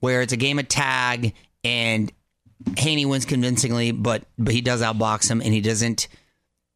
where 0.00 0.22
it's 0.22 0.32
a 0.32 0.36
game 0.38 0.58
of 0.58 0.68
tag 0.68 1.34
and 1.66 2.12
Haney 2.78 3.06
wins 3.06 3.24
convincingly, 3.24 3.90
but 3.90 4.24
but 4.38 4.54
he 4.54 4.60
does 4.60 4.80
outbox 4.82 5.28
him 5.28 5.40
and 5.40 5.52
he 5.52 5.60
doesn't 5.60 6.06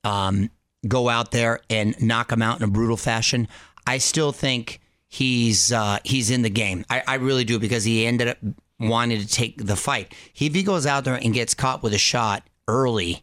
um, 0.02 0.50
go 0.86 1.08
out 1.08 1.30
there 1.30 1.60
and 1.70 2.00
knock 2.02 2.32
him 2.32 2.42
out 2.42 2.58
in 2.58 2.64
a 2.64 2.68
brutal 2.70 2.96
fashion. 2.96 3.46
I 3.86 3.98
still 3.98 4.32
think 4.32 4.80
he's 5.06 5.72
uh, 5.72 6.00
he's 6.04 6.30
in 6.30 6.42
the 6.42 6.50
game. 6.50 6.84
I, 6.90 7.02
I 7.06 7.14
really 7.14 7.44
do 7.44 7.60
because 7.60 7.84
he 7.84 8.04
ended 8.04 8.28
up 8.28 8.38
wanting 8.80 9.20
to 9.20 9.28
take 9.28 9.64
the 9.64 9.76
fight. 9.76 10.12
If 10.34 10.54
he 10.54 10.62
goes 10.64 10.86
out 10.86 11.04
there 11.04 11.14
and 11.14 11.32
gets 11.32 11.54
caught 11.54 11.84
with 11.84 11.94
a 11.94 11.98
shot 11.98 12.42
early 12.66 13.22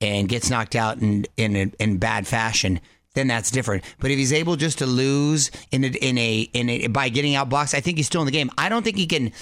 and 0.00 0.28
gets 0.28 0.48
knocked 0.48 0.74
out 0.74 0.98
in 0.98 1.26
in 1.36 1.56
a, 1.56 1.72
in 1.78 1.98
bad 1.98 2.26
fashion, 2.26 2.80
then 3.14 3.26
that's 3.26 3.50
different. 3.50 3.84
But 4.00 4.10
if 4.10 4.16
he's 4.16 4.32
able 4.32 4.56
just 4.56 4.78
to 4.78 4.86
lose 4.86 5.50
in 5.70 5.84
a, 5.84 5.88
in 5.88 6.16
a 6.16 6.40
in 6.54 6.70
a 6.70 6.86
by 6.86 7.10
getting 7.10 7.34
outboxed, 7.34 7.74
I 7.74 7.80
think 7.80 7.98
he's 7.98 8.06
still 8.06 8.22
in 8.22 8.26
the 8.26 8.32
game. 8.32 8.50
I 8.56 8.70
don't 8.70 8.82
think 8.82 8.96
he 8.96 9.06
can 9.06 9.32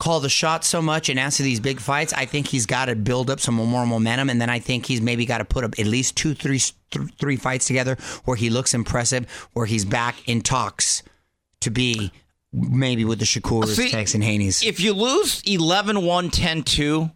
call 0.00 0.18
the 0.18 0.28
shots 0.28 0.66
so 0.66 0.82
much 0.82 1.08
and 1.08 1.20
answer 1.20 1.44
these 1.44 1.60
big 1.60 1.78
fights. 1.78 2.12
I 2.12 2.24
think 2.24 2.48
he's 2.48 2.66
got 2.66 2.86
to 2.86 2.96
build 2.96 3.30
up 3.30 3.38
some 3.38 3.54
more 3.54 3.86
momentum, 3.86 4.28
and 4.30 4.40
then 4.40 4.50
I 4.50 4.58
think 4.58 4.86
he's 4.86 5.00
maybe 5.00 5.24
got 5.26 5.38
to 5.38 5.44
put 5.44 5.62
up 5.62 5.78
at 5.78 5.86
least 5.86 6.16
two, 6.16 6.34
three, 6.34 6.58
th- 6.90 7.10
three 7.20 7.36
fights 7.36 7.66
together 7.66 7.96
where 8.24 8.36
he 8.36 8.50
looks 8.50 8.74
impressive, 8.74 9.30
where 9.52 9.66
he's 9.66 9.84
back 9.84 10.28
in 10.28 10.40
talks 10.40 11.04
to 11.60 11.70
be 11.70 12.10
maybe 12.52 13.04
with 13.04 13.20
the 13.20 13.24
Shakurs, 13.24 13.76
See, 13.76 13.90
Tex, 13.90 14.14
and 14.14 14.24
Haney's. 14.24 14.64
If 14.64 14.80
you 14.80 14.92
lose 14.92 15.42
11 15.46 16.02
1 16.04 16.30
10 16.30 16.62
2, 16.64 17.10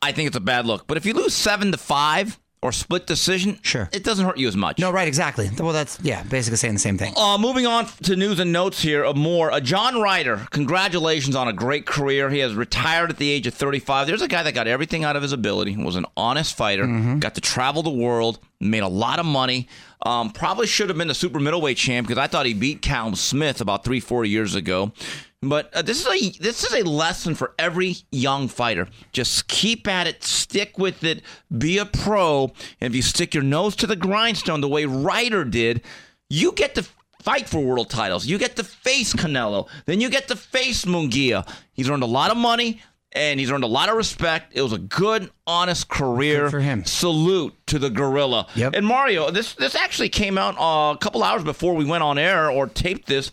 I 0.00 0.12
think 0.12 0.28
it's 0.28 0.36
a 0.36 0.40
bad 0.40 0.64
look. 0.64 0.86
But 0.86 0.96
if 0.96 1.04
you 1.04 1.12
lose 1.12 1.34
7 1.34 1.72
to 1.72 1.78
5 1.78 2.40
or 2.60 2.72
split 2.72 3.06
decision, 3.06 3.58
Sure. 3.62 3.88
it 3.92 4.02
doesn't 4.02 4.24
hurt 4.26 4.36
you 4.38 4.48
as 4.48 4.56
much. 4.56 4.78
no, 4.78 4.90
right, 4.90 5.06
exactly. 5.06 5.48
Well, 5.58 5.72
that's 5.72 5.98
yeah, 6.02 6.22
basically 6.24 6.56
saying 6.56 6.74
the 6.74 6.80
same 6.80 6.98
thing. 6.98 7.14
Uh, 7.16 7.38
moving 7.38 7.66
on 7.66 7.86
to 8.02 8.16
news 8.16 8.38
and 8.40 8.52
notes 8.52 8.82
here 8.82 9.04
of 9.04 9.16
more. 9.16 9.52
Uh, 9.52 9.60
John 9.60 10.00
Ryder, 10.00 10.46
congratulations 10.50 11.36
on 11.36 11.46
a 11.48 11.52
great 11.52 11.86
career. 11.86 12.30
He 12.30 12.38
has 12.40 12.54
retired 12.54 13.10
at 13.10 13.16
the 13.18 13.30
age 13.30 13.46
of 13.46 13.54
35. 13.54 14.06
There's 14.06 14.22
a 14.22 14.28
guy 14.28 14.42
that 14.42 14.54
got 14.54 14.66
everything 14.66 15.04
out 15.04 15.14
of 15.16 15.22
his 15.22 15.32
ability, 15.32 15.76
was 15.76 15.96
an 15.96 16.06
honest 16.16 16.56
fighter, 16.56 16.86
got 17.18 17.34
to 17.36 17.40
travel 17.40 17.82
the 17.82 17.90
world, 17.90 18.38
made 18.60 18.82
a 18.82 18.88
lot 18.88 19.18
of 19.18 19.26
money. 19.26 19.68
Um, 20.04 20.30
probably 20.30 20.66
should 20.68 20.88
have 20.90 20.98
been 20.98 21.08
the 21.08 21.14
super 21.14 21.40
middleweight 21.40 21.76
champ 21.76 22.06
because 22.06 22.18
I 22.18 22.28
thought 22.28 22.46
he 22.46 22.54
beat 22.54 22.82
Callum 22.82 23.14
Smith 23.16 23.60
about 23.60 23.82
three, 23.84 23.98
four 24.00 24.24
years 24.24 24.54
ago. 24.54 24.92
But 25.40 25.72
uh, 25.72 25.82
this 25.82 26.04
is 26.04 26.06
a 26.06 26.38
this 26.40 26.64
is 26.64 26.74
a 26.74 26.88
lesson 26.88 27.36
for 27.36 27.54
every 27.58 27.96
young 28.10 28.48
fighter. 28.48 28.88
Just 29.12 29.46
keep 29.46 29.86
at 29.86 30.08
it, 30.08 30.24
stick 30.24 30.78
with 30.78 31.04
it, 31.04 31.22
be 31.56 31.78
a 31.78 31.84
pro. 31.86 32.52
And 32.80 32.92
if 32.92 32.96
you 32.96 33.02
stick 33.02 33.34
your 33.34 33.44
nose 33.44 33.76
to 33.76 33.86
the 33.86 33.94
grindstone 33.94 34.60
the 34.60 34.68
way 34.68 34.84
Ryder 34.84 35.44
did, 35.44 35.82
you 36.28 36.50
get 36.52 36.74
to 36.74 36.84
fight 37.22 37.48
for 37.48 37.60
world 37.60 37.88
titles. 37.88 38.26
You 38.26 38.36
get 38.36 38.56
to 38.56 38.64
face 38.64 39.12
Canelo. 39.12 39.68
Then 39.86 40.00
you 40.00 40.10
get 40.10 40.26
to 40.28 40.36
face 40.36 40.84
Munguia. 40.84 41.48
He's 41.72 41.88
earned 41.88 42.02
a 42.02 42.06
lot 42.06 42.32
of 42.32 42.36
money 42.36 42.80
and 43.12 43.38
he's 43.38 43.50
earned 43.50 43.64
a 43.64 43.68
lot 43.68 43.88
of 43.88 43.96
respect. 43.96 44.52
It 44.56 44.62
was 44.62 44.72
a 44.72 44.78
good, 44.78 45.30
honest 45.46 45.88
career 45.88 46.44
Good 46.44 46.50
for 46.50 46.60
him. 46.60 46.84
Salute 46.84 47.54
to 47.66 47.78
the 47.78 47.90
gorilla. 47.90 48.48
Yep. 48.56 48.74
And 48.74 48.84
Mario, 48.84 49.30
this 49.30 49.54
this 49.54 49.76
actually 49.76 50.08
came 50.08 50.36
out 50.36 50.56
uh, 50.58 50.94
a 50.94 50.98
couple 50.98 51.22
hours 51.22 51.44
before 51.44 51.74
we 51.74 51.84
went 51.84 52.02
on 52.02 52.18
air 52.18 52.50
or 52.50 52.66
taped 52.66 53.06
this. 53.06 53.30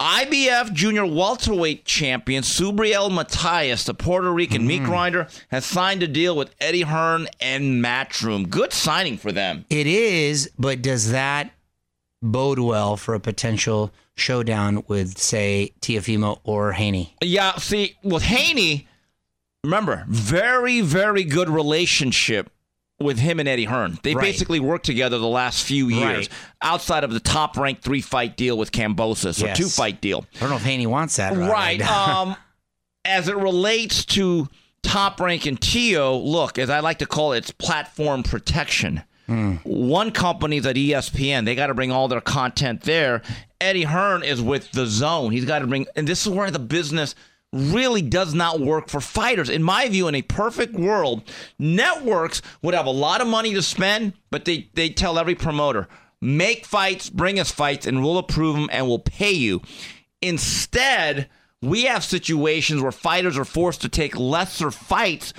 IBF 0.00 0.72
Junior 0.72 1.04
Welterweight 1.04 1.84
Champion 1.84 2.42
Subriel 2.42 3.10
Matias, 3.10 3.84
the 3.84 3.92
Puerto 3.92 4.32
Rican 4.32 4.66
meat 4.66 4.80
mm. 4.80 4.86
grinder, 4.86 5.28
has 5.50 5.66
signed 5.66 6.02
a 6.02 6.08
deal 6.08 6.34
with 6.34 6.54
Eddie 6.58 6.82
Hearn 6.82 7.28
and 7.38 7.84
Matchroom. 7.84 8.48
Good 8.48 8.72
signing 8.72 9.18
for 9.18 9.30
them. 9.30 9.66
It 9.68 9.86
is, 9.86 10.50
but 10.58 10.80
does 10.80 11.10
that 11.10 11.50
bode 12.22 12.60
well 12.60 12.96
for 12.96 13.12
a 13.14 13.20
potential 13.20 13.92
showdown 14.14 14.84
with, 14.88 15.18
say, 15.18 15.74
Teofimo 15.82 16.40
or 16.44 16.72
Haney? 16.72 17.14
Yeah, 17.20 17.56
see, 17.56 17.96
with 18.02 18.22
Haney, 18.22 18.88
remember, 19.62 20.06
very, 20.08 20.80
very 20.80 21.24
good 21.24 21.50
relationship 21.50 22.48
with 23.00 23.18
him 23.18 23.40
and 23.40 23.48
Eddie 23.48 23.64
Hearn. 23.64 23.98
They 24.02 24.14
Right. 24.14 24.22
basically 24.24 24.60
worked 24.60 24.84
together 24.86 25.18
the 25.18 25.26
last 25.26 25.64
few 25.64 25.88
years 25.88 26.28
Right. 26.28 26.28
outside 26.62 27.02
of 27.02 27.12
the 27.12 27.20
top 27.20 27.56
ranked 27.56 27.82
three 27.82 28.00
fight 28.02 28.36
deal 28.36 28.58
with 28.58 28.72
Kambosos, 28.72 29.42
or 29.42 29.46
Yes. 29.46 29.56
two 29.56 29.68
fight 29.68 30.00
deal. 30.00 30.26
I 30.36 30.40
don't 30.40 30.50
know 30.50 30.56
if 30.56 30.64
Haney 30.64 30.86
wants 30.86 31.16
that. 31.16 31.34
Right. 31.36 31.80
um, 31.90 32.36
as 33.04 33.28
it 33.28 33.36
relates 33.36 34.04
to 34.06 34.48
top 34.82 35.18
rank 35.20 35.46
and 35.46 35.58
Teo, 35.60 36.16
look, 36.16 36.58
as 36.58 36.68
I 36.68 36.80
like 36.80 36.98
to 36.98 37.06
call 37.06 37.32
it, 37.32 37.38
it's 37.38 37.50
platform 37.52 38.22
protection. 38.22 39.02
One 39.62 40.10
company's 40.10 40.66
at 40.66 40.74
ESPN. 40.76 41.44
They 41.44 41.54
got 41.54 41.68
to 41.68 41.74
bring 41.74 41.92
all 41.92 42.08
their 42.08 42.20
content 42.20 42.80
there. 42.82 43.22
Eddie 43.60 43.84
Hearn 43.84 44.24
is 44.24 44.42
with 44.42 44.72
the 44.72 44.86
zone. 44.86 45.30
He's 45.30 45.44
got 45.44 45.60
to 45.60 45.68
bring, 45.68 45.86
and 45.94 46.08
this 46.08 46.26
is 46.26 46.32
where 46.32 46.50
the 46.50 46.58
business 46.58 47.14
really 47.52 48.02
does 48.02 48.34
not 48.34 48.60
work 48.60 48.88
for 48.88 49.00
fighters. 49.00 49.48
In 49.48 49.62
my 49.62 49.88
view, 49.88 50.06
in 50.08 50.14
a 50.14 50.22
perfect 50.22 50.74
world, 50.74 51.22
networks 51.58 52.42
would 52.62 52.74
have 52.74 52.86
a 52.86 52.90
lot 52.90 53.20
of 53.20 53.26
money 53.26 53.54
to 53.54 53.62
spend, 53.62 54.12
but 54.30 54.44
they, 54.44 54.68
they 54.74 54.88
tell 54.88 55.18
every 55.18 55.34
promoter, 55.34 55.88
make 56.20 56.64
fights, 56.64 57.10
bring 57.10 57.40
us 57.40 57.50
fights, 57.50 57.86
and 57.86 58.02
we'll 58.02 58.18
approve 58.18 58.54
them 58.54 58.68
and 58.70 58.86
we'll 58.86 59.00
pay 59.00 59.32
you. 59.32 59.62
Instead, 60.22 61.28
we 61.62 61.84
have 61.84 62.04
situations 62.04 62.82
where 62.82 62.92
fighters 62.92 63.36
are 63.36 63.44
forced 63.44 63.82
to 63.82 63.88
take 63.88 64.16
lesser 64.18 64.70
fights 64.70 65.32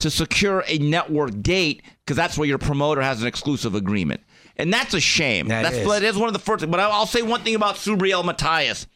to 0.00 0.10
secure 0.10 0.64
a 0.66 0.78
network 0.78 1.42
date 1.42 1.82
because 2.04 2.16
that's 2.16 2.38
where 2.38 2.48
your 2.48 2.58
promoter 2.58 3.02
has 3.02 3.20
an 3.20 3.28
exclusive 3.28 3.74
agreement. 3.74 4.20
And 4.56 4.72
that's 4.72 4.94
a 4.94 5.00
shame. 5.00 5.48
That 5.48 5.62
that's 5.62 5.76
is. 5.76 5.88
that 5.88 6.02
is 6.02 6.16
one 6.16 6.28
of 6.28 6.32
the 6.32 6.40
first. 6.40 6.68
But 6.68 6.80
I'll 6.80 7.06
say 7.06 7.22
one 7.22 7.42
thing 7.42 7.54
about 7.54 7.76
Subriel 7.76 8.24
Matias. 8.24 8.86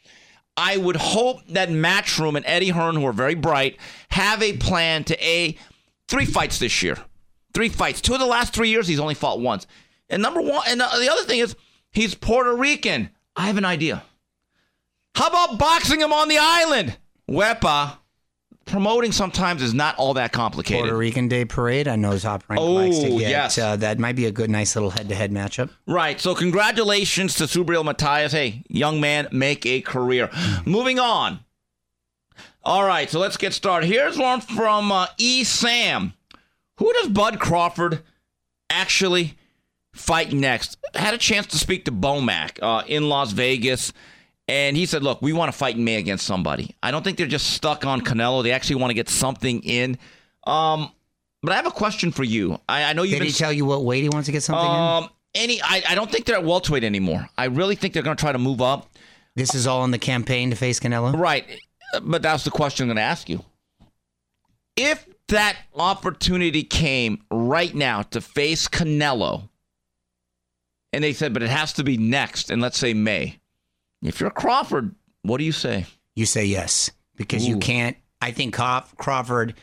I 0.57 0.77
would 0.77 0.97
hope 0.97 1.47
that 1.49 1.71
Matchroom 1.71 2.37
and 2.37 2.45
Eddie 2.47 2.69
Hearn, 2.69 2.97
who 2.97 3.07
are 3.07 3.13
very 3.13 3.35
bright, 3.35 3.79
have 4.11 4.43
a 4.43 4.57
plan 4.57 5.05
to 5.05 5.25
a 5.25 5.57
three 6.09 6.27
fights 6.27 6.59
this 6.59 6.83
year. 6.83 6.99
Three 7.55 7.69
fights. 7.69 8.01
Two 8.01 8.15
of 8.15 8.21
the 8.21 8.27
last 8.27 8.55
three 8.55 8.69
years, 8.69 8.87
he's 8.87 9.01
only 9.01 9.15
fought 9.15 9.41
once. 9.41 9.67
And 10.11 10.23
number 10.23 10.41
one, 10.41 10.63
and 10.69 10.81
the 10.81 10.89
the 10.99 11.11
other 11.11 11.23
thing 11.23 11.39
is, 11.39 11.57
he's 11.91 12.15
Puerto 12.15 12.55
Rican. 12.55 13.11
I 13.35 13.47
have 13.47 13.57
an 13.57 13.65
idea. 13.65 14.03
How 15.15 15.29
about 15.29 15.59
boxing 15.59 16.01
him 16.01 16.13
on 16.13 16.29
the 16.29 16.39
island? 16.39 16.99
Wepa. 17.31 17.99
Promoting 18.65 19.13
sometimes 19.13 19.61
is 19.63 19.75
not 19.75 19.97
all 19.99 20.15
that 20.15 20.33
complicated. 20.33 20.83
Puerto 20.85 20.97
Rican 20.97 21.29
Day 21.29 21.45
Parade. 21.45 21.89
I 21.89 21.97
know 21.97 22.17
Top 22.19 22.45
Rank 22.49 22.61
Oh, 22.61 22.73
likes 22.73 22.99
to 23.01 23.09
get. 23.11 23.21
yes. 23.31 23.59
Uh, 23.59 23.77
that 23.77 23.99
might 23.99 24.17
be 24.17 24.27
a 24.27 24.31
good, 24.31 24.51
nice 24.51 24.75
little 24.77 24.91
head-to-head 24.91 25.31
matchup. 25.33 25.71
Right. 25.87 26.21
So 26.21 26.35
congratulations 26.35 27.35
to 27.37 27.45
Subriel 27.45 27.85
Matias. 27.85 28.33
Hey, 28.33 28.63
young 28.69 29.01
man, 29.01 29.29
make 29.33 29.67
a 29.67 29.81
career. 29.81 30.31
Moving 30.65 30.99
on. 30.99 31.41
All 32.65 32.85
right, 32.85 33.11
so 33.11 33.19
let's 33.19 33.37
get 33.37 33.53
started. 33.53 33.89
Here's 33.89 34.17
one 34.17 34.41
from 34.41 34.93
uh, 34.93 35.09
E. 35.19 35.43
Sam. 35.43 36.13
Who 36.77 36.93
does 36.95 37.09
Bud 37.09 37.41
Crawford 37.41 38.03
actually 38.71 39.37
fight 39.93 40.33
next? 40.33 40.79
Had 40.95 41.13
a 41.13 41.19
chance 41.19 41.47
to 41.49 41.59
speak 41.59 41.85
to 41.87 41.93
Bomac 41.93 42.59
uh, 42.63 42.85
in 42.87 43.09
Las 43.09 43.33
Vegas, 43.33 43.93
and 44.53 44.77
he 44.77 44.85
said, 44.85 45.03
"Look, 45.03 45.23
we 45.23 45.33
want 45.33 45.51
to 45.51 45.57
fight 45.57 45.77
in 45.77 45.85
May 45.85 45.97
against 45.97 46.27
somebody. 46.27 46.77
I 46.83 46.91
don't 46.91 47.03
think 47.03 47.17
they're 47.17 47.27
just 47.27 47.51
stuck 47.55 47.87
on 47.87 48.03
Canelo. 48.03 48.43
They 48.43 48.53
actually 48.53 48.77
want 48.77 48.91
to 48.91 48.95
get 48.95 49.09
something 49.09 49.63
in." 49.63 49.99
Um, 50.47 50.93
but 51.43 51.53
I 51.53 51.57
have 51.57 51.67
a 51.67 51.71
question 51.71 52.13
for 52.13 52.23
you. 52.23 52.61
I, 52.69 52.85
I 52.85 52.93
know 52.93 53.03
you've 53.03 53.13
Did 53.13 53.21
been 53.21 53.27
he 53.29 53.33
tell 53.33 53.53
you 53.53 53.65
what 53.65 53.83
weight 53.85 54.03
he 54.03 54.11
wants 54.11 54.27
to 54.27 54.33
get 54.33 54.43
something 54.43 54.65
in? 54.65 54.77
um, 54.77 55.09
any, 55.35 55.61
I, 55.63 55.83
I 55.89 55.95
don't 55.95 56.11
think 56.11 56.27
they're 56.27 56.37
at 56.37 56.45
welterweight 56.45 56.85
anymore. 56.85 57.29
I 57.39 57.47
really 57.47 57.75
think 57.75 57.95
they're 57.95 58.03
going 58.03 58.17
to 58.17 58.21
try 58.21 58.33
to 58.33 58.39
move 58.39 58.61
up. 58.61 58.91
This 59.35 59.55
is 59.55 59.67
all 59.67 59.83
in 59.85 59.91
the 59.91 59.99
campaign 59.99 60.51
to 60.51 60.57
face 60.57 60.79
Canelo. 60.79 61.19
Right. 61.19 61.47
But 62.03 62.23
that's 62.23 62.45
the 62.45 62.51
question 62.51 62.85
I'm 62.85 62.89
going 62.89 62.97
to 62.97 63.03
ask 63.03 63.29
you. 63.29 63.45
If 64.77 65.07
that 65.29 65.57
opportunity 65.75 66.63
came 66.63 67.25
right 67.31 67.75
now 67.75 68.03
to 68.03 68.21
face 68.21 68.69
Canelo, 68.69 69.49
and 70.93 71.03
they 71.03 71.15
said, 71.15 71.33
but 71.33 71.43
it 71.43 71.49
has 71.49 71.73
to 71.75 71.85
be 71.85 71.97
next, 71.97 72.51
and 72.51 72.61
let's 72.61 72.79
say 72.79 72.93
May. 72.93 73.39
If 74.03 74.21
you're 74.21 74.31
Crawford, 74.31 74.95
what 75.23 75.39
do 75.39 75.45
you 75.45 75.53
say? 75.53 75.87
You 76.17 76.27
say 76.27 76.45
yes 76.47 76.91
because 77.17 77.47
you 77.47 77.59
can't. 77.59 77.97
I 78.21 78.31
think 78.33 78.55
Crawford 78.55 79.55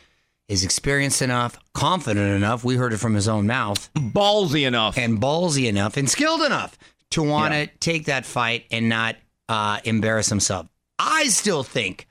is 0.48 0.64
experienced 0.64 1.22
enough, 1.22 1.58
confident 1.74 2.34
enough. 2.36 2.64
We 2.64 2.76
heard 2.76 2.92
it 2.92 2.98
from 2.98 3.14
his 3.14 3.28
own 3.28 3.46
mouth, 3.46 3.88
Ballsy 3.94 4.66
enough. 4.66 4.98
and 4.98 5.20
ballsy 5.20 5.68
enough, 5.68 5.96
and 5.96 6.08
skilled 6.10 6.42
enough 6.42 6.76
to 7.12 7.22
want 7.22 7.52
to 7.54 7.60
Yeah. 7.60 7.66
take 7.80 8.06
that 8.06 8.26
fight 8.26 8.64
and 8.70 8.88
not 8.88 9.16
uh, 9.48 9.78
embarrass 9.84 10.28
himself. 10.28 10.66
I 10.98 11.28
still 11.28 11.62
think 11.62 12.06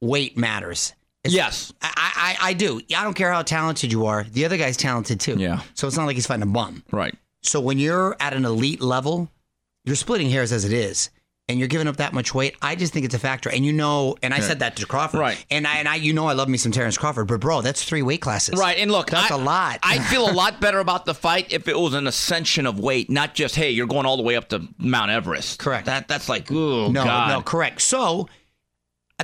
weight 0.00 0.36
matters. 0.36 0.92
It's- 1.24 1.34
yes. 1.34 1.72
I, 1.82 2.36
I, 2.40 2.50
I 2.50 2.52
do. 2.54 2.80
I 2.96 3.02
don't 3.04 3.14
care 3.14 3.32
how 3.32 3.42
talented 3.42 3.90
you 3.92 4.06
are. 4.06 4.24
The 4.24 4.44
other 4.44 4.56
guy's 4.56 4.76
talented 4.76 5.20
too. 5.20 5.36
Yeah. 5.38 5.60
So 5.74 5.86
it's 5.86 5.96
not 5.96 6.06
like 6.06 6.14
he's 6.16 6.26
fighting 6.26 6.42
a 6.44 6.46
bum. 6.46 6.82
Right. 6.92 7.14
So 7.42 7.60
when 7.60 7.78
you're 7.78 8.16
at 8.20 8.32
an 8.34 8.44
elite 8.44 8.80
level, 8.80 9.28
you're 9.84 9.96
splitting 9.96 10.30
hairs 10.30 10.52
as 10.52 10.64
it 10.64 10.72
is, 10.72 11.10
and 11.48 11.58
you're 11.58 11.68
giving 11.68 11.86
up 11.88 11.96
that 11.96 12.12
much 12.12 12.34
weight. 12.34 12.54
I 12.60 12.74
just 12.74 12.92
think 12.92 13.04
it's 13.06 13.14
a 13.14 13.18
factor. 13.18 13.48
And 13.50 13.64
you 13.64 13.72
know, 13.72 14.16
and 14.22 14.34
I 14.34 14.40
said 14.40 14.58
that 14.60 14.76
to 14.76 14.86
Crawford, 14.86 15.20
Right. 15.20 15.44
And 15.50 15.66
I, 15.66 15.76
and 15.78 15.88
I, 15.88 15.94
you 15.96 16.12
know, 16.12 16.26
I 16.26 16.34
love 16.34 16.48
me 16.48 16.58
some 16.58 16.72
Terrence 16.72 16.98
Crawford, 16.98 17.26
but 17.28 17.40
bro, 17.40 17.62
that's 17.62 17.82
three 17.84 18.02
weight 18.02 18.20
classes, 18.20 18.58
Right, 18.58 18.78
and 18.78 18.90
look, 18.90 19.10
That's 19.10 19.30
a 19.30 19.34
a 19.34 19.38
lot. 19.38 19.78
I 19.82 19.98
feel 20.10 20.28
a 20.28 20.32
lot 20.32 20.60
better 20.60 20.78
about 20.78 21.06
the 21.06 21.14
fight 21.14 21.52
if 21.52 21.68
it 21.68 21.78
was 21.78 21.94
an 21.94 22.06
ascension 22.06 22.66
of 22.66 22.78
weight, 22.78 23.08
not 23.10 23.34
just 23.34 23.54
hey, 23.56 23.70
you're 23.70 23.86
going 23.86 24.04
all 24.06 24.16
the 24.16 24.22
way 24.22 24.36
up 24.36 24.48
to 24.50 24.66
Mount 24.78 25.10
Everest. 25.10 25.58
Correct. 25.58 25.86
That 25.86 26.08
that's 26.08 26.28
like, 26.28 26.50
oh 26.52 26.90
No, 26.90 27.04
god. 27.04 27.28
no, 27.30 27.42
correct. 27.42 27.80
So 27.82 28.28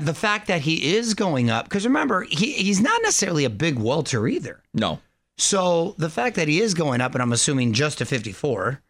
the 0.01 0.15
fact 0.15 0.49
that 0.49 0.63
he 0.63 0.97
is 0.97 1.15
going 1.15 1.51
up, 1.51 1.67
because 1.67 1.85
remember, 1.85 2.23
he, 2.23 2.53
he's 2.53 2.81
not 2.81 3.01
necessarily 3.03 3.45
a 3.45 3.51
big 3.51 3.79
welter 3.79 4.27
either. 4.27 4.63
no. 4.73 5.01
So 5.37 5.97
the 5.99 6.11
fact 6.11 6.37
that 6.37 6.47
he 6.47 6.61
is 6.61 6.75
going 6.75 7.01
up, 7.01 7.13
and 7.15 7.21
I'm 7.21 7.33
assuming 7.33 7.73
just 7.73 7.99
to 7.99 8.05
54, 8.05 8.81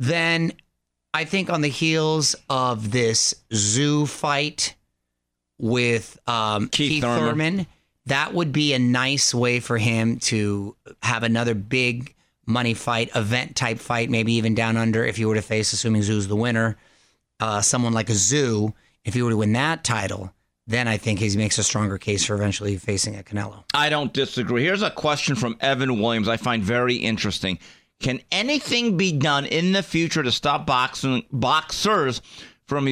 then 0.00 0.52
I 1.16 1.24
think 1.24 1.48
on 1.48 1.62
the 1.62 1.68
heels 1.68 2.36
of 2.50 2.90
this 2.90 3.34
Tszyu 3.50 4.06
fight 4.06 4.74
with 5.58 6.18
um, 6.26 6.68
Keith 6.68 6.90
Keith, 6.90 7.02
Thurman. 7.02 7.28
Thurman. 7.28 7.66
that 8.04 8.34
would 8.34 8.52
be 8.52 8.74
a 8.74 8.78
nice 8.78 9.34
way 9.34 9.60
for 9.60 9.78
him 9.78 10.18
to 10.18 10.76
have 11.02 11.22
another 11.22 11.54
big 11.54 12.14
money 12.44 12.74
fight, 12.74 13.08
event 13.16 13.56
type 13.56 13.78
fight, 13.78 14.10
maybe 14.10 14.34
even 14.34 14.54
down 14.54 14.76
under 14.76 15.06
if 15.06 15.18
you 15.18 15.26
were 15.26 15.36
to 15.36 15.40
face, 15.40 15.72
assuming 15.72 16.02
Tszyu's 16.02 16.28
the 16.28 16.36
winner, 16.36 16.76
uh, 17.40 17.62
someone 17.62 17.94
like 17.94 18.10
a 18.10 18.12
Tszyu. 18.12 18.74
If 19.06 19.14
he 19.14 19.22
were 19.22 19.30
to 19.30 19.38
win 19.38 19.54
that 19.54 19.84
title, 19.84 20.34
then 20.66 20.86
I 20.86 20.98
think 20.98 21.20
he 21.20 21.34
makes 21.34 21.56
a 21.56 21.64
stronger 21.64 21.96
case 21.96 22.26
for 22.26 22.34
eventually 22.34 22.76
facing 22.76 23.16
a 23.16 23.22
Canelo. 23.22 23.64
I 23.72 23.88
don't 23.88 24.12
disagree. 24.12 24.64
Here's 24.64 24.82
a 24.82 24.90
question 24.90 25.34
from 25.34 25.56
Evan 25.62 25.98
Williams 25.98 26.28
I 26.28 26.36
find 26.36 26.62
very 26.62 26.96
interesting. 26.96 27.58
Can 28.00 28.20
anything 28.30 28.96
be 28.96 29.12
done 29.12 29.46
in 29.46 29.72
the 29.72 29.82
future 29.82 30.22
to 30.22 30.30
stop 30.30 30.66
boxing 30.66 31.24
boxers 31.32 32.20
from 32.66 32.88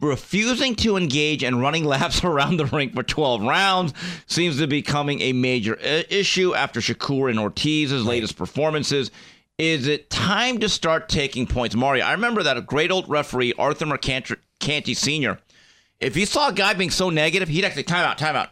refusing 0.00 0.74
to 0.76 0.96
engage 0.96 1.42
and 1.42 1.60
running 1.60 1.84
laps 1.94 2.24
around 2.24 2.56
the 2.56 2.66
rink 2.66 2.94
for 2.94 3.02
12 3.02 3.42
rounds? 3.42 3.92
Seems 4.26 4.56
to 4.58 4.66
be 4.66 4.80
becoming 4.80 5.20
a 5.20 5.32
major 5.32 5.78
i- 5.80 6.04
issue 6.08 6.54
after 6.54 6.80
Shakur 6.80 7.28
and 7.30 7.38
Ortiz's 7.38 8.04
latest 8.04 8.36
performances. 8.36 9.10
Is 9.58 9.86
it 9.88 10.10
time 10.10 10.58
to 10.60 10.68
start 10.68 11.08
taking 11.08 11.46
points? 11.46 11.74
Mario, 11.74 12.04
I 12.04 12.12
remember 12.12 12.42
that 12.42 12.56
a 12.58 12.62
great 12.62 12.90
old 12.90 13.08
referee, 13.08 13.54
Arthur 13.58 13.86
Mercante 13.86 14.94
Sr., 14.94 15.38
if 15.98 16.14
he 16.14 16.26
saw 16.26 16.48
a 16.48 16.52
guy 16.52 16.74
being 16.74 16.90
so 16.90 17.08
negative, 17.08 17.48
he'd 17.48 17.64
actually 17.64 17.84
time 17.84 18.04
out, 18.04 18.18
time 18.18 18.36
out. 18.36 18.50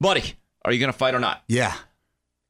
Buddy, 0.00 0.34
are 0.64 0.72
you 0.72 0.80
going 0.80 0.92
to 0.92 0.98
fight 0.98 1.14
or 1.14 1.20
not? 1.20 1.44
Yeah. 1.46 1.72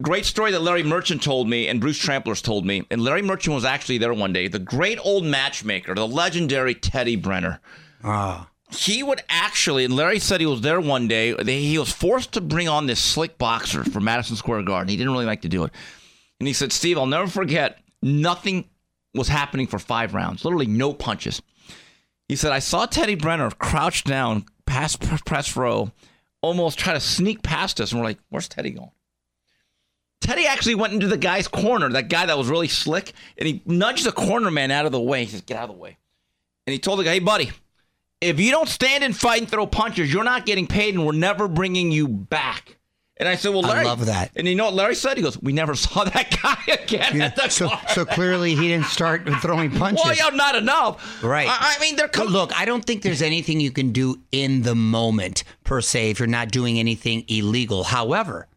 Great 0.03 0.24
story 0.24 0.51
that 0.51 0.61
Larry 0.61 0.82
Merchant 0.82 1.22
told 1.22 1.49
me 1.49 1.68
and 1.68 1.80
Bruce 1.80 1.99
Trampler's 1.99 2.42
told 2.42 2.66
me. 2.66 2.84
And 2.90 3.03
Larry 3.03 3.22
Merchant 3.22 3.55
was 3.55 3.64
actually 3.64 3.99
there 3.99 4.12
one 4.12 4.32
day. 4.32 4.49
The 4.49 4.59
great 4.59 4.99
old 5.05 5.24
matchmaker, 5.24 5.95
the 5.95 6.07
legendary 6.07 6.74
Teddy 6.74 7.16
Brenner. 7.16 7.61
Ah. 8.03 8.51
He 8.70 9.05
would 9.05 9.22
actually, 9.28 9.84
and 9.84 9.95
Larry 9.95 10.18
said 10.18 10.40
he 10.40 10.47
was 10.47 10.62
there 10.62 10.80
one 10.80 11.07
day. 11.07 11.32
They, 11.32 11.61
he 11.61 11.78
was 11.78 11.92
forced 11.92 12.32
to 12.32 12.40
bring 12.40 12.68
on 12.68 12.86
this 12.86 13.01
slick 13.01 13.38
boxer 13.38 13.84
from 13.84 14.05
Madison 14.05 14.34
Square 14.34 14.62
Garden. 14.62 14.88
He 14.88 14.97
didn't 14.97 15.12
really 15.12 15.26
like 15.26 15.42
to 15.42 15.49
do 15.49 15.62
it. 15.62 15.70
And 16.40 16.49
he 16.49 16.53
said, 16.53 16.72
Steve, 16.72 16.99
I'll 16.99 17.07
never 17.07 17.28
forget, 17.28 17.78
nothing 18.03 18.68
was 19.14 19.28
happening 19.28 19.68
for 19.68 19.78
five 19.78 20.12
rounds, 20.12 20.45
literally 20.45 20.66
no 20.66 20.92
punches. 20.92 21.40
He 22.28 22.34
said, 22.34 22.51
I 22.51 22.59
saw 22.59 22.86
Teddy 22.86 23.14
Brenner 23.14 23.51
crouched 23.51 24.07
down 24.07 24.47
past 24.66 25.01
pr- 25.01 25.22
press 25.24 25.57
row, 25.57 25.92
almost 26.42 26.78
try 26.80 26.95
to 26.95 27.01
sneak 27.01 27.42
past 27.42 27.80
us. 27.80 27.92
And 27.92 28.01
we're 28.01 28.07
like, 28.07 28.18
where's 28.30 28.49
Teddy 28.49 28.70
going? 28.70 28.90
Teddy 30.25 30.47
actually 30.47 30.75
went 30.75 30.95
into 30.95 31.07
the 31.07 31.18
guy's 31.18 31.47
corner, 31.47 31.91
that 31.91 32.09
guy 32.09 32.25
that 32.25 32.39
was 32.39 32.49
really 32.49 32.66
slick, 32.66 33.12
and 33.37 33.47
he 33.47 33.62
nudged 33.66 34.07
the 34.07 34.12
corner 34.12 34.51
man 34.51 34.70
out 34.70 34.87
of 34.87 34.93
the 34.93 35.01
way. 35.01 35.25
He 35.25 35.31
says, 35.31 35.43
Get 35.43 35.59
out 35.59 35.68
of 35.68 35.77
the 35.77 35.83
way. 35.83 35.99
And 36.66 36.72
he 36.72 36.79
told 36.79 36.99
the 36.99 37.05
guy, 37.05 37.12
Hey, 37.12 37.18
buddy, 37.18 37.51
if 38.22 38.41
you 38.41 38.51
don't 38.51 38.68
stand 38.68 39.05
and 39.05 39.14
fight 39.14 39.43
and 39.43 39.51
throw 39.51 39.66
punches, 39.66 40.11
you're 40.11 40.25
not 40.25 40.47
getting 40.47 40.66
paid, 40.66 40.95
and 40.95 41.05
we're 41.05 41.12
never 41.12 41.47
bringing 41.47 41.93
you 41.93 42.09
back. 42.09 42.79
And 43.18 43.29
I 43.29 43.35
said, 43.35 43.53
Well, 43.53 43.66
I 43.66 43.83
love 43.83 44.07
that. 44.07 44.31
And 44.35 44.49
you 44.49 44.55
know 44.55 44.64
what 44.64 44.75
Larry 44.75 44.95
said? 44.95 45.18
He 45.18 45.22
goes, 45.22 45.41
We 45.43 45.53
never 45.53 45.75
saw 45.75 46.05
that 46.05 46.39
guy 46.43 46.72
again 46.72 47.20
at 47.20 47.37
the 47.37 47.51
so, 47.51 47.68
car." 47.68 47.83
so 47.91 48.07
clearly 48.07 48.55
he 48.55 48.68
didn't 48.68 48.87
start 48.87 49.29
throwing 49.43 49.70
punches. 49.79 50.03
Well, 50.07 50.16
yeah, 50.16 50.35
not 50.35 50.57
enough. 50.57 51.22
Right. 51.22 51.47
I, 51.47 51.77
I 51.77 51.81
mean, 51.81 51.97
they're 51.97 52.09
com- 52.09 52.29
look, 52.29 52.59
I 52.59 52.64
don't 52.64 52.83
think 52.83 53.03
there's 53.03 53.20
anything 53.20 53.61
you 53.61 53.72
can 53.72 53.93
do 53.93 54.22
in 54.33 54.62
the 54.62 54.75
moment 54.75 55.45
per 55.64 55.83
se 55.83 56.12
if 56.12 56.18
you're 56.18 56.27
not 56.29 56.51
doing 56.51 56.79
anything 56.79 57.25
illegal. 57.29 57.85
However, 57.85 58.49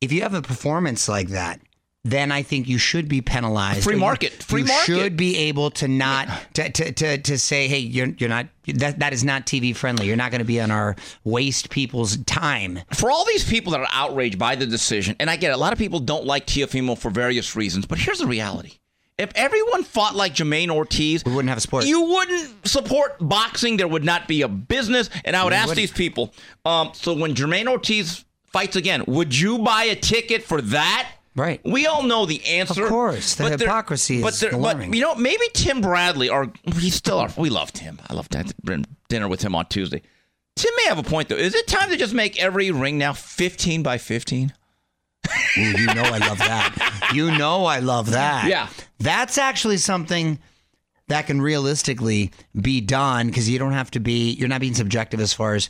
if 0.00 0.12
you 0.12 0.22
have 0.22 0.34
a 0.34 0.42
performance 0.42 1.08
like 1.08 1.28
that, 1.28 1.60
then 2.04 2.30
I 2.30 2.42
think 2.42 2.68
you 2.68 2.78
should 2.78 3.08
be 3.08 3.20
penalized. 3.20 3.82
Free 3.82 3.96
market. 3.96 4.32
Free 4.32 4.62
you 4.62 4.68
market. 4.68 4.84
should 4.84 5.16
be 5.16 5.36
able 5.36 5.70
to 5.72 5.88
not 5.88 6.28
to, 6.54 6.70
to, 6.70 6.92
to, 6.92 7.18
to 7.18 7.38
say, 7.38 7.66
hey, 7.66 7.78
you're 7.78 8.08
you're 8.18 8.30
not 8.30 8.46
that 8.74 9.00
that 9.00 9.12
is 9.12 9.24
not 9.24 9.44
TV 9.44 9.74
friendly. 9.74 10.06
You're 10.06 10.16
not 10.16 10.30
going 10.30 10.38
to 10.40 10.44
be 10.44 10.60
on 10.60 10.70
our 10.70 10.94
waste 11.24 11.70
people's 11.70 12.16
time. 12.18 12.78
for 12.92 13.10
all 13.10 13.24
these 13.24 13.48
people 13.48 13.72
that 13.72 13.80
are 13.80 13.88
outraged 13.90 14.38
by 14.38 14.54
the 14.54 14.66
decision, 14.66 15.16
and 15.18 15.28
I 15.28 15.36
get 15.36 15.50
it, 15.50 15.54
a 15.54 15.58
lot 15.58 15.72
of 15.72 15.78
people 15.78 15.98
don't 15.98 16.24
like 16.24 16.46
Teofimo 16.46 16.96
for 16.96 17.10
various 17.10 17.56
reasons, 17.56 17.86
but 17.86 17.98
here's 17.98 18.18
the 18.18 18.26
reality. 18.26 18.74
If 19.18 19.32
everyone 19.34 19.82
fought 19.82 20.14
like 20.14 20.34
Jamaine 20.34 20.68
Ortiz, 20.68 21.24
We 21.24 21.32
wouldn't 21.32 21.48
have 21.48 21.56
a 21.56 21.62
sport. 21.62 21.86
You 21.86 22.02
wouldn't 22.02 22.68
support 22.68 23.16
boxing. 23.18 23.78
There 23.78 23.88
would 23.88 24.04
not 24.04 24.28
be 24.28 24.42
a 24.42 24.48
business. 24.48 25.08
And 25.24 25.34
I 25.34 25.42
would 25.42 25.54
ask 25.54 25.68
wouldn't. 25.68 25.88
these 25.88 25.90
people. 25.90 26.34
Um, 26.66 26.90
so 26.92 27.14
when 27.14 27.34
Jamaine 27.34 27.66
Ortiz 27.66 28.26
fights 28.52 28.76
again, 28.76 29.04
would 29.06 29.36
you 29.36 29.58
buy 29.58 29.84
a 29.84 29.96
ticket 29.96 30.42
for 30.42 30.60
that? 30.62 31.10
Right. 31.34 31.60
We 31.64 31.86
all 31.86 32.02
know 32.02 32.24
the 32.24 32.42
answer. 32.46 32.84
Of 32.84 32.88
course. 32.88 33.34
The 33.34 33.44
but 33.44 33.60
hypocrisy 33.60 34.22
but 34.22 34.32
is 34.32 34.40
But 34.40 34.54
alarming. 34.54 34.94
you 34.94 35.02
know, 35.02 35.14
maybe 35.16 35.44
Tim 35.52 35.82
Bradley, 35.82 36.30
or 36.30 36.50
he's 36.78 36.94
still 36.94 37.18
our. 37.18 37.28
We 37.36 37.50
love 37.50 37.72
Tim. 37.72 37.98
I 38.08 38.14
love 38.14 38.28
dinner 39.08 39.28
with 39.28 39.42
him 39.42 39.54
on 39.54 39.66
Tuesday. 39.66 40.00
Tim 40.56 40.72
may 40.78 40.84
have 40.88 40.98
a 40.98 41.02
point 41.02 41.28
though. 41.28 41.36
Is 41.36 41.54
it 41.54 41.66
time 41.66 41.90
to 41.90 41.96
just 41.98 42.14
make 42.14 42.42
every 42.42 42.70
ring 42.70 42.96
now 42.96 43.12
15 43.12 43.82
by 43.82 43.98
15? 43.98 44.54
Ooh, 45.58 45.60
you 45.60 45.86
know 45.86 46.02
I 46.04 46.18
love 46.18 46.38
that. 46.38 47.10
You 47.12 47.36
know 47.36 47.66
I 47.66 47.80
love 47.80 48.10
that. 48.12 48.48
Yeah. 48.48 48.68
That's 48.98 49.36
actually 49.36 49.76
something 49.76 50.38
that 51.08 51.26
can 51.26 51.42
realistically 51.42 52.32
be 52.58 52.80
done 52.80 53.26
because 53.26 53.48
you 53.48 53.58
don't 53.58 53.72
have 53.72 53.90
to 53.92 54.00
be, 54.00 54.30
you're 54.32 54.48
not 54.48 54.60
being 54.60 54.74
subjective 54.74 55.20
as 55.20 55.34
far 55.34 55.54
as 55.54 55.68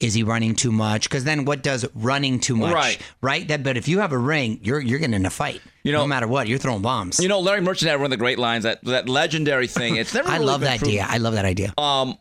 is 0.00 0.12
he 0.14 0.22
running 0.22 0.54
too 0.54 0.72
much? 0.72 1.08
Because 1.08 1.24
then 1.24 1.44
what 1.44 1.62
does 1.62 1.86
running 1.94 2.40
too 2.40 2.56
much? 2.56 2.74
Right. 2.74 2.98
Right? 3.22 3.46
That, 3.48 3.62
but 3.62 3.76
if 3.76 3.88
you 3.88 4.00
have 4.00 4.12
a 4.12 4.18
ring, 4.18 4.58
you're 4.62 4.80
you're 4.80 4.98
getting 4.98 5.14
in 5.14 5.24
a 5.26 5.30
fight. 5.30 5.60
You 5.82 5.92
know- 5.92 6.00
no 6.02 6.06
matter 6.06 6.26
what, 6.26 6.48
you're 6.48 6.58
throwing 6.58 6.82
bombs. 6.82 7.20
You 7.20 7.28
know, 7.28 7.40
Larry 7.40 7.60
Merchant 7.60 7.90
had 7.90 7.96
one 7.96 8.06
of 8.06 8.10
the 8.10 8.16
great 8.16 8.38
lines 8.38 8.64
that 8.64 8.82
that 8.84 9.08
legendary 9.08 9.66
thing. 9.66 9.96
It's 9.96 10.12
never. 10.12 10.28
I 10.30 10.34
really 10.34 10.46
love 10.46 10.60
that 10.62 10.78
proven. 10.80 10.88
idea. 10.94 11.06
I 11.08 11.18
love 11.18 11.34
that 11.34 11.44
idea. 11.44 11.72
um 11.78 12.18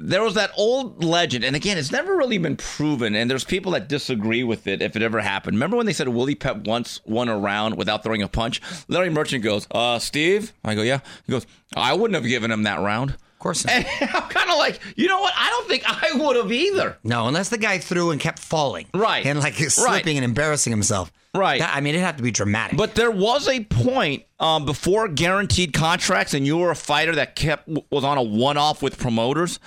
there 0.00 0.22
was 0.24 0.34
that 0.34 0.50
old 0.56 1.04
legend 1.04 1.44
and 1.44 1.54
again 1.54 1.78
it's 1.78 1.92
never 1.92 2.16
really 2.16 2.36
been 2.36 2.56
proven 2.56 3.14
and 3.14 3.30
there's 3.30 3.44
people 3.44 3.72
that 3.72 3.88
disagree 3.88 4.42
with 4.42 4.66
it 4.66 4.82
if 4.82 4.96
it 4.96 5.02
ever 5.02 5.20
happened 5.20 5.54
remember 5.54 5.76
when 5.76 5.86
they 5.86 5.92
said 5.92 6.08
willie 6.08 6.34
pep 6.34 6.66
once 6.66 7.00
won 7.04 7.28
a 7.28 7.38
round 7.38 7.76
without 7.76 8.02
throwing 8.02 8.20
a 8.20 8.26
punch 8.28 8.60
larry 8.88 9.08
merchant 9.08 9.44
goes 9.44 9.68
uh 9.70 9.96
steve 10.00 10.52
i 10.64 10.74
go 10.74 10.82
yeah 10.82 10.98
he 11.26 11.30
goes 11.30 11.46
i 11.76 11.94
wouldn't 11.94 12.16
have 12.16 12.24
given 12.28 12.50
him 12.50 12.64
that 12.64 12.80
round 12.80 13.16
course. 13.44 13.64
not. 13.64 13.72
and 13.74 13.86
i'm 14.14 14.28
kind 14.28 14.50
of 14.50 14.58
like 14.58 14.80
you 14.96 15.06
know 15.06 15.20
what 15.20 15.32
i 15.36 15.48
don't 15.50 15.68
think 15.68 15.84
i 15.86 16.12
would 16.18 16.34
have 16.36 16.50
either 16.50 16.98
No, 17.04 17.28
unless 17.28 17.48
the 17.50 17.58
guy 17.58 17.78
threw 17.78 18.10
and 18.10 18.20
kept 18.20 18.40
falling. 18.40 18.86
Right. 18.92 19.24
And 19.24 19.38
like 19.38 19.54
slipping 19.68 20.16
and 20.16 20.24
embarrassing 20.24 20.72
himself. 20.72 21.12
Right. 21.34 21.60
That- 21.60 21.74
I 21.76 21.80
mean, 21.80 21.94
it'd 21.94 22.04
have 22.06 22.16
to 22.16 22.22
be 22.22 22.30
dramatic. 22.30 22.76
But 22.78 22.94
there 22.94 23.10
was 23.10 23.48
a 23.48 23.62
point 23.64 24.24
um, 24.40 24.64
before 24.64 25.08
guaranteed 25.08 25.72
contracts, 25.72 26.32
and 26.34 26.46
you 26.46 26.56
were 26.56 26.70
a 26.70 26.76
fighter 26.76 27.14
that 27.16 27.34
kept 27.36 27.68
was 27.90 28.04
on 28.04 28.18
a 28.18 28.22
one-off 28.22 28.82
with 28.82 28.98
promoters, 28.98 29.58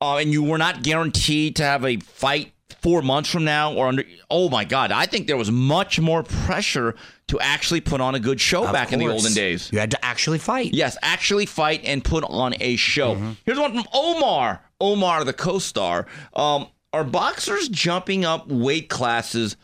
uh, 0.00 0.16
and 0.18 0.32
you 0.32 0.42
were 0.42 0.58
not 0.58 0.82
guaranteed 0.82 1.56
to 1.56 1.64
have 1.64 1.84
a 1.84 1.96
fight 1.98 2.52
four 2.74 3.02
months 3.02 3.30
from 3.30 3.44
now 3.44 3.72
or 3.74 3.86
under 3.88 4.04
oh 4.30 4.48
my 4.48 4.64
god 4.64 4.90
i 4.92 5.06
think 5.06 5.26
there 5.26 5.36
was 5.36 5.50
much 5.50 6.00
more 6.00 6.22
pressure 6.22 6.94
to 7.26 7.38
actually 7.40 7.80
put 7.80 8.00
on 8.00 8.14
a 8.14 8.20
good 8.20 8.40
show 8.40 8.64
Of 8.66 8.72
back 8.72 8.92
in 8.92 8.98
the 8.98 9.08
olden 9.08 9.32
days. 9.32 9.70
You 9.72 9.78
had 9.78 9.90
to 9.92 10.04
actually 10.04 10.38
fight. 10.38 10.72
yes 10.74 10.96
actually 11.02 11.46
fight 11.46 11.82
and 11.84 12.02
put 12.02 12.24
on 12.24 12.54
a 12.60 12.76
show. 12.76 13.14
Mm-hmm. 13.14 13.32
here's 13.44 13.58
one 13.58 13.72
from 13.74 13.84
omar. 13.92 14.62
Omar 14.80 15.24
the 15.24 15.32
co-star. 15.32 16.06
Um, 16.34 16.66
are 16.92 17.04
boxers 17.04 17.68
jumping 17.68 18.24
up 18.24 18.48
weight 18.48 18.88
classes 18.88 19.56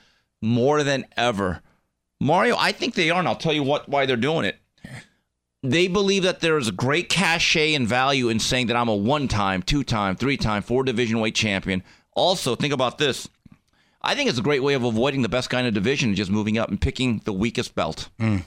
more 0.43 0.83
than 0.83 1.07
ever? 1.17 1.61
Mario 2.21 2.57
i 2.59 2.73
think 2.73 2.95
they 2.95 3.11
are 3.11 3.19
and 3.19 3.29
i'll 3.29 3.35
tell 3.37 3.53
you 3.53 3.63
what 3.63 3.89
why 3.89 4.07
they're 4.07 4.17
doing 4.17 4.45
it. 4.45 4.59
They 5.63 5.89
believe 5.89 6.23
that 6.23 6.41
there 6.41 6.59
is 6.59 6.69
a 6.69 6.73
great 6.73 7.09
cachet 7.09 7.75
and 7.75 7.89
value 7.89 8.29
in 8.29 8.39
saying 8.39 8.69
that 8.69 8.77
I'm 8.77 8.89
a 8.89 8.95
one 8.95 9.27
time, 9.27 9.63
two 9.63 9.83
time, 9.83 10.15
three 10.15 10.37
time, 10.37 10.63
four 10.63 10.85
division 10.85 11.19
weight 11.19 11.35
champion. 11.35 11.83
Also, 12.17 12.57
think 12.57 12.73
about 12.73 12.99
this. 12.99 13.29
I 14.03 14.15
think 14.15 14.29
it's 14.29 14.39
a 14.39 14.43
great 14.43 14.63
way 14.63 14.75
of 14.75 14.83
avoiding 14.83 15.23
the 15.23 15.29
best 15.29 15.51
kind 15.51 15.67
of 15.67 15.75
division 15.75 16.09
and 16.09 16.17
just 16.17 16.31
moving 16.31 16.59
up 16.59 16.69
and 16.71 16.81
picking 16.81 17.21
the 17.25 17.33
weakest 17.33 17.75
belt. 17.75 18.09
Mm. 18.19 18.43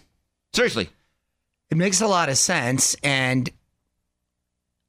Seriously. 0.53 0.89
It 1.70 1.78
makes 1.78 2.01
a 2.01 2.07
lot 2.07 2.30
of 2.30 2.38
sense. 2.38 2.95
And 3.03 3.49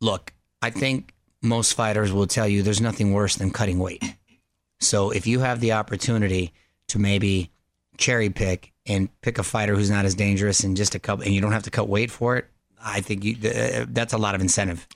look, 0.01 0.33
I 0.63 0.71
think 0.71 1.13
most 1.43 1.75
fighters 1.75 2.13
will 2.13 2.27
tell 2.27 2.49
you 2.49 2.63
there's 2.63 2.81
nothing 2.81 3.13
worse 3.13 3.37
than 3.37 3.51
cutting 3.51 3.79
weight. 3.79 4.03
So 4.81 5.11
if 5.11 5.27
you 5.27 5.41
have 5.41 5.61
the 5.61 5.73
opportunity 5.73 6.53
to 6.89 6.99
maybe 6.99 7.51
cherry 7.99 8.31
pick 8.31 8.73
and 8.87 9.09
pick 9.21 9.39
a 9.39 9.43
fighter 9.43 9.77
who's 9.77 9.91
not 9.91 10.07
as 10.07 10.15
dangerous 10.15 10.61
and 10.61 10.77
just 10.77 10.95
a 10.95 10.99
couple, 10.99 11.25
and 11.25 11.35
you 11.35 11.43
don't 11.43 11.53
have 11.53 11.65
to 11.65 11.71
cut 11.71 11.89
weight 11.89 12.11
for 12.11 12.39
it, 12.39 12.47
I 12.83 13.01
think 13.01 13.25
you, 13.25 13.37
uh, 13.49 13.87
that's 13.89 14.13
a 14.13 14.19
lot 14.19 14.35
of 14.35 14.41
incentive. 14.41 14.87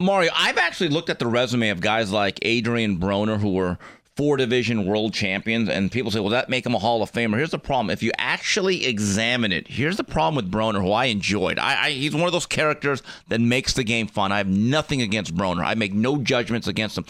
Mario, 0.00 0.32
I've 0.34 0.58
actually 0.58 0.88
looked 0.88 1.10
at 1.10 1.18
the 1.18 1.26
resume 1.26 1.68
of 1.68 1.80
guys 1.80 2.10
like 2.10 2.38
Adrian 2.42 2.98
Broner 2.98 3.38
who 3.38 3.52
were 3.52 3.78
four 4.16 4.36
division 4.36 4.86
world 4.86 5.12
champions, 5.12 5.68
and 5.68 5.90
people 5.90 6.10
say, 6.10 6.20
well, 6.20 6.30
that 6.30 6.48
make 6.48 6.64
him 6.64 6.74
a 6.74 6.78
Hall 6.78 7.02
of 7.02 7.10
Famer. 7.10 7.36
Here's 7.36 7.50
the 7.50 7.58
problem. 7.58 7.90
If 7.90 8.02
you 8.02 8.12
actually 8.16 8.86
examine 8.86 9.50
it, 9.52 9.66
here's 9.66 9.96
the 9.96 10.04
problem 10.04 10.36
with 10.36 10.50
Broner, 10.50 10.80
who 10.80 10.92
I 10.92 11.06
enjoyed. 11.06 11.58
I, 11.58 11.86
I, 11.86 11.90
he's 11.90 12.14
one 12.14 12.24
of 12.24 12.32
those 12.32 12.46
characters 12.46 13.02
that 13.28 13.40
makes 13.40 13.72
the 13.72 13.84
game 13.84 14.06
fun. 14.06 14.30
I 14.30 14.38
have 14.38 14.46
nothing 14.46 15.02
against 15.02 15.34
Broner. 15.34 15.64
I 15.64 15.74
make 15.74 15.92
no 15.92 16.18
judgments 16.18 16.68
against 16.68 16.96
him. 16.96 17.06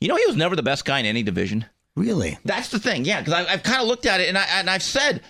You 0.00 0.08
know, 0.08 0.16
he 0.16 0.26
was 0.26 0.36
never 0.36 0.56
the 0.56 0.62
best 0.62 0.84
guy 0.84 0.98
in 0.98 1.06
any 1.06 1.22
division. 1.22 1.66
Really? 1.94 2.38
That's 2.44 2.68
the 2.68 2.78
thing, 2.78 3.04
yeah. 3.04 3.20
Because 3.20 3.34
I've 3.34 3.62
kind 3.62 3.80
of 3.80 3.86
looked 3.86 4.06
at 4.06 4.20
it, 4.20 4.28
and 4.28 4.38
I 4.38 4.44
and 4.52 4.68
I've 4.68 4.82
said, 4.82 5.22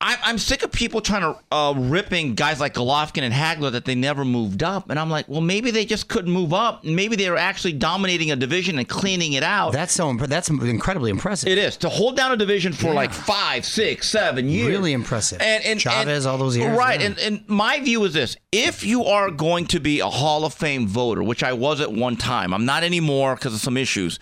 I, 0.00 0.18
I'm 0.24 0.36
sick 0.38 0.62
of 0.62 0.70
people 0.70 1.00
trying 1.00 1.22
to 1.22 1.38
uh, 1.50 1.72
ripping 1.74 2.34
guys 2.34 2.60
like 2.60 2.74
Golovkin 2.74 3.22
and 3.22 3.32
Hagler 3.32 3.72
that 3.72 3.86
they 3.86 3.94
never 3.94 4.22
moved 4.24 4.62
up, 4.62 4.90
and 4.90 4.98
I'm 4.98 5.08
like, 5.08 5.26
well, 5.28 5.40
maybe 5.40 5.70
they 5.70 5.86
just 5.86 6.08
couldn't 6.08 6.30
move 6.30 6.52
up. 6.52 6.84
Maybe 6.84 7.16
they 7.16 7.30
were 7.30 7.38
actually 7.38 7.72
dominating 7.72 8.30
a 8.30 8.36
division 8.36 8.78
and 8.78 8.86
cleaning 8.86 9.32
it 9.32 9.42
out. 9.42 9.72
That's 9.72 9.94
so 9.94 10.12
impre- 10.12 10.26
that's 10.26 10.50
incredibly 10.50 11.10
impressive. 11.10 11.48
it 11.48 11.56
is 11.56 11.78
to 11.78 11.88
hold 11.88 12.16
down 12.18 12.32
a 12.32 12.36
division 12.36 12.72
for 12.74 12.92
like 12.92 13.14
five, 13.14 13.64
six, 13.64 14.10
seven 14.10 14.48
years. 14.48 14.68
Really 14.68 14.92
impressive. 14.92 15.40
And, 15.40 15.64
and 15.64 15.80
Chavez, 15.80 16.26
and- 16.26 16.30
all 16.32 16.38
those 16.38 16.56
years, 16.56 16.76
right? 16.76 17.00
yeah. 17.00 17.06
And 17.06 17.18
and 17.20 17.48
my 17.48 17.80
view 17.80 18.04
is 18.04 18.12
this: 18.12 18.36
if 18.52 18.84
you 18.84 19.04
are 19.04 19.30
going 19.30 19.64
to 19.68 19.80
be 19.80 20.00
a 20.00 20.10
Hall 20.10 20.44
of 20.44 20.52
Fame 20.52 20.86
voter, 20.86 21.22
which 21.22 21.42
I 21.42 21.54
was 21.54 21.80
at 21.80 21.90
one 21.90 22.16
time, 22.16 22.52
I'm 22.52 22.66
not 22.66 22.82
anymore 22.84 23.36
because 23.36 23.54
of 23.54 23.60
some 23.60 23.76
issues. 23.78 24.18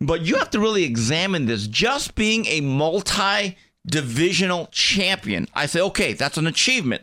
But 0.00 0.22
you 0.22 0.36
have 0.36 0.50
to 0.50 0.60
really 0.60 0.84
examine 0.84 1.46
this. 1.46 1.66
Just 1.66 2.14
being 2.14 2.44
a 2.46 2.60
multi 2.60 3.56
divisional 3.86 4.68
champion, 4.72 5.48
I 5.54 5.66
say, 5.66 5.80
okay, 5.80 6.12
that's 6.12 6.36
an 6.38 6.46
achievement. 6.46 7.02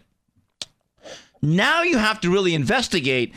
Now 1.42 1.82
you 1.84 1.98
have 1.98 2.22
to 2.22 2.30
really 2.30 2.54
investigate. 2.54 3.34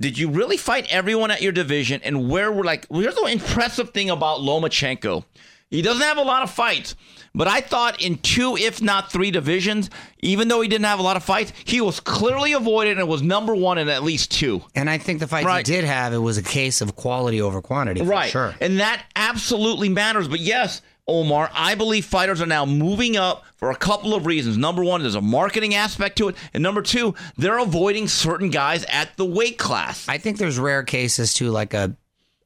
Did 0.00 0.18
you 0.18 0.30
really 0.30 0.56
fight 0.56 0.86
everyone 0.90 1.30
at 1.30 1.42
your 1.42 1.52
division? 1.52 2.00
And 2.02 2.30
where 2.30 2.50
were 2.50 2.64
like, 2.64 2.86
here's 2.90 3.14
the 3.14 3.24
impressive 3.24 3.90
thing 3.90 4.08
about 4.10 4.40
Lomachenko. 4.40 5.24
He 5.68 5.82
doesn't 5.82 6.02
have 6.02 6.16
a 6.18 6.22
lot 6.22 6.42
of 6.42 6.50
fights, 6.50 6.96
but 7.32 7.46
I 7.46 7.60
thought 7.60 8.02
in 8.02 8.18
two, 8.18 8.56
if 8.56 8.82
not 8.82 9.12
three 9.12 9.30
divisions, 9.30 9.88
even 10.18 10.48
though 10.48 10.60
he 10.62 10.68
didn't 10.68 10.86
have 10.86 10.98
a 10.98 11.02
lot 11.02 11.16
of 11.16 11.22
fights, 11.22 11.52
he 11.64 11.80
was 11.80 12.00
clearly 12.00 12.54
avoided 12.54 12.98
and 12.98 13.08
was 13.08 13.22
number 13.22 13.54
one 13.54 13.78
in 13.78 13.88
at 13.88 14.02
least 14.02 14.32
two. 14.32 14.62
And 14.74 14.90
I 14.90 14.98
think 14.98 15.20
the 15.20 15.28
fight 15.28 15.44
Right. 15.44 15.64
he 15.64 15.72
did 15.72 15.84
have, 15.84 16.12
it 16.12 16.18
was 16.18 16.38
a 16.38 16.42
case 16.42 16.80
of 16.80 16.96
quality 16.96 17.40
over 17.40 17.62
quantity. 17.62 18.00
For 18.00 18.06
right. 18.06 18.30
Sure. 18.30 18.52
And 18.60 18.80
that 18.80 19.04
absolutely 19.14 19.88
matters. 19.88 20.26
But 20.26 20.40
yes, 20.40 20.82
Omar, 21.10 21.50
I 21.52 21.74
believe 21.74 22.04
fighters 22.06 22.40
are 22.40 22.46
now 22.46 22.64
moving 22.64 23.16
up 23.16 23.44
for 23.56 23.70
a 23.70 23.76
couple 23.76 24.14
of 24.14 24.26
reasons. 24.26 24.56
Number 24.56 24.82
one, 24.84 25.02
there's 25.02 25.14
a 25.16 25.20
marketing 25.20 25.74
aspect 25.74 26.16
to 26.18 26.28
it. 26.28 26.36
And 26.54 26.62
number 26.62 26.82
two, 26.82 27.14
they're 27.36 27.58
avoiding 27.58 28.08
certain 28.08 28.50
guys 28.50 28.84
at 28.84 29.16
the 29.16 29.24
weight 29.24 29.58
class. 29.58 30.08
I 30.08 30.18
think 30.18 30.38
there's 30.38 30.58
rare 30.58 30.82
cases 30.82 31.34
too, 31.34 31.50
like 31.50 31.74
a, 31.74 31.96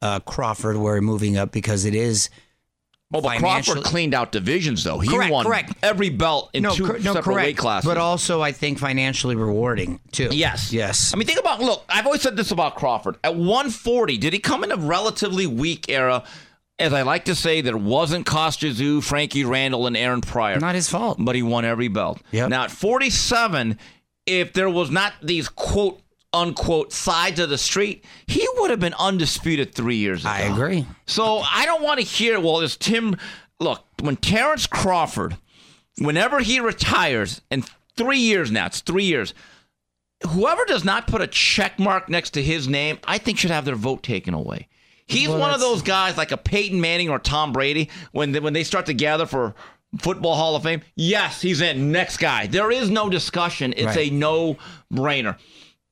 a 0.02 0.20
Crawford, 0.24 0.76
where 0.76 1.00
moving 1.00 1.36
up 1.36 1.52
because 1.52 1.84
it 1.84 1.94
is 1.94 2.30
Well, 3.10 3.22
but 3.22 3.38
Crawford 3.38 3.84
cleaned 3.84 4.12
out 4.14 4.32
divisions, 4.32 4.82
though. 4.82 4.98
He 4.98 5.08
Correct, 5.08 5.30
won 5.30 5.46
correct. 5.46 5.72
every 5.82 6.08
belt 6.10 6.50
in 6.52 6.64
two 6.64 6.86
cor- 6.86 7.00
separate 7.00 7.22
correct. 7.22 7.46
weight 7.46 7.56
classes. 7.56 7.88
But 7.88 7.96
also, 7.98 8.42
I 8.42 8.50
think 8.52 8.78
financially 8.80 9.36
rewarding 9.36 10.00
too. 10.10 10.30
Yes. 10.32 10.72
Yes. 10.72 11.12
I 11.14 11.16
mean, 11.16 11.26
think 11.26 11.38
about 11.38 11.60
look. 11.60 11.84
I've 11.88 12.06
always 12.06 12.22
said 12.22 12.36
this 12.36 12.50
about 12.50 12.74
Crawford. 12.74 13.16
At 13.22 13.36
140, 13.36 14.18
did 14.18 14.32
he 14.32 14.40
come 14.40 14.64
in 14.64 14.72
a 14.72 14.76
relatively 14.76 15.46
weak 15.46 15.88
era? 15.88 16.24
As 16.78 16.92
I 16.92 17.02
like 17.02 17.26
to 17.26 17.34
say, 17.36 17.60
there 17.60 17.76
wasn't 17.76 18.26
Kostya 18.26 18.70
Tszyu, 18.72 19.02
Frankie 19.02 19.44
Randall, 19.44 19.86
and 19.86 19.96
Aaron 19.96 20.20
Pryor. 20.20 20.58
Not 20.58 20.74
his 20.74 20.88
fault. 20.88 21.18
but 21.20 21.36
he 21.36 21.42
won 21.42 21.64
every 21.64 21.88
belt. 21.88 22.20
Yep. 22.32 22.48
Now 22.50 22.64
at 22.64 22.70
47, 22.70 23.78
if 24.26 24.52
there 24.52 24.68
was 24.70 24.90
not 24.90 25.12
these 25.22 25.48
quote 25.48 26.00
unquote 26.32 26.92
sides 26.92 27.38
of 27.38 27.48
the 27.48 27.58
street, 27.58 28.04
he 28.26 28.44
would 28.56 28.70
have 28.70 28.80
been 28.80 28.94
undisputed 28.98 29.72
three 29.72 29.96
years 29.96 30.22
ago. 30.22 30.30
I 30.30 30.40
agree. 30.40 30.84
So 31.06 31.38
I 31.48 31.64
don't 31.64 31.82
want 31.82 32.00
to 32.00 32.06
hear, 32.06 32.40
well, 32.40 32.60
is 32.60 32.76
Tim. 32.76 33.16
Look, 33.60 33.84
when 34.00 34.16
Terrence 34.16 34.66
Crawford, 34.66 35.36
whenever 35.98 36.40
he 36.40 36.58
retires, 36.58 37.40
in 37.52 37.62
three 37.96 38.18
years 38.18 38.50
now, 38.50 38.66
it's 38.66 38.80
three 38.80 39.04
years, 39.04 39.32
whoever 40.28 40.64
does 40.64 40.84
not 40.84 41.06
put 41.06 41.20
a 41.22 41.28
check 41.28 41.78
mark 41.78 42.08
next 42.08 42.30
to 42.30 42.42
his 42.42 42.66
name, 42.66 42.98
I 43.04 43.18
think 43.18 43.38
should 43.38 43.52
have 43.52 43.64
their 43.64 43.76
vote 43.76 44.02
taken 44.02 44.34
away. 44.34 44.66
He's 45.06 45.28
Well, 45.28 45.38
one 45.38 45.52
of 45.54 45.60
those 45.60 45.82
guys 45.82 46.16
like 46.16 46.32
a 46.32 46.36
Peyton 46.36 46.80
Manning 46.80 47.10
or 47.10 47.18
Tom 47.18 47.52
Brady 47.52 47.90
when 48.12 48.32
they, 48.32 48.40
when 48.40 48.52
they 48.54 48.64
start 48.64 48.86
to 48.86 48.94
gather 48.94 49.26
for 49.26 49.54
Football 49.98 50.34
Hall 50.34 50.56
of 50.56 50.62
Fame. 50.62 50.82
Yes, 50.96 51.40
he's 51.42 51.60
in. 51.60 51.92
Next 51.92 52.16
guy. 52.16 52.46
There 52.46 52.70
is 52.70 52.90
no 52.90 53.08
discussion. 53.10 53.74
It's 53.76 53.96
Right. 53.96 54.10
a 54.10 54.14
no 54.14 54.56
brainer. 54.92 55.36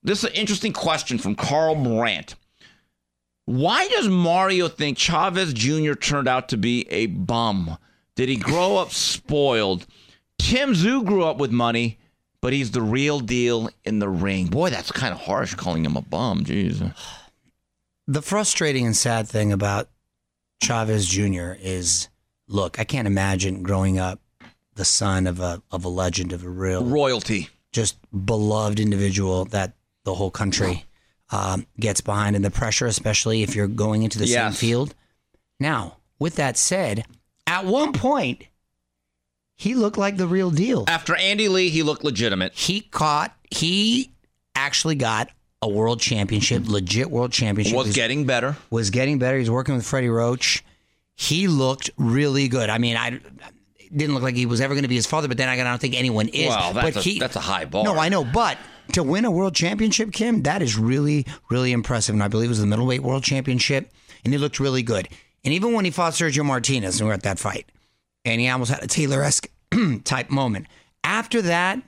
This 0.03 0.19
is 0.25 0.31
an 0.31 0.35
interesting 0.37 0.73
question 0.73 1.19
from 1.19 1.35
Carl 1.35 1.77
Brandt. 1.77 2.35
Why 3.45 3.87
does 3.89 4.09
Mario 4.09 4.69
think 4.69 4.97
Chavez 4.99 5.53
Jr. 5.53 5.95
turned 5.95 6.29
out 6.29 6.49
to 6.51 6.57
be 6.57 6.87
a 6.91 7.07
bum? 7.07 7.77
Did 8.17 8.29
he 8.29 8.37
grow 8.37 8.77
up 8.77 8.93
spoiled? 8.93 9.87
Tim 10.39 10.75
Tszyu 10.75 11.05
grew 11.05 11.25
up 11.25 11.39
with 11.39 11.51
money, 11.51 11.99
but 12.41 12.53
he's 12.53 12.71
the 12.71 12.83
real 12.83 13.21
deal 13.21 13.69
in 13.85 13.99
the 13.99 14.09
ring. 14.09 14.47
Boy, 14.47 14.71
that's 14.71 14.91
kind 14.93 15.13
of 15.15 15.21
harsh 15.21 15.55
calling 15.55 15.85
him 15.85 15.97
a 15.97 16.03
bum. 16.03 16.45
Jeez. 16.45 16.95
The 18.13 18.21
frustrating 18.21 18.85
and 18.85 18.95
sad 18.95 19.27
thing 19.27 19.55
about 19.55 19.89
Chavez 20.63 21.07
Jr. 21.07 21.53
is, 21.59 22.11
look, 22.47 22.79
I 22.79 22.85
can't 22.85 23.07
imagine 23.07 23.63
growing 23.63 23.99
up 23.99 24.21
the 24.75 24.85
son 24.85 25.27
of 25.27 25.41
a 25.41 25.63
of 25.71 25.87
a 25.87 25.89
legend 25.89 26.35
of 26.35 26.45
a 26.45 26.49
real 26.51 26.85
Royalty. 26.85 27.49
just 27.73 27.97
beloved 28.27 28.79
individual 28.79 29.47
that 29.47 29.73
the 30.05 30.13
whole 30.13 30.31
country 30.31 30.85
um, 31.31 31.67
gets 31.81 32.03
behind 32.03 32.37
and 32.37 32.45
the 32.45 32.51
pressure, 32.51 32.85
especially 32.85 33.45
if 33.45 33.57
you're 33.57 33.67
going 33.67 34.03
into 34.03 34.19
the 34.19 34.27
same 34.27 34.53
field. 34.53 34.95
Now, 35.59 35.97
with 36.19 36.37
that 36.37 36.59
said, 36.59 37.07
at 37.47 37.65
one 37.65 37.95
point, 37.95 38.45
he 39.57 39.75
looked 39.75 39.97
like 39.97 40.19
the 40.19 40.27
real 40.27 40.51
deal. 40.51 40.85
After 40.87 41.17
Andy 41.17 41.49
Lee, 41.49 41.71
he 41.71 41.83
looked 41.83 42.05
legitimate. 42.05 42.53
He 42.53 42.83
caught, 42.83 43.35
he 43.51 44.13
actually 44.55 44.97
got 44.97 45.31
a 45.63 45.69
world 45.69 46.01
championship, 46.01 46.65
legit 46.67 47.11
world 47.11 47.33
championship. 47.33 47.77
Was 47.77 47.87
His- 47.89 47.97
getting 47.97 48.27
better. 48.27 48.57
was 48.71 48.91
getting 48.91 49.19
better. 49.19 49.39
He's 49.39 49.51
working 49.51 49.75
with 49.77 49.87
Freddie 49.87 50.09
Roach. 50.09 50.65
He 51.15 51.47
looked 51.47 51.91
really 51.97 52.49
good. 52.49 52.69
I 52.69 52.79
mean, 52.79 52.97
I 52.97 53.21
didn't 53.95 54.15
look 54.15 54.23
like 54.23 54.35
he 54.35 54.47
was 54.47 54.61
ever 54.61 54.75
going 54.75 54.83
to 54.83 54.89
be 54.89 54.95
his 54.97 55.07
father, 55.07 55.29
but 55.29 55.37
then 55.37 55.49
I 55.49 55.57
don't 55.57 55.81
think 55.81 55.95
anyone 55.97 56.29
is. 56.29 56.49
Well, 56.49 56.73
that's 56.73 56.97
but 56.97 56.97
a- 56.97 57.09
he, 57.09 57.19
that's 57.19 57.37
a 57.37 57.41
high 57.41 57.65
bar. 57.65 57.85
No, 57.85 57.97
I 57.99 58.09
know, 58.09 58.25
but 58.25 58.59
to 58.93 59.03
win 59.03 59.25
a 59.25 59.31
world 59.31 59.55
championship, 59.55 60.13
Kim, 60.13 60.43
that 60.43 60.63
is 60.63 60.77
really, 60.77 61.27
really 61.51 61.73
impressive. 61.73 62.15
And 62.15 62.23
I 62.23 62.29
believe 62.29 62.47
it 62.47 62.49
was 62.49 62.61
the 62.61 62.67
middleweight 62.67 63.03
world 63.03 63.23
championship, 63.23 63.91
and 64.25 64.33
he 64.35 64.39
looked 64.39 64.59
really 64.59 64.83
good. 64.83 65.09
And 65.45 65.53
even 65.55 65.73
when 65.75 65.85
he 65.85 65.91
fought 65.91 66.15
Sergio 66.15 66.45
Martinez, 66.45 66.99
and 66.99 67.07
we 67.07 67.09
were 67.09 67.15
at 67.15 67.23
that 67.25 67.39
fight, 67.39 67.67
and 68.25 68.41
he 68.41 68.49
almost 68.49 68.71
had 68.73 68.83
a 68.83 68.87
Taylor 68.87 69.23
esque 69.23 69.49
type 70.05 70.31
moment. 70.31 70.67
After 71.05 71.43
that, 71.43 71.81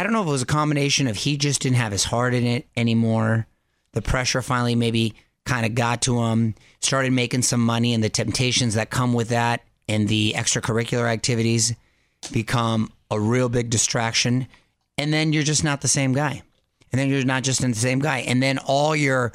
I 0.00 0.02
don't 0.02 0.14
know 0.14 0.22
if 0.22 0.28
it 0.28 0.30
was 0.30 0.40
a 0.40 0.46
combination 0.46 1.08
of 1.08 1.16
he 1.16 1.36
just 1.36 1.60
didn't 1.60 1.76
have 1.76 1.92
his 1.92 2.04
heart 2.04 2.32
in 2.32 2.46
it 2.46 2.66
anymore. 2.74 3.46
The 3.92 4.00
pressure 4.00 4.40
finally 4.40 4.74
maybe 4.74 5.14
kind 5.44 5.66
of 5.66 5.74
got 5.74 6.00
to 6.02 6.22
him, 6.22 6.54
started 6.80 7.12
making 7.12 7.42
some 7.42 7.60
money, 7.60 7.92
and 7.92 8.02
the 8.02 8.08
temptations 8.08 8.72
that 8.76 8.88
come 8.88 9.12
with 9.12 9.28
that 9.28 9.62
and 9.90 10.08
the 10.08 10.32
extracurricular 10.34 11.04
activities 11.04 11.74
become 12.32 12.90
a 13.10 13.20
real 13.20 13.50
big 13.50 13.68
distraction. 13.68 14.46
And 14.96 15.12
then 15.12 15.34
you're 15.34 15.42
just 15.42 15.64
not 15.64 15.82
the 15.82 15.88
same 15.88 16.14
guy. 16.14 16.40
And 16.92 16.98
then 16.98 17.10
you're 17.10 17.26
not 17.26 17.42
just 17.42 17.62
in 17.62 17.72
the 17.72 17.76
same 17.76 17.98
guy. 17.98 18.20
And 18.20 18.42
then 18.42 18.56
all 18.56 18.96
your 18.96 19.32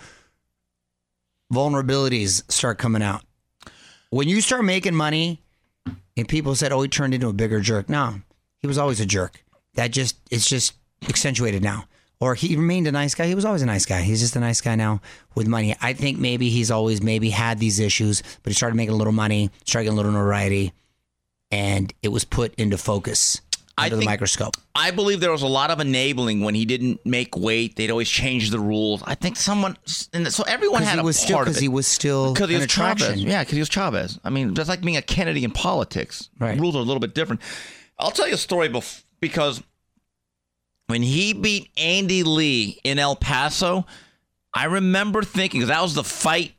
vulnerabilities 1.53 2.41
start 2.51 2.79
coming 2.79 3.03
out. 3.03 3.21
when 4.09 4.27
you 4.27 4.41
start 4.41 4.65
making 4.65 4.95
money, 4.95 5.43
and 6.17 6.27
people 6.27 6.55
said, 6.55 6.71
"Oh, 6.71 6.81
he 6.81 6.87
turned 6.87 7.13
into 7.13 7.27
a 7.27 7.33
bigger 7.33 7.59
jerk." 7.59 7.87
No, 7.87 8.21
he 8.61 8.67
was 8.67 8.79
always 8.79 8.99
a 8.99 9.05
jerk. 9.05 9.44
That 9.75 9.91
just 9.91 10.17
it's 10.31 10.47
just 10.47 10.73
accentuated 11.07 11.63
now. 11.63 11.85
Or 12.19 12.33
he 12.33 12.55
remained 12.55 12.87
a 12.87 12.91
nice 12.91 13.13
guy. 13.13 13.27
He 13.27 13.35
was 13.35 13.45
always 13.45 13.61
a 13.61 13.65
nice 13.65 13.85
guy. 13.85 14.01
He's 14.01 14.21
just 14.21 14.35
a 14.35 14.39
nice 14.39 14.61
guy 14.61 14.75
now 14.75 15.01
with 15.35 15.47
money. 15.47 15.75
I 15.81 15.93
think 15.93 16.17
maybe 16.17 16.49
he's 16.49 16.71
always 16.71 17.01
maybe 17.01 17.29
had 17.29 17.59
these 17.59 17.79
issues, 17.79 18.23
but 18.41 18.51
he 18.51 18.55
started 18.55 18.75
making 18.75 18.93
a 18.93 18.97
little 18.97 19.13
money, 19.13 19.51
started 19.65 19.85
getting 19.85 19.93
a 19.93 19.97
little 19.97 20.13
notoriety, 20.13 20.71
and 21.51 21.93
it 22.01 22.09
was 22.09 22.23
put 22.23 22.55
into 22.55 22.77
focus 22.77 23.41
I 23.77 23.85
under 23.85 23.97
the 23.97 24.05
microscope. 24.05 24.55
I 24.73 24.91
believe 24.91 25.19
there 25.19 25.31
was 25.31 25.41
a 25.41 25.47
lot 25.47 25.71
of 25.71 25.81
enabling 25.81 26.41
when 26.41 26.55
he 26.55 26.65
didn't 26.65 27.05
make 27.05 27.35
weight. 27.35 27.75
They'd 27.75 27.91
always 27.91 28.09
change 28.09 28.49
the 28.49 28.59
rules. 28.59 29.03
I 29.05 29.15
think 29.15 29.35
someone, 29.35 29.77
and 30.13 30.33
so 30.33 30.43
everyone 30.43 30.83
had 30.83 30.99
a 30.99 31.03
was 31.03 31.19
still 31.19 31.35
part 31.35 31.47
of 31.47 31.53
because 31.53 31.61
he 31.61 31.67
was 31.67 31.85
still 31.85 32.33
because 32.33 32.49
he 32.49 32.55
was 32.55 32.63
attraction. 32.63 33.07
Chavez. 33.07 33.23
Yeah, 33.23 33.41
because 33.41 33.53
he 33.53 33.59
was 33.59 33.69
Chavez. 33.69 34.19
I 34.23 34.29
mean, 34.29 34.53
that's 34.53 34.69
like 34.69 34.81
being 34.81 34.97
a 34.97 35.01
Kennedy 35.01 35.43
in 35.43 35.51
politics. 35.51 36.29
Right. 36.39 36.57
Rules 36.57 36.75
are 36.75 36.79
a 36.79 36.83
little 36.83 37.01
bit 37.01 37.13
different. 37.13 37.41
I'll 37.99 38.11
tell 38.11 38.27
you 38.27 38.33
a 38.33 38.37
story 38.37 38.67
bef- 38.69 39.03
because 39.19 39.61
when 40.87 41.01
he 41.01 41.33
beat 41.33 41.69
Andy 41.77 42.23
Lee 42.23 42.79
in 42.83 42.99
El 42.99 43.15
Paso, 43.15 43.85
I 44.53 44.65
remember 44.65 45.23
thinking 45.23 45.65
that 45.65 45.81
was 45.81 45.95
the 45.95 46.03
fight 46.03 46.53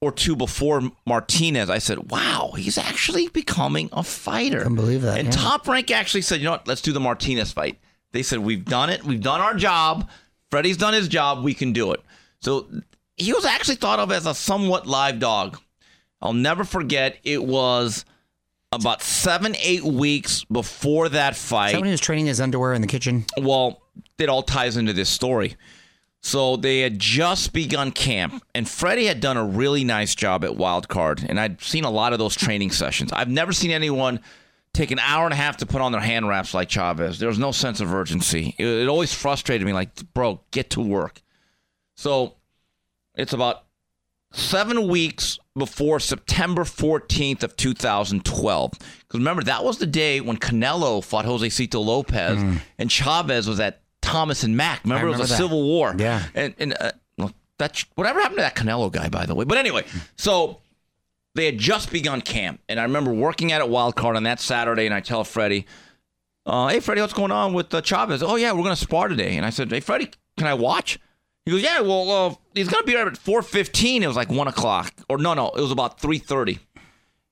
or 0.00 0.12
two 0.12 0.36
before 0.36 0.82
Martinez. 1.06 1.68
I 1.68 1.78
said, 1.78 2.10
"Wow, 2.10 2.52
he's 2.56 2.78
actually 2.78 3.28
becoming 3.28 3.88
a 3.92 4.02
fighter." 4.02 4.58
Couldn't 4.58 4.76
believe 4.76 5.02
that, 5.02 5.18
And 5.18 5.28
yeah. 5.28 5.32
Top 5.32 5.66
Rank 5.68 5.90
actually 5.90 6.22
said, 6.22 6.40
"You 6.40 6.46
know 6.46 6.52
what? 6.52 6.68
Let's 6.68 6.82
do 6.82 6.92
the 6.92 7.00
Martinez 7.00 7.52
fight." 7.52 7.78
They 8.12 8.22
said, 8.22 8.38
"We've 8.40 8.64
done 8.64 8.90
it. 8.90 9.04
We've 9.04 9.20
done 9.20 9.40
our 9.40 9.54
job. 9.54 10.08
Freddie's 10.50 10.76
done 10.76 10.94
his 10.94 11.08
job. 11.08 11.42
We 11.42 11.54
can 11.54 11.72
do 11.72 11.92
it." 11.92 12.02
So 12.40 12.68
he 13.16 13.32
was 13.32 13.44
actually 13.44 13.74
thought 13.76 13.98
of 13.98 14.12
as 14.12 14.24
a 14.26 14.34
somewhat 14.34 14.86
live 14.86 15.18
dog. 15.18 15.58
I'll 16.22 16.32
never 16.32 16.64
forget. 16.64 17.18
It 17.24 17.44
was 17.44 18.04
about 18.72 19.02
seven, 19.02 19.56
eight 19.60 19.84
weeks 19.84 20.44
before 20.44 21.08
that 21.08 21.36
fight. 21.36 21.68
Is 21.68 21.72
that 21.72 21.80
when 21.80 21.86
he 21.86 21.92
was 21.92 22.00
training 22.00 22.26
his 22.26 22.40
underwear 22.40 22.74
in 22.74 22.80
the 22.80 22.86
kitchen? 22.86 23.24
Well, 23.40 23.82
it 24.18 24.28
all 24.28 24.42
ties 24.42 24.76
into 24.76 24.92
this 24.92 25.08
story. 25.08 25.56
So 26.20 26.56
they 26.56 26.80
had 26.80 26.98
just 26.98 27.52
begun 27.52 27.92
camp, 27.92 28.42
and 28.54 28.68
Freddie 28.68 29.06
had 29.06 29.20
done 29.20 29.36
a 29.36 29.44
really 29.44 29.84
nice 29.84 30.16
job 30.16 30.44
at 30.44 30.56
Wild 30.56 30.88
Card, 30.88 31.24
and 31.26 31.38
I'd 31.38 31.62
seen 31.62 31.84
a 31.84 31.90
lot 31.90 32.12
of 32.12 32.18
those 32.18 32.34
training 32.34 32.72
sessions. 32.72 33.12
I've 33.12 33.28
never 33.28 33.52
seen 33.52 33.70
anyone 33.70 34.20
take 34.74 34.90
an 34.90 34.98
hour 34.98 35.24
and 35.24 35.32
a 35.32 35.36
half 35.36 35.58
to 35.58 35.66
put 35.66 35.80
on 35.80 35.92
their 35.92 36.00
hand 36.00 36.28
wraps 36.28 36.54
like 36.54 36.68
Chavez. 36.68 37.20
There 37.20 37.28
was 37.28 37.38
no 37.38 37.52
sense 37.52 37.80
of 37.80 37.94
urgency. 37.94 38.54
It, 38.58 38.66
it 38.66 38.88
always 38.88 39.14
frustrated 39.14 39.64
me, 39.64 39.72
like, 39.72 39.90
bro, 40.12 40.40
get 40.50 40.70
to 40.70 40.80
work. 40.80 41.22
So 41.96 42.34
it's 43.14 43.32
about 43.32 43.62
seven 44.32 44.88
weeks 44.88 45.38
before 45.56 46.00
September 46.00 46.64
14th 46.64 47.42
of 47.42 47.56
2012. 47.56 48.70
Because 48.72 48.88
remember, 49.12 49.42
that 49.44 49.64
was 49.64 49.78
the 49.78 49.86
day 49.86 50.20
when 50.20 50.36
Canelo 50.36 51.02
fought 51.02 51.24
Josesito 51.24 51.84
Lopez 51.84 52.60
and 52.78 52.90
Chavez 52.90 53.48
was 53.48 53.58
at 53.60 53.82
Thomas 54.00 54.44
and 54.44 54.56
Mack. 54.56 54.84
Remember, 54.84 55.08
it 55.08 55.10
was 55.10 55.20
a 55.20 55.22
that. 55.24 55.36
civil 55.36 55.62
war. 55.62 55.94
Yeah. 55.98 56.24
And, 56.34 56.54
and 56.58 56.76
uh, 56.78 56.92
that 57.58 57.84
whatever 57.96 58.20
happened 58.20 58.38
to 58.38 58.42
that 58.42 58.54
Canelo 58.54 58.90
guy, 58.90 59.08
by 59.08 59.26
the 59.26 59.34
way. 59.34 59.44
But 59.44 59.58
anyway, 59.58 59.84
so 60.16 60.60
they 61.34 61.46
had 61.46 61.58
just 61.58 61.92
begun 61.92 62.20
camp. 62.20 62.60
And 62.68 62.80
I 62.80 62.84
remember 62.84 63.12
working 63.12 63.52
at 63.52 63.60
it 63.60 63.68
Wild 63.68 63.96
Card 63.96 64.16
on 64.16 64.22
that 64.24 64.40
Saturday, 64.40 64.86
and 64.86 64.94
I 64.94 65.00
tell 65.00 65.24
Freddie, 65.24 65.66
uh, 66.46 66.68
hey, 66.68 66.80
Freddie, 66.80 67.00
what's 67.00 67.12
going 67.12 67.32
on 67.32 67.52
with 67.52 67.74
uh, 67.74 67.82
Chavez? 67.82 68.22
Oh, 68.22 68.36
yeah, 68.36 68.52
we're 68.52 68.62
going 68.62 68.74
to 68.74 68.80
spar 68.80 69.08
today. 69.08 69.36
And 69.36 69.44
I 69.44 69.50
said, 69.50 69.70
hey, 69.70 69.80
Freddie, 69.80 70.10
can 70.36 70.46
I 70.46 70.54
watch? 70.54 70.98
He 71.48 71.52
goes, 71.52 71.62
yeah, 71.62 71.80
well, 71.80 72.10
uh, 72.10 72.34
he's 72.54 72.68
to 72.68 72.82
be 72.84 72.92
there 72.92 73.06
at 73.06 73.14
4.15. 73.14 74.02
It 74.02 74.06
was 74.06 74.16
like 74.16 74.28
1 74.28 74.48
o'clock. 74.48 74.92
Or 75.08 75.16
no, 75.16 75.32
no, 75.32 75.48
it 75.48 75.62
was 75.62 75.72
about 75.72 75.98
3.30. 75.98 76.58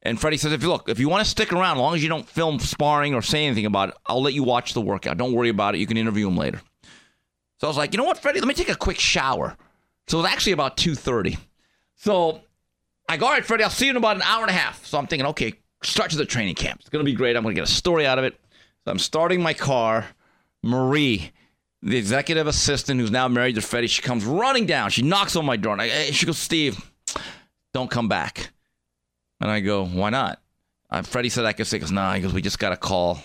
And 0.01 0.19
Freddie 0.19 0.39
says, 0.39 0.53
if 0.53 0.63
you 0.63 0.71
look, 0.71 0.89
if 0.89 0.99
you 0.99 1.11
want 1.11 1.23
to 1.23 1.31
stick 1.31 1.53
around, 1.53 1.77
as 1.77 1.81
long 1.83 1.95
as 1.97 2.03
you 2.03 2.09
don't 2.09 2.27
film 2.27 2.59
sparring 2.59 3.13
or 3.15 3.21
say 3.21 3.45
anything 3.45 3.67
about 3.67 3.91
it, 3.91 3.95
I'll 4.07 4.23
let 4.23 4.33
you 4.33 4.43
watch 4.43 4.73
the 4.73 4.81
workout. 4.81 5.19
Don't 5.19 5.35
worry 5.35 5.51
about 5.51 5.75
it. 5.75 5.81
You 5.81 5.87
can 5.87 5.99
interview 5.99 6.29
him 6.29 6.35
later. 6.39 6.63
So 7.61 7.67
I 7.67 7.69
was 7.69 7.77
like, 7.77 7.93
you 7.93 7.99
know 7.99 8.05
what, 8.05 8.17
Freddie, 8.17 8.41
let 8.41 8.49
me 8.49 8.55
take 8.55 8.71
a 8.71 8.75
quick 8.75 8.99
shower. 8.99 9.55
So 10.07 10.19
it 10.19 10.23
was 10.23 10.33
actually 10.33 10.53
about 10.53 10.79
2.30. 10.79 11.37
So 11.97 12.41
I 13.11 13.19
go, 13.19 13.27
all 13.27 13.33
right, 13.33 13.45
Freddie, 13.45 13.65
I'll 13.65 13.71
see 13.71 13.85
you 13.85 13.91
in 13.91 13.99
about 13.99 14.17
an 14.17 14.23
hour 14.23 14.41
and 14.41 14.51
a 14.51 14.55
half. 14.55 14.83
So 14.87 14.97
I'm 14.97 15.07
thinking, 15.07 15.27
okay, 15.27 15.53
start 15.83 16.11
to 16.13 16.17
the 16.17 16.25
training 16.25 16.55
camp. 16.55 16.81
It's 16.81 16.89
to 16.89 17.05
be 17.05 17.13
great. 17.13 17.37
I'm 17.37 17.43
to 17.45 17.53
get 17.53 17.65
a 17.65 17.71
story 17.71 18.07
out 18.07 18.19
of 18.19 18.25
it. 18.25 18.41
So 18.87 18.93
I'm 18.93 18.99
starting 18.99 19.43
my 19.43 19.53
car. 19.53 20.07
Marie, 20.63 21.33
the 21.83 21.97
executive 21.97 22.47
assistant 22.47 23.01
who's 23.01 23.11
now 23.11 23.29
married 23.29 23.55
to 23.57 23.61
Freddie, 23.61 23.87
she 23.87 24.03
comes 24.03 24.25
running 24.25 24.67
down. 24.67 24.91
She 24.91 25.03
knocks 25.03 25.37
on 25.37 25.45
my 25.45 25.57
door. 25.57 25.75
And 25.75 25.83
I, 25.83 25.89
she 26.11 26.27
goes, 26.27 26.39
Steve, 26.39 26.79
don't 27.73 27.91
come 27.91 28.09
back. 28.09 28.51
And 29.41 29.51
I 29.51 29.61
go, 29.61 29.85
why 29.85 30.11
not? 30.11 30.41
Uh, 30.91 31.03
Freddie 31.03 31.29
said 31.29 31.45
I 31.45 31.53
could 31.53 31.67
say, 31.67 31.79
goes, 31.79 31.93
nah. 31.93 32.15
He 32.15 32.23
goes, 32.23 32.33
we 32.33 32.43
just 32.43 32.59
got 32.59 32.73
a 32.73 32.77
call. 32.77 33.21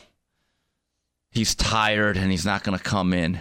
He's 1.31 1.55
tired 1.55 2.17
and 2.17 2.29
he's 2.29 2.45
not 2.45 2.63
going 2.63 2.77
to 2.77 2.83
come 2.83 3.13
in. 3.13 3.39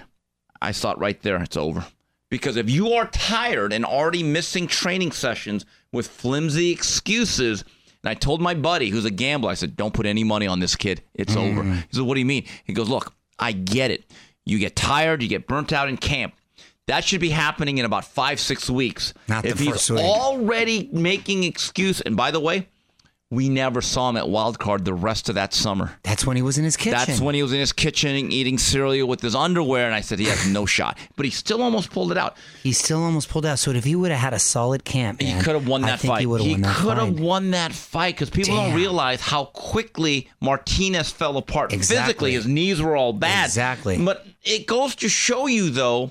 I 0.63 0.73
thought 0.73 0.99
right 1.01 1.21
there, 1.23 1.43
it's 1.43 1.57
over. 1.57 1.85
Because 2.29 2.57
if 2.57 2.71
you 2.71 2.93
are 2.93 3.07
tired 3.07 3.73
and 3.73 3.85
already 3.85 4.23
missing 4.23 4.69
training 4.69 5.11
sessions 5.11 5.67
with 5.91 6.07
flimsy 6.07 6.71
excuses, 6.71 7.65
and 8.05 8.11
I 8.11 8.15
told 8.15 8.41
my 8.41 8.55
buddy 8.55 8.89
who's 8.91 9.05
a 9.05 9.11
gambler, 9.11 9.51
I 9.51 9.55
said, 9.55 9.75
don't 9.75 9.93
put 9.93 10.07
any 10.07 10.23
money 10.23 10.47
on 10.47 10.61
this 10.61 10.77
kid. 10.77 11.03
It's 11.15 11.35
over. 11.35 11.65
He 11.65 11.83
said, 11.91 12.05
what 12.05 12.15
do 12.15 12.21
you 12.21 12.27
mean? 12.27 12.45
He 12.65 12.73
goes, 12.73 12.89
look, 12.89 13.13
I 13.39 13.51
get 13.51 13.91
it. 13.91 14.05
You 14.51 14.59
get 14.59 14.74
tired, 14.74 15.22
you 15.22 15.28
get 15.28 15.46
burnt 15.46 15.72
out 15.72 15.88
in 15.88 15.96
camp. 15.96 16.34
That 16.88 17.05
should 17.05 17.20
be 17.20 17.30
happening 17.30 17.78
in 17.78 17.84
about 17.84 18.05
five, 18.05 18.40
six 18.40 18.68
weeks. 18.68 19.14
Not 19.28 19.44
the 19.44 19.51
if 19.51 19.61
he's 19.61 19.88
week. 19.88 20.01
already 20.01 20.90
making 20.92 21.44
excuse, 21.44 22.01
and 22.01 22.16
by 22.16 22.32
the 22.32 22.40
way, 22.40 22.68
we 23.33 23.49
never 23.49 23.81
saw 23.81 24.09
him 24.11 24.16
at 24.16 24.28
Wild 24.28 24.59
Card 24.59 24.85
the 24.85 24.93
rest 24.93 25.28
of 25.28 25.37
that 25.37 25.55
summer. 25.55 25.93
That's 26.03 26.26
when 26.26 26.37
he 26.37 26.43
was 26.43 26.59
in 26.59 26.64
his 26.64 26.76
kitchen. 26.76 26.99
That's 26.99 27.20
when 27.20 27.37
he 27.37 27.45
was 27.45 27.53
in 27.53 27.61
his 27.61 27.72
kitchen 27.72 28.11
eating 28.33 28.59
cereal 28.59 29.07
with 29.07 29.20
his 29.20 29.37
underwear, 29.37 29.87
and 29.87 29.95
I 29.95 30.01
said 30.01 30.18
he 30.18 30.24
has 30.24 30.49
no 30.49 30.66
shot. 30.66 30.99
But 31.14 31.26
he 31.26 31.31
still 31.31 31.62
almost 31.62 31.93
pulled 31.93 32.11
it 32.11 32.18
out. 32.18 32.37
he 32.64 32.72
still 32.72 33.05
almost 33.05 33.28
pulled 33.28 33.47
out. 33.47 33.61
So 33.61 33.70
if 33.70 33.85
he 33.85 33.95
would 33.95 34.11
have 34.11 34.18
had 34.18 34.35
a 34.35 34.41
solid 34.41 34.85
camp, 34.85 35.20
He 35.22 35.33
could 35.41 35.55
have 35.55 35.68
won 35.68 35.85
I 35.85 35.91
that 35.91 36.01
think 36.01 36.12
fight. 36.12 36.20
He 36.22 36.26
would 36.26 36.41
have 36.41 36.51
won 36.51 36.61
that 36.62 36.76
could 36.76 36.99
have 36.99 37.20
won 37.20 37.51
that 37.53 37.72
fight 37.72 38.16
because 38.16 38.31
people 38.31 38.57
don't 38.57 38.74
realize 38.74 39.20
how 39.20 39.45
quickly 39.45 40.28
Martinez 40.41 41.12
fell 41.12 41.37
apart 41.37 41.72
Exactly. 41.72 42.03
physically. 42.03 42.33
His 42.33 42.47
knees 42.49 42.83
were 42.83 42.97
all 42.97 43.12
bad. 43.12 43.45
Exactly. 43.45 44.05
But 44.05 44.26
it 44.43 44.66
goes 44.66 44.97
to 44.97 45.09
show 45.09 45.47
you, 45.47 45.70
though, 45.70 46.11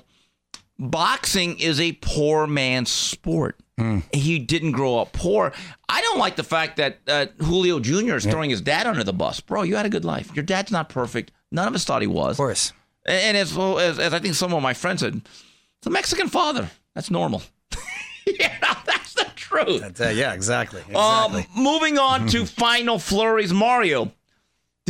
boxing 0.78 1.58
is 1.58 1.78
a 1.80 1.92
poor 2.00 2.46
man's 2.46 2.90
sport. 2.90 3.59
Hmm. 3.80 3.98
He 4.12 4.38
didn't 4.38 4.72
grow 4.72 4.98
up 4.98 5.12
poor. 5.14 5.52
I 5.88 6.02
don't 6.02 6.18
like 6.18 6.36
the 6.36 6.44
fact 6.44 6.76
that 6.76 6.98
uh, 7.08 7.26
Julio 7.38 7.80
Jr. 7.80 8.16
is 8.16 8.26
throwing 8.26 8.50
his 8.50 8.60
dad 8.60 8.86
under 8.86 9.02
the 9.02 9.14
bus. 9.14 9.40
Bro, 9.40 9.62
you 9.62 9.76
had 9.76 9.86
a 9.86 9.88
good 9.88 10.04
life. 10.04 10.30
Your 10.36 10.42
dad's 10.42 10.70
not 10.70 10.90
perfect. 10.90 11.32
None 11.50 11.66
of 11.66 11.74
us 11.74 11.84
thought 11.84 12.02
he 12.02 12.06
was. 12.06 12.32
Of 12.32 12.36
course. 12.36 12.74
And 13.06 13.36
as, 13.38 13.54
well 13.54 13.78
as, 13.78 13.98
as 13.98 14.12
I 14.12 14.18
think 14.18 14.34
some 14.34 14.52
of 14.52 14.62
my 14.62 14.74
friends 14.74 15.00
said, 15.00 15.14
it's 15.16 15.86
a 15.86 15.90
Mexican 15.90 16.28
father. 16.28 16.70
That's 16.94 17.10
normal. 17.10 17.42
yeah, 18.26 18.54
that's 18.84 19.14
the 19.14 19.26
truth. 19.34 19.98
uh, 20.00 20.08
yeah, 20.10 20.34
exactly. 20.34 20.82
Um, 20.94 21.42
moving 21.56 21.98
on 21.98 22.26
to 22.28 22.44
final 22.64 22.98
flurries, 22.98 23.52
Mario. 23.54 24.12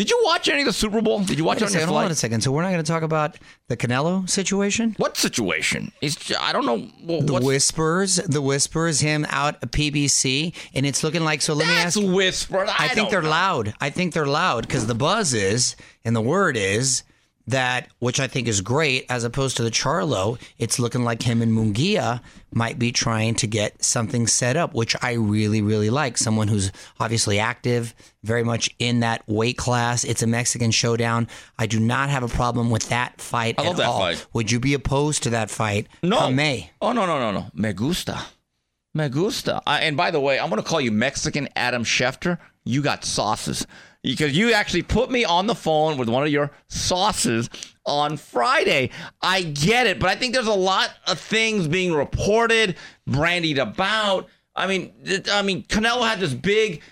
Did 0.00 0.08
you 0.08 0.18
watch 0.24 0.48
any 0.48 0.60
of 0.62 0.66
the 0.66 0.72
Super 0.72 1.02
Bowl? 1.02 1.22
Did 1.22 1.36
you 1.36 1.44
watch 1.44 1.56
Wait 1.56 1.64
it 1.64 1.66
on 1.66 1.72
your 1.72 1.80
second, 1.82 1.88
hold 1.92 2.04
on 2.06 2.10
a 2.10 2.14
second. 2.14 2.40
So 2.40 2.50
we're 2.52 2.62
not 2.62 2.70
going 2.70 2.82
to 2.82 2.90
talk 2.90 3.02
about 3.02 3.36
the 3.68 3.76
Canelo 3.76 4.26
situation. 4.30 4.94
What 4.96 5.18
situation? 5.18 5.92
It's 6.00 6.32
I 6.40 6.54
don't 6.54 6.64
know. 6.64 6.78
wh- 7.04 7.22
The 7.26 7.38
whispers, 7.44 8.16
the 8.16 8.40
whispers, 8.40 9.00
him 9.00 9.26
out 9.28 9.56
at 9.62 9.72
PBC, 9.72 10.54
and 10.72 10.86
it's 10.86 11.04
looking 11.04 11.22
like. 11.22 11.42
So 11.42 11.52
let 11.52 11.68
me 11.68 11.74
that's 11.74 11.98
ask. 11.98 12.00
whispered. 12.14 12.70
I, 12.70 12.86
I 12.86 12.88
think 12.88 13.10
they're 13.10 13.20
know. 13.20 13.28
loud. 13.28 13.74
I 13.78 13.90
think 13.90 14.14
they're 14.14 14.24
loud 14.24 14.66
because 14.66 14.86
the 14.86 14.94
buzz 14.94 15.34
is, 15.34 15.76
and 16.02 16.16
the 16.16 16.22
word 16.22 16.56
is 16.56 17.02
that, 17.46 17.88
which 17.98 18.20
I 18.20 18.26
think 18.26 18.48
is 18.48 18.60
great, 18.60 19.06
as 19.08 19.24
opposed 19.24 19.56
to 19.56 19.62
the 19.62 19.70
Charlo. 19.70 20.38
It's 20.58 20.78
looking 20.78 21.04
like 21.04 21.22
him 21.22 21.42
and 21.42 21.52
Munguia 21.52 22.20
might 22.52 22.78
be 22.78 22.92
trying 22.92 23.34
to 23.36 23.46
get 23.46 23.82
something 23.84 24.26
set 24.26 24.56
up, 24.56 24.74
which 24.74 24.94
I 25.02 25.12
really, 25.12 25.62
really 25.62 25.90
like. 25.90 26.16
Someone 26.18 26.48
who's 26.48 26.70
obviously 26.98 27.38
active, 27.38 27.94
very 28.22 28.44
much 28.44 28.70
in 28.78 29.00
that 29.00 29.22
weight 29.26 29.56
class. 29.56 30.04
It's 30.04 30.22
a 30.22 30.26
Mexican 30.26 30.70
showdown. 30.70 31.28
I 31.58 31.66
do 31.66 31.80
not 31.80 32.10
have 32.10 32.22
a 32.22 32.28
problem 32.28 32.70
with 32.70 32.88
that 32.88 33.20
fight 33.20 33.54
I 33.58 33.62
at 33.62 33.66
love 33.68 33.76
that 33.78 33.86
all. 33.86 33.98
fight. 34.00 34.26
Would 34.32 34.50
you 34.50 34.60
be 34.60 34.74
opposed 34.74 35.22
to 35.24 35.30
that 35.30 35.50
fight? 35.50 35.88
No. 36.02 36.30
May. 36.30 36.70
Oh 36.80 36.92
no 36.92 37.06
no 37.06 37.18
no 37.18 37.32
no. 37.32 37.46
Me 37.54 37.72
gusta. 37.72 38.18
Me 38.94 39.08
gusta. 39.08 39.62
I, 39.66 39.80
and 39.82 39.96
by 39.96 40.10
the 40.10 40.20
way, 40.20 40.38
I'm 40.38 40.50
going 40.50 40.60
to 40.62 40.68
call 40.68 40.80
you 40.80 40.90
Mexican 40.90 41.48
Adam 41.54 41.84
Schefter. 41.84 42.38
You 42.64 42.82
got 42.82 43.04
sauces 43.04 43.66
because 44.02 44.36
you 44.36 44.52
actually 44.52 44.82
put 44.82 45.10
me 45.10 45.24
on 45.24 45.46
the 45.46 45.54
phone 45.54 45.98
with 45.98 46.08
one 46.08 46.22
of 46.22 46.30
your 46.30 46.50
sauces 46.68 47.50
on 47.84 48.16
Friday. 48.16 48.90
I 49.20 49.42
get 49.42 49.86
it, 49.86 49.98
but 49.98 50.08
I 50.08 50.16
think 50.16 50.34
there's 50.34 50.46
a 50.46 50.52
lot 50.52 50.90
of 51.06 51.18
things 51.18 51.68
being 51.68 51.92
reported, 51.92 52.76
brandied 53.06 53.58
about. 53.58 54.28
I 54.56 54.66
mean, 54.66 54.92
I 55.32 55.42
mean, 55.42 55.64
Canelo 55.64 56.08
had 56.08 56.20
this 56.20 56.34
big 56.34 56.82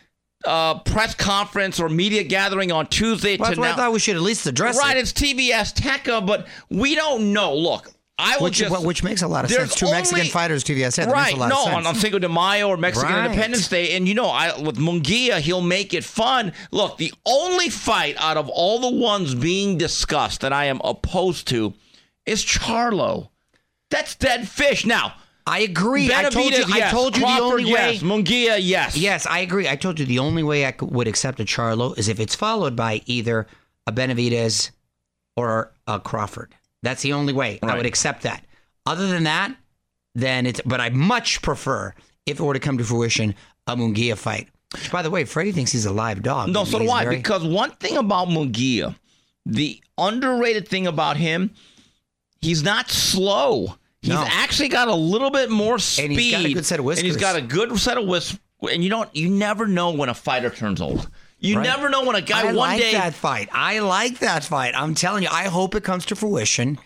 uh, 0.45 0.79
press 0.81 1.15
conference 1.15 1.81
or 1.81 1.89
media 1.89 2.23
gathering 2.23 2.71
on 2.71 2.87
Tuesday 2.87 3.37
Well, 3.37 3.49
that's 3.49 3.59
why 3.59 3.71
I 3.71 3.75
thought 3.75 3.93
we 3.93 3.99
should 3.99 4.17
at 4.17 4.23
least 4.23 4.47
address 4.47 4.77
Right, 4.79 4.85
it. 4.85 4.89
Right, 4.89 4.97
it's 4.97 5.13
TV 5.13 5.51
Azteca, 5.51 6.25
but 6.25 6.47
we 6.71 6.95
don't 6.95 7.33
know. 7.33 7.55
Look, 7.55 7.91
I 8.21 8.37
will 8.39 8.45
which, 8.45 8.55
just 8.59 8.85
which 8.85 9.05
makes 9.05 9.23
a 9.23 9.29
lot 9.29 9.45
of 9.45 9.51
sense. 9.51 9.75
Two 9.77 9.91
Mexican 9.91 10.27
fighters, 10.27 10.65
TVS 10.65 10.95
said. 10.95 11.09
That 11.09 11.13
Right. 11.13 11.27
makes 11.27 11.37
a 11.37 11.41
lot 11.41 11.49
no, 11.51 11.59
of 11.59 11.65
sense. 11.65 11.77
on, 11.77 11.87
on 11.87 11.95
Cinco 11.95 12.19
de 12.19 12.29
Mayo 12.29 12.69
or 12.69 12.77
Mexican 12.77 13.13
Right. 13.15 13.27
Independence 13.27 13.69
Day. 13.69 13.97
And, 13.97 14.09
you 14.09 14.15
know, 14.15 14.27
I 14.29 14.59
with 14.61 14.77
Munguia, 14.77 15.39
he'll 15.39 15.61
make 15.63 15.95
it 15.95 16.03
fun. 16.05 16.53
Look, 16.73 16.99
the 16.99 17.13
only 17.25 17.69
fight 17.69 18.17
out 18.19 18.37
of 18.37 18.49
all 18.49 18.81
the 18.81 18.91
ones 18.97 19.35
being 19.37 19.79
discussed 19.79 20.41
that 20.41 20.53
I 20.53 20.65
am 20.65 20.81
opposed 20.83 21.47
to 21.49 21.75
is 22.27 22.45
Charlo. 22.45 23.29
That's 23.91 24.17
dead 24.17 24.49
fish. 24.49 24.85
Now, 24.85 25.15
I 25.47 25.61
agree. 25.61 26.13
I 26.13 26.25
told 26.29 26.51
you. 26.53 26.59
Yes. 26.69 26.71
I 26.73 26.91
told 26.91 27.17
you 27.17 27.23
Crawford, 27.23 27.39
the 27.41 27.45
only 27.45 27.65
way. 27.73 27.93
yes. 27.95 28.03
Munguia, 28.03 28.59
yes. 28.61 28.97
Yes, 28.97 29.27
I 29.27 29.39
agree. 29.39 29.69
I 29.69 29.77
told 29.77 29.99
you 30.01 30.05
the 30.05 30.19
only 30.19 30.43
way 30.43 30.67
I 30.67 30.75
would 30.81 31.07
accept 31.09 31.39
a 31.41 31.45
Charlo 31.45 31.97
is 31.97 32.09
if 32.09 32.19
it's 32.21 32.35
followed 32.35 32.75
by 32.77 33.01
either 33.07 33.47
a 33.87 33.93
Benavidez 33.93 34.73
or 35.37 35.73
a 35.87 36.01
Crawford. 36.01 36.55
That's 36.83 37.03
the 37.03 37.13
only 37.13 37.33
way 37.33 37.59
I 37.63 37.77
would 37.77 37.87
accept 37.87 38.23
that. 38.23 38.45
Other 38.87 39.07
than 39.09 39.25
that, 39.25 39.55
then 40.15 40.47
it's. 40.47 40.61
But 40.65 40.81
I 40.81 40.91
much 40.91 41.43
prefer 41.43 41.95
if 42.27 42.39
it 42.41 42.43
were 42.43 42.55
to 42.55 42.61
come 42.61 42.79
to 42.79 42.85
fruition 42.85 43.35
a 43.67 43.77
Munguia 43.77 44.17
fight. 44.17 44.49
Which, 44.75 44.91
by 44.93 45.03
the 45.03 45.11
way, 45.11 45.25
Freddie 45.25 45.53
thinks 45.53 45.73
he's 45.73 45.87
a 45.87 45.93
live 45.93 46.23
dog. 46.23 46.51
No, 46.51 46.65
so 46.65 46.79
do 46.79 46.91
I. 46.91 47.05
very- 47.05 47.17
Because 47.17 47.43
one 47.45 47.71
thing 47.73 47.97
about 47.97 48.29
Munguia, 48.29 48.97
the 49.47 49.83
underrated 49.97 50.69
thing 50.69 50.87
about 50.87 51.17
him, 51.17 51.55
he's 52.41 52.63
not 52.63 52.91
slow. 52.91 53.77
He's 54.03 54.11
No. 54.11 54.25
actually 54.29 54.69
got 54.69 54.89
a 54.89 54.95
little 54.95 55.31
bit 55.31 55.51
more 55.51 55.79
speed. 55.79 56.05
And 56.05 56.13
he's 56.13 56.33
got 56.33 56.45
a 56.45 56.53
good 56.55 56.67
set 56.67 56.79
of 56.79 56.85
whiskers. 56.85 57.01
And 57.01 57.07
he's 57.07 57.17
got 57.21 57.37
a 57.37 57.41
good 57.41 57.79
set 57.81 57.99
of 57.99 58.07
whiskers. 58.07 58.39
And 58.71 58.83
you 58.85 58.91
don't, 58.91 59.15
you 59.17 59.29
never 59.31 59.67
know 59.67 59.91
when 59.91 60.09
a 60.09 60.15
fighter 60.15 60.51
turns 60.51 60.81
old. 60.81 61.09
You 61.41 61.57
Right. 61.57 61.63
never 61.63 61.89
know 61.89 62.05
when 62.05 62.17
a 62.17 62.21
guy 62.21 62.41
I 62.41 62.45
one 62.47 62.57
like 62.57 62.81
day. 62.81 62.93
that 62.93 63.15
fight. 63.15 63.49
I 63.53 63.79
like 63.79 64.19
that 64.21 64.45
fight. 64.45 64.75
I'm 64.75 64.95
telling 64.95 65.23
you, 65.23 65.29
I 65.31 65.45
hope 65.45 65.75
it 65.75 65.85
comes 65.85 66.05
to 66.07 66.17
fruition. 66.17 66.79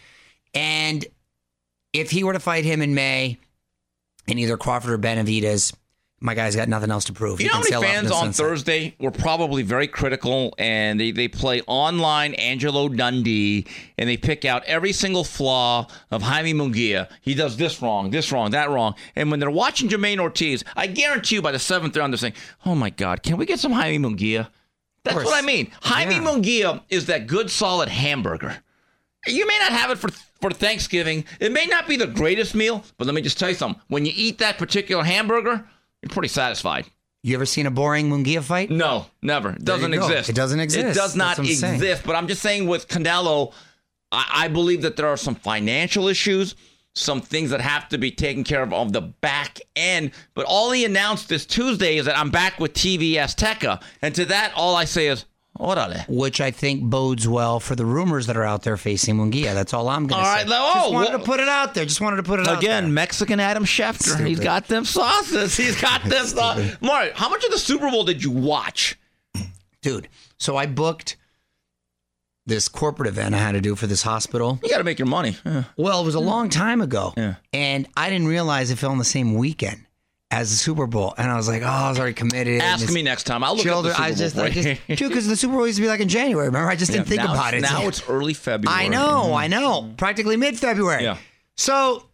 And 0.55 1.05
if 1.93 2.11
he 2.11 2.23
were 2.23 2.35
to 2.35 2.41
fight 2.41 2.65
him 2.65 2.83
in 2.83 2.95
May, 2.95 3.39
in 4.27 4.39
either 4.39 4.57
Crawford 4.59 4.91
or 4.93 4.99
Benavidez, 4.99 5.73
my 6.23 6.35
guy's 6.35 6.55
got 6.57 6.69
nothing 6.69 6.91
else 6.91 7.05
to 7.07 7.13
prove. 7.13 7.41
You 7.41 7.49
He 7.49 7.53
know 7.53 7.63
how 7.71 7.81
many 7.81 7.93
fans 7.93 8.11
on 8.11 8.33
sunset. 8.33 8.47
Thursday 8.47 8.95
were 8.99 9.11
probably 9.11 9.63
very 9.63 9.89
critical 9.89 10.55
and 10.57 10.99
they, 10.99 11.11
they 11.11 11.29
play 11.29 11.63
online 11.67 12.35
Angelo 12.35 12.89
Dundee 12.89 13.67
and 13.99 14.09
they 14.09 14.17
pick 14.17 14.45
out 14.45 14.65
every 14.65 14.93
single 14.93 15.25
flaw 15.25 15.87
of 16.11 16.23
Jaime 16.23 16.55
Munguia. 16.55 17.09
He 17.21 17.35
does 17.35 17.57
this 17.57 17.83
wrong, 17.83 18.11
this 18.11 18.31
wrong, 18.33 18.53
that 18.53 18.71
wrong. 18.71 18.95
And 19.17 19.31
when 19.31 19.41
they're 19.41 19.51
watching 19.51 19.89
Jamaine 19.89 20.21
Ortiz, 20.21 20.65
I 20.77 20.87
guarantee 20.87 21.37
you 21.37 21.43
by 21.43 21.53
the 21.53 21.59
seventh 21.59 21.97
round 21.97 22.13
they're 22.13 22.19
saying, 22.19 22.35
oh 22.65 22.75
my 22.75 22.91
God, 22.91 23.23
can 23.23 23.37
we 23.37 23.45
get 23.47 23.59
some 23.59 23.73
Jaime 23.73 23.99
Munguia? 23.99 24.49
That's 25.05 25.17
what 25.17 25.35
I 25.43 25.45
mean. 25.45 25.71
Jaime 25.83 26.15
Yeah. 26.15 26.23
Munguia 26.23 26.83
is 26.89 27.07
that 27.07 27.27
good 27.27 27.51
solid 27.51 27.89
hamburger. 27.89 28.59
You 29.27 29.47
may 29.47 29.59
not 29.59 29.73
have 29.73 29.91
it 29.91 29.99
for 29.99 30.11
for 30.41 30.51
Thanksgiving. 30.51 31.25
It 31.41 31.53
may 31.53 31.67
not 31.67 31.87
be 31.87 31.97
the 31.97 32.09
greatest 32.09 32.55
meal, 32.55 32.85
but 32.99 33.07
let 33.07 33.15
me 33.15 33.23
just 33.23 33.39
tell 33.39 33.49
you 33.49 33.55
something. 33.55 33.81
When 33.87 34.05
you 34.05 34.13
eat 34.15 34.39
that 34.39 34.59
particular 34.59 35.05
hamburger, 35.05 35.65
you're 36.03 36.11
pretty 36.11 36.29
satisfied. 36.29 36.87
You 37.23 37.37
ever 37.37 37.47
seen 37.47 37.67
a 37.67 37.71
boring 37.71 38.11
Munguia 38.11 38.43
fight? 38.43 38.69
No, 38.71 39.07
never. 39.23 39.51
It 39.51 39.65
doesn't 39.65 39.95
exist. 39.95 40.29
It 40.29 40.35
doesn't 40.35 40.59
exist. 40.59 40.87
It 40.87 40.95
does 40.95 41.15
not 41.15 41.37
That's 41.37 41.61
saying. 41.61 41.75
exist. 41.75 42.03
But 42.05 42.17
I'm 42.17 42.27
just 42.27 42.43
saying 42.43 42.67
with 42.67 42.89
Canelo, 42.89 43.53
I, 44.11 44.27
I 44.35 44.49
believe 44.49 44.83
that 44.83 44.97
there 44.97 45.07
are 45.07 45.17
some 45.17 45.37
financial 45.37 46.09
issues, 46.09 46.57
some 46.97 47.21
things 47.21 47.51
that 47.51 47.61
have 47.61 47.89
to 47.91 47.99
be 47.99 48.11
taken 48.11 48.43
care 48.43 48.63
of 48.63 48.73
on 48.73 48.91
the 48.91 49.01
back 49.03 49.61
end. 49.77 50.11
But 50.35 50.47
all 50.47 50.73
he 50.73 50.85
announced 50.85 51.29
this 51.29 51.47
Tuesday 51.47 51.97
is 51.97 52.07
that 52.07 52.19
I'm 52.19 52.31
back 52.31 52.59
with 52.59 52.73
TV 52.75 53.13
Azteca. 53.13 53.81
And 54.03 54.13
to 54.17 54.25
that, 54.25 54.53
all 54.57 54.75
I 54.75 54.85
say 54.85 55.07
is, 55.07 55.25
orale. 55.63 56.07
Which 56.09 56.41
I 56.41 56.51
think 56.51 56.83
bodes 56.83 57.27
well 57.29 57.61
for 57.61 57.75
the 57.77 57.87
rumors 57.87 58.27
that 58.27 58.37
are 58.37 58.45
out 58.45 58.63
there 58.63 58.77
facing 58.77 59.17
Munguia. 59.17 59.55
That's 59.55 59.73
all 59.73 59.89
I'm 59.89 60.07
going 60.07 60.23
to 60.23 60.29
All 60.29 60.35
say. 60.37 60.41
right, 60.43 60.49
now- 60.49 60.73
Just 60.75 60.87
oh, 60.87 60.91
wanted 60.93 61.11
well- 61.11 61.19
to 61.21 61.25
put 61.25 61.41
it 61.41 61.49
out 61.49 61.75
there. 61.75 61.85
Just 61.85 62.01
wanted 62.01 62.17
to 62.17 62.23
put 62.25 62.41
it 62.41 62.49
out 62.49 62.61
there. 62.61 62.79
Again. 62.79 62.93
Mexican 62.95 63.41
Adam 63.41 63.65
Schefter. 63.65 64.27
He's 64.27 64.41
got 64.41 64.67
them 64.69 64.85
sauces. 64.85 65.57
He's 65.57 65.81
got 65.81 66.03
them 66.05 66.27
sauces. 66.27 66.77
Mario, 66.81 67.13
how 67.15 67.29
much 67.29 67.45
of 67.45 67.51
the 67.51 67.59
Super 67.59 67.91
Bowl 67.91 68.05
did 68.05 68.23
you 68.23 68.31
watch? 68.31 68.99
dude. 69.83 70.09
So 70.39 70.57
I 70.57 70.67
booked 70.67 71.17
this 72.47 72.69
corporate 72.69 73.09
event 73.09 73.35
I 73.35 73.39
had 73.39 73.53
to 73.53 73.61
do 73.61 73.77
for 73.77 73.87
this 73.87 74.03
hospital. 74.03 74.59
You 74.63 74.71
got 74.71 74.79
to 74.79 74.85
make 74.85 74.99
your 74.99 75.07
money. 75.07 75.37
Yeah. 75.47 75.65
Well, 75.77 76.03
it 76.03 76.05
was 76.05 76.15
a 76.17 76.21
long 76.21 76.49
time 76.51 76.81
ago, 76.81 77.13
Yeah. 77.17 77.37
and 77.53 77.87
I 77.97 78.11
didn't 78.11 78.27
realize 78.27 78.71
it 78.71 78.79
fell 78.79 78.91
on 78.91 78.99
the 78.99 79.05
same 79.05 79.35
weekend 79.35 79.85
as 80.33 80.51
the 80.51 80.57
Super 80.57 80.87
Bowl. 80.87 81.15
And 81.19 81.31
I 81.31 81.37
was 81.37 81.47
like, 81.47 81.63
oh, 81.63 81.67
I 81.67 81.91
was 81.91 81.99
already 81.99 82.15
committed. 82.15 82.61
Ask 82.61 82.91
me 82.91 83.03
next 83.03 83.25
time. 83.25 83.45
I'll 83.45 83.55
look 83.55 83.63
children- 83.63 83.93
up 83.93 83.99
the 83.99 84.05
Super 84.05 84.15
I 84.15 84.19
just, 84.19 84.35
Bowl 84.35 84.45
I 84.47 84.51
just, 84.51 84.87
dude, 84.89 85.09
because 85.11 85.29
the 85.29 85.37
Super 85.37 85.53
Bowl 85.55 85.67
used 85.67 85.77
to 85.77 85.83
be 85.83 85.89
like 85.89 86.01
in 86.01 86.09
January. 86.09 86.47
Remember, 86.47 86.69
I 86.71 86.75
just 86.75 86.91
didn't 86.91 87.07
think 87.07 87.23
about 87.23 87.55
it. 87.55 87.61
Now 87.61 87.87
it's 87.87 88.09
early 88.09 88.35
February. 88.35 88.87
I 88.87 88.89
know, 88.89 89.35
I 89.35 89.47
know. 89.47 89.93
Practically 89.97 90.37
mid 90.37 90.59
February. 90.59 91.05
Yeah. 91.05 91.19
So 91.57 92.07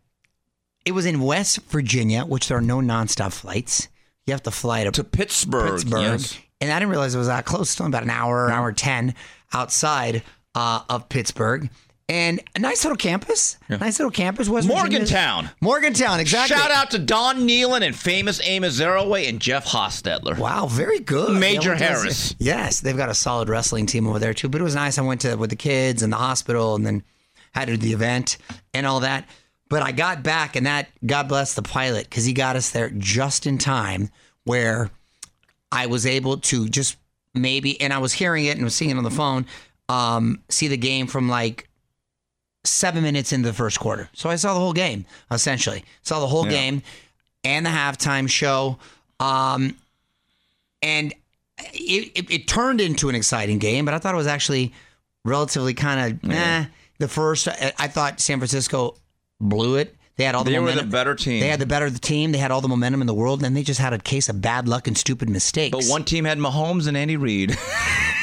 it 0.85 0.93
was 0.93 1.07
in 1.07 1.21
West 1.21 1.61
Virginia, 1.69 2.25
which 2.25 2.49
there 2.49 2.59
are 2.59 2.63
no 2.63 2.79
nonstop 2.79 3.33
flights. 3.33 3.89
You 4.27 4.33
have 4.33 4.43
to 4.43 4.51
fly 4.51 4.85
to, 4.85 4.91
To 4.91 5.05
Pittsburgh. 5.05 5.71
Pittsburgh. 5.73 6.01
Yes. 6.03 6.39
And 6.61 6.73
I 6.73 6.79
didn't 6.81 6.91
realize 6.91 7.15
it 7.15 7.19
was 7.19 7.29
that 7.29 7.45
close. 7.45 7.71
It's 7.73 7.81
only 7.81 7.91
about 7.93 8.03
an 8.03 8.11
hour, 8.11 8.47
an 8.49 8.53
hour 8.53 8.73
10 8.73 9.15
outside 9.55 10.23
uh, 10.57 10.81
of 10.91 11.09
Pittsburgh. 11.09 11.71
And 12.11 12.41
a 12.57 12.59
nice 12.59 12.85
little 12.85 12.97
campus. 12.97 13.59
Nice 13.69 13.99
little 13.99 14.11
campus. 14.11 14.49
West 14.49 14.67
Virginia's- 14.67 14.91
Morgantown. 15.11 15.51
Morgantown, 15.61 16.21
exactly. 16.21 16.57
Shout 16.57 16.71
out 16.71 16.91
to 16.93 16.99
Don 16.99 17.47
Nehlen 17.47 17.83
and 17.83 17.95
famous 17.95 18.41
Amos 18.43 18.81
Zereoué 18.81 19.29
and 19.29 19.39
Jeff 19.41 19.67
Hostetler. 19.67 20.39
Wow, 20.39 20.67
very 20.69 21.01
good. 21.01 21.39
Major 21.39 21.75
Harris. 21.75 22.35
Yes, 22.39 22.81
they've 22.81 22.97
got 22.97 23.11
a 23.11 23.15
solid 23.15 23.51
wrestling 23.51 23.85
team 23.85 24.07
over 24.07 24.19
there 24.19 24.33
too. 24.33 24.49
But 24.49 24.63
it 24.63 24.65
was 24.65 24.75
nice. 24.75 24.97
I 24.97 25.03
went 25.03 25.21
to 25.21 25.35
with 25.37 25.51
the 25.51 25.57
kids 25.57 26.03
and 26.03 26.11
the 26.11 26.17
hospital, 26.17 26.75
and 26.77 26.87
then 26.87 27.03
had 27.53 27.67
to 27.69 27.77
do 27.77 27.87
the 27.89 27.93
event 27.93 28.39
and 28.73 28.87
all 28.87 29.01
that. 29.01 29.29
But 29.69 29.83
I 29.83 29.93
got 29.93 30.23
back, 30.23 30.57
and 30.57 30.65
that 30.67 30.89
God 31.05 31.29
bless 31.29 31.53
the 31.53 31.63
pilot 31.63 32.05
because 32.09 32.25
he 32.25 32.33
got 32.33 32.57
us 32.57 32.71
there 32.71 32.89
just 32.89 33.47
in 33.47 33.59
time 33.59 34.09
where 34.45 34.89
I 35.71 35.85
was 35.87 36.07
able 36.07 36.39
to 36.39 36.71
just 36.71 36.97
maybe, 37.35 37.79
and 37.83 37.93
I 37.93 37.99
was 37.99 38.15
hearing 38.15 38.47
it 38.47 38.57
and 38.57 38.65
was 38.65 38.75
seeing 38.75 38.91
it 38.93 38.97
on 38.97 39.05
the 39.05 39.11
phone, 39.11 39.45
um, 39.91 40.43
see 40.49 40.69
the 40.69 40.79
game 40.79 41.07
from 41.07 41.29
like 41.29 41.68
seven 42.69 43.03
minutes 43.03 43.33
into 43.33 43.49
the 43.49 43.55
first 43.55 43.79
quarter. 43.81 44.09
So 44.13 44.29
I 44.31 44.37
saw 44.37 44.55
the 44.55 44.61
whole 44.61 44.73
game 44.73 45.05
essentially. 45.31 45.85
Saw 46.03 46.21
the 46.21 46.27
whole 46.27 46.45
game 46.45 46.83
and 47.45 47.65
the 47.67 47.71
halftime 47.71 48.29
show. 48.29 48.79
Um, 49.21 49.77
and 50.83 51.13
it, 51.75 52.13
it, 52.15 52.31
it 52.31 52.49
turned 52.49 52.81
into 52.81 53.09
an 53.09 53.15
exciting 53.15 53.59
game, 53.59 53.85
but 53.85 53.95
I 53.95 53.99
thought 53.99 54.15
it 54.15 54.19
was 54.19 54.27
actually 54.27 54.73
relatively 55.25 55.75
kind 55.75 56.21
of 56.25 56.31
eh. 56.31 56.67
The 56.99 57.09
first, 57.09 57.47
I 57.49 57.87
thought 57.89 58.21
San 58.21 58.39
Francisco 58.39 58.97
blew 59.41 59.77
it. 59.77 59.95
They 60.17 60.25
had 60.25 60.35
all 60.35 60.43
the 60.43 60.51
They 60.51 60.59
were 60.59 60.67
the 60.67 60.73
momentum. 60.73 60.91
better 60.91 61.15
team. 61.15 61.39
They 61.39 61.47
had 61.47 61.61
the 61.61 61.67
better 61.67 61.89
the 61.91 62.01
team. 62.01 62.33
They 62.33 62.39
had 62.39 62.51
all 62.51 62.61
the 62.61 62.67
momentum 62.67 63.01
in 63.01 63.07
the 63.07 63.15
world, 63.15 63.39
and 63.39 63.45
then 63.45 63.55
they 63.55 63.63
just 63.63 63.79
had 63.79 63.93
a 63.93 63.99
case 63.99 64.29
of 64.29 64.41
bad 64.43 64.67
luck 64.67 64.89
and 64.89 64.99
stupid 64.99 65.31
mistakes. 65.31 65.71
But 65.71 65.85
one 65.85 66.05
team 66.05 66.25
had 66.25 66.39
Mahomes 66.39 66.89
and 66.89 66.97
Andy 66.97 67.17
Reid. 67.17 67.57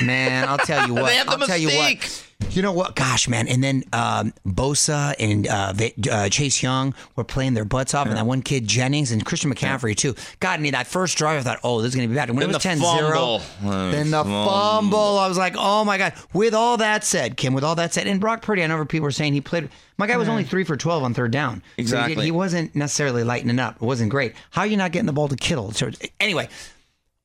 Man, 0.03 0.45
I'll 0.45 0.57
tell 0.57 0.85
you 0.87 0.93
what. 0.95 1.05
They 1.05 1.23
the 1.23 1.31
I'll 1.31 1.47
tell 1.47 1.57
you 1.57 1.69
what. 1.69 2.24
You 2.49 2.61
know 2.61 2.73
what? 2.73 2.95
Gosh, 2.95 3.27
man. 3.29 3.47
And 3.47 3.63
then 3.63 3.83
um, 3.93 4.33
Bosa 4.45 5.13
and 5.19 5.47
uh, 5.47 5.73
uh, 6.11 6.29
Chase 6.29 6.61
Young 6.61 6.93
were 7.15 7.23
playing 7.23 7.53
their 7.53 7.65
butts 7.65 7.93
off, 7.93 8.07
and 8.07 8.17
that 8.17 8.25
one 8.25 8.41
kid 8.41 8.67
Jennings 8.67 9.11
and 9.11 9.25
Christian 9.25 9.53
McCaffrey 9.53 9.95
too. 9.95 10.15
God, 10.39 10.59
I 10.59 10.61
mean, 10.61 10.73
that 10.73 10.85
first 10.87 11.17
drive, 11.17 11.39
I 11.39 11.43
thought, 11.43 11.59
oh, 11.63 11.81
this 11.81 11.89
is 11.89 11.95
going 11.95 12.07
to 12.07 12.11
be 12.11 12.15
bad. 12.15 12.29
And 12.29 12.37
when 12.37 12.47
Then 12.47 12.51
it 12.51 12.55
was 12.55 12.63
the 12.63 12.69
10 12.69 12.79
fumble. 12.79 13.39
0, 13.61 13.91
then 13.91 14.11
the 14.11 14.23
fumble, 14.23 15.17
I 15.17 15.27
was 15.27 15.37
like, 15.37 15.55
oh 15.57 15.83
my 15.85 15.97
God. 15.97 16.13
With 16.33 16.53
all 16.53 16.77
that 16.77 17.03
said, 17.03 17.37
Kim, 17.37 17.53
with 17.53 17.63
all 17.63 17.75
that 17.75 17.93
said, 17.93 18.07
and 18.07 18.19
Brock 18.21 18.41
Purdy, 18.41 18.63
I 18.63 18.67
know 18.67 18.83
people 18.85 19.05
were 19.05 19.11
saying 19.11 19.33
he 19.33 19.41
played. 19.41 19.69
My 19.97 20.07
guy 20.07 20.17
was 20.17 20.27
only 20.27 20.43
three 20.43 20.65
for 20.65 20.75
12 20.75 21.03
on 21.03 21.13
third 21.13 21.31
down. 21.31 21.59
So 21.59 21.63
he, 21.77 21.81
Exactly. 21.83 22.25
he 22.25 22.31
wasn't 22.31 22.75
necessarily 22.75 23.23
lightening 23.23 23.59
up. 23.59 23.75
It 23.75 23.81
wasn't 23.81 24.11
great. 24.11 24.33
How 24.51 24.61
are 24.61 24.67
you 24.67 24.77
not 24.77 24.91
getting 24.91 25.07
the 25.07 25.13
ball 25.13 25.29
to 25.29 25.35
Kittle? 25.37 25.71
So, 25.71 25.89
anyway, 26.19 26.49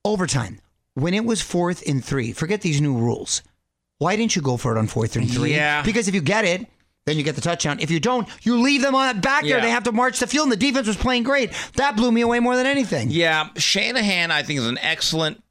overtime. 0.04 0.60
When 0.94 1.14
it 1.14 1.24
was 1.24 1.40
fourth 1.40 1.86
and 1.86 2.04
three, 2.04 2.32
forget 2.32 2.60
these 2.62 2.80
new 2.80 2.96
rules. 2.96 3.42
Why 4.00 4.16
didn't 4.16 4.34
you 4.34 4.40
go 4.42 4.56
for 4.56 4.74
it 4.74 4.78
on 4.78 4.86
fourth 4.86 5.14
and 5.14 5.30
three? 5.30 5.52
Yeah. 5.54 5.82
Because 5.82 6.08
if 6.08 6.14
you 6.14 6.22
get 6.22 6.44
it, 6.46 6.66
then 7.04 7.16
you 7.18 7.22
get 7.22 7.34
the 7.34 7.40
touchdown. 7.42 7.78
If 7.80 7.90
you 7.90 8.00
don't, 8.00 8.26
you 8.42 8.58
leave 8.60 8.80
them 8.80 8.94
on 8.94 9.06
that 9.14 9.22
back 9.22 9.42
there. 9.42 9.56
Yeah. 9.58 9.60
They 9.60 9.70
have 9.70 9.82
to 9.84 9.92
march 9.92 10.18
the 10.20 10.26
field, 10.26 10.44
and 10.44 10.52
the 10.52 10.56
defense 10.56 10.86
was 10.86 10.96
playing 10.96 11.22
great. 11.24 11.52
That 11.76 11.96
blew 11.96 12.10
me 12.10 12.22
away 12.22 12.40
more 12.40 12.56
than 12.56 12.66
anything. 12.66 13.08
Yeah, 13.10 13.48
Shanahan, 13.56 14.30
I 14.30 14.42
think, 14.42 14.58
is 14.58 14.66
an 14.66 14.78
excellent 14.78 15.42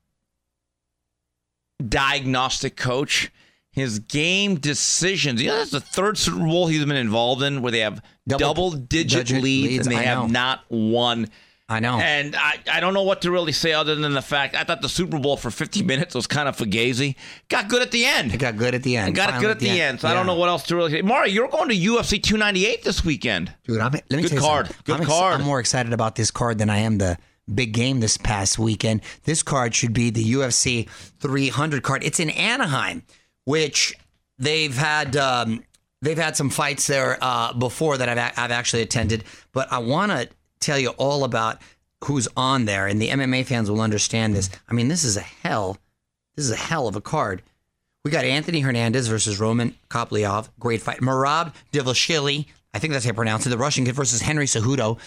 diagnostic 1.87 2.75
coach. 2.75 3.31
His 3.71 3.99
game 3.99 4.55
decisions, 4.55 5.41
you 5.41 5.49
know, 5.49 5.57
that's 5.57 5.71
the 5.71 5.79
third 5.79 6.17
Super 6.17 6.39
Bowl 6.39 6.67
he's 6.67 6.83
been 6.85 6.97
involved 6.97 7.43
in 7.43 7.61
where 7.61 7.71
they 7.71 7.79
have 7.79 8.01
Double- 8.27 8.39
double 8.39 8.71
digit 8.71 9.27
digit 9.27 9.43
leads, 9.43 9.71
leads, 9.71 9.87
and 9.87 9.95
they 9.95 9.99
I 9.99 10.03
have 10.03 10.17
know. 10.23 10.27
not 10.27 10.61
won. 10.69 11.29
I 11.71 11.79
know. 11.79 11.99
And 11.99 12.35
I, 12.35 12.57
I 12.71 12.79
don't 12.79 12.95
know 12.95 13.03
what 13.03 13.21
to 13.21 13.31
really 13.31 13.51
say 13.51 13.73
other 13.73 13.93
than 13.93 14.13
the 14.13 14.23
fact 14.23 14.55
I 14.55 14.63
thought 14.63 14.81
the 14.81 14.89
Super 14.89 15.19
Bowl 15.19 15.37
for 15.37 15.51
50 15.51 15.83
minutes 15.83 16.15
was 16.15 16.25
kind 16.25 16.49
of 16.49 16.57
fugazi. 16.57 17.15
Got 17.47 17.69
good 17.69 17.83
at 17.83 17.91
the 17.91 18.05
end. 18.05 18.33
It 18.33 18.37
got 18.37 18.57
good 18.57 18.73
at 18.73 18.81
the 18.81 18.97
end. 18.97 19.13
Got 19.13 19.29
Finally 19.29 19.43
good 19.45 19.51
at 19.51 19.59
the 19.59 19.79
end. 19.81 20.01
So 20.01 20.07
I 20.07 20.15
don't 20.15 20.25
know 20.25 20.33
what 20.35 20.49
else 20.49 20.63
to 20.63 20.75
really 20.75 20.91
say. 20.91 21.01
Mario, 21.03 21.31
you're 21.31 21.47
going 21.47 21.69
to 21.69 21.75
UFC 21.75 22.21
298 22.21 22.83
this 22.83 23.05
weekend. 23.05 23.53
Dude, 23.65 23.79
I'm, 23.79 23.91
let 23.91 24.09
me 24.09 24.23
Good 24.23 24.29
tell 24.29 24.37
you 24.37 24.43
card. 24.43 24.65
something. 24.65 24.83
Good 24.85 25.01
I'm 25.01 25.05
card. 25.05 25.39
I'm 25.39 25.45
more 25.45 25.59
excited 25.59 25.93
about 25.93 26.15
this 26.15 26.31
card 26.31 26.57
than 26.57 26.71
I 26.71 26.79
am 26.79 26.97
the 26.97 27.19
big 27.53 27.71
game 27.73 27.99
this 27.99 28.17
past 28.17 28.57
weekend. 28.57 29.01
This 29.25 29.43
card 29.43 29.75
should 29.75 29.93
be 29.93 30.09
the 30.09 30.33
UFC 30.33 30.89
300 31.19 31.83
card. 31.83 32.03
It's 32.03 32.19
in 32.19 32.31
Anaheim, 32.31 33.03
which 33.45 33.93
they've 34.39 34.75
had 34.75 35.15
um, 35.15 35.63
they've 36.01 36.17
had 36.17 36.35
some 36.35 36.49
fights 36.49 36.87
there 36.87 37.17
uh, 37.21 37.53
before 37.53 37.97
that 37.97 38.09
I've, 38.09 38.33
I've 38.37 38.51
actually 38.51 38.81
attended, 38.81 39.23
but 39.51 39.71
I 39.71 39.77
want 39.79 40.11
to 40.11 40.29
tell 40.59 40.79
you 40.79 40.89
all 40.89 41.23
about 41.23 41.61
who's 42.05 42.27
on 42.37 42.65
there, 42.65 42.87
and 42.87 43.01
the 43.01 43.09
MMA 43.09 43.45
fans 43.45 43.69
will 43.69 43.81
understand 43.81 44.35
this. 44.35 44.49
I 44.69 44.73
mean, 44.73 44.87
this 44.87 45.03
is 45.03 45.17
a 45.17 45.21
hell, 45.21 45.77
this 46.35 46.45
is 46.45 46.51
a 46.51 46.55
hell 46.55 46.87
of 46.87 46.95
a 46.95 47.01
card. 47.01 47.41
We 48.05 48.11
got 48.11 48.23
Anthony 48.23 48.61
Hernandez 48.61 49.07
versus 49.07 49.39
Roman 49.39 49.75
Kopylov, 49.89 50.49
great 50.59 50.81
fight. 50.81 51.01
Marab 51.01 51.53
Devashili, 51.73 52.45
I 52.73 52.79
think 52.79 52.93
that's 52.93 53.03
how 53.03 53.09
you 53.09 53.15
pronounce 53.15 53.45
it, 53.45 53.49
the 53.49 53.57
Russian 53.57 53.85
kid 53.85 53.95
versus 53.95 54.21
Henry 54.21 54.45
Cejudo, 54.45 54.97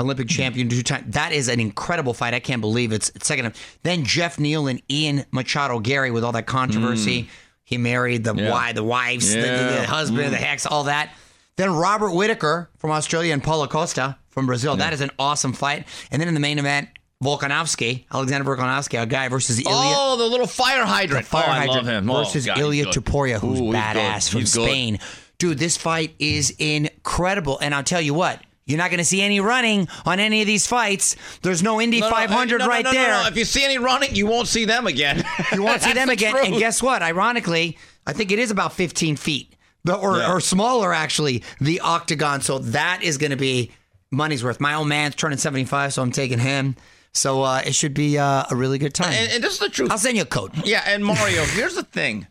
Olympic 0.00 0.26
hmm. 0.26 0.36
champion 0.36 0.68
two 0.68 0.82
times. 0.82 1.12
That 1.14 1.32
is 1.32 1.48
an 1.48 1.60
incredible 1.60 2.14
fight. 2.14 2.34
I 2.34 2.40
can't 2.40 2.60
believe 2.60 2.92
it's, 2.92 3.10
it's 3.10 3.26
second. 3.26 3.54
Then 3.82 4.04
Geoff 4.04 4.38
Neal 4.38 4.66
and 4.66 4.82
Ian 4.90 5.24
Machado 5.30 5.78
Garry 5.78 6.10
with 6.10 6.24
all 6.24 6.32
that 6.32 6.46
controversy. 6.46 7.22
Hmm. 7.22 7.28
He 7.64 7.76
married 7.78 8.24
the 8.24 8.34
wife, 8.34 8.74
the 8.74 8.84
wives, 8.84 9.32
the, 9.32 9.40
the- 9.40 9.46
the 9.46 9.48
Yeah. 9.48 9.84
husband, 9.84 10.32
the 10.32 10.38
hmm. 10.38 10.42
hex, 10.42 10.66
all 10.66 10.84
that. 10.84 11.12
Then 11.56 11.74
Robert 11.74 12.12
Whitaker 12.12 12.70
from 12.78 12.92
Australia 12.92 13.32
and 13.32 13.42
Paulo 13.42 13.66
Costa 13.66 14.16
from 14.38 14.46
Brazil. 14.46 14.76
That 14.76 14.92
is 14.92 15.00
an 15.00 15.10
awesome 15.18 15.52
fight. 15.52 15.86
And 16.12 16.20
then 16.20 16.28
in 16.28 16.34
the 16.34 16.40
main 16.40 16.58
event, 16.58 16.88
Volkanovski, 17.22 18.04
Alexander 18.12 18.48
Volkanovski, 18.48 19.02
a 19.02 19.06
guy 19.06 19.28
versus 19.28 19.58
Ilia. 19.58 19.72
Oh, 19.74 20.16
the 20.16 20.26
little 20.26 20.46
fire 20.46 20.84
hydrant. 20.84 21.26
Fire 21.26 21.44
oh, 21.46 21.50
I 21.50 21.58
hydrant 21.66 21.86
love 21.86 21.86
him. 21.86 22.10
Oh, 22.10 22.18
versus 22.18 22.48
oh, 22.48 22.54
God, 22.54 22.58
Ilia. 22.60 22.86
Topuria, 22.86 23.40
who's 23.40 23.60
Ooh, 23.60 23.64
badass 23.64 24.30
from 24.30 24.40
He's 24.40 24.54
good. 24.54 24.68
Spain. 24.68 24.98
Dude, 25.38 25.58
this 25.58 25.76
fight 25.76 26.14
is 26.20 26.54
incredible. 26.58 27.58
And 27.60 27.74
I'll 27.74 27.82
tell 27.82 28.00
you 28.00 28.14
what, 28.14 28.40
you're 28.66 28.78
not 28.78 28.90
going 28.90 28.98
to 28.98 29.04
see 29.04 29.22
any 29.22 29.40
running 29.40 29.88
on 30.06 30.20
any 30.20 30.42
of 30.42 30.46
these 30.46 30.66
fights. 30.68 31.16
There's 31.42 31.62
no 31.62 31.80
Indy 31.80 32.00
No, 32.00 32.08
no, 32.08 32.14
500 32.14 32.58
no, 32.58 32.64
no, 32.64 32.68
right 32.68 32.84
there. 32.84 33.22
no. 33.22 33.26
If 33.26 33.36
you 33.36 33.44
see 33.44 33.64
any 33.64 33.78
running, 33.78 34.14
you 34.14 34.26
won't 34.28 34.46
see 34.46 34.64
them 34.64 34.86
again. 34.86 35.24
You 35.52 35.62
won't 35.64 35.82
see 35.82 35.94
them 35.94 36.06
the 36.06 36.12
again. 36.12 36.32
truth. 36.32 36.46
And 36.46 36.56
guess 36.58 36.80
what? 36.82 37.02
Ironically, 37.02 37.78
I 38.06 38.12
think 38.12 38.30
it 38.30 38.38
is 38.38 38.52
about 38.52 38.74
15 38.74 39.16
feet, 39.16 39.56
or, 39.88 40.18
Yeah. 40.18 40.30
or 40.32 40.40
smaller 40.40 40.92
actually. 40.94 41.42
The 41.60 41.80
octagon. 41.80 42.42
So 42.42 42.58
that 42.58 43.02
is 43.02 43.18
going 43.18 43.30
to 43.32 43.36
be 43.36 43.72
money's 44.10 44.42
worth. 44.44 44.60
My 44.60 44.74
old 44.74 44.88
man's 44.88 45.14
turning 45.14 45.38
75, 45.38 45.92
so 45.94 46.02
I'm 46.02 46.12
taking 46.12 46.38
him. 46.38 46.76
So 47.12 47.42
uh, 47.42 47.62
it 47.64 47.74
should 47.74 47.94
be 47.94 48.18
uh, 48.18 48.44
a 48.50 48.54
really 48.54 48.78
good 48.78 48.94
time. 48.94 49.12
and, 49.12 49.32
and 49.32 49.42
this 49.42 49.54
is 49.54 49.58
the 49.58 49.68
truth. 49.68 49.90
I'll 49.90 49.98
send 49.98 50.16
you 50.16 50.22
a 50.22 50.26
code. 50.26 50.52
Yeah, 50.64 50.82
and 50.86 51.04
Mario, 51.04 51.44
here's 51.46 51.74
the 51.74 51.82
thing. 51.82 52.26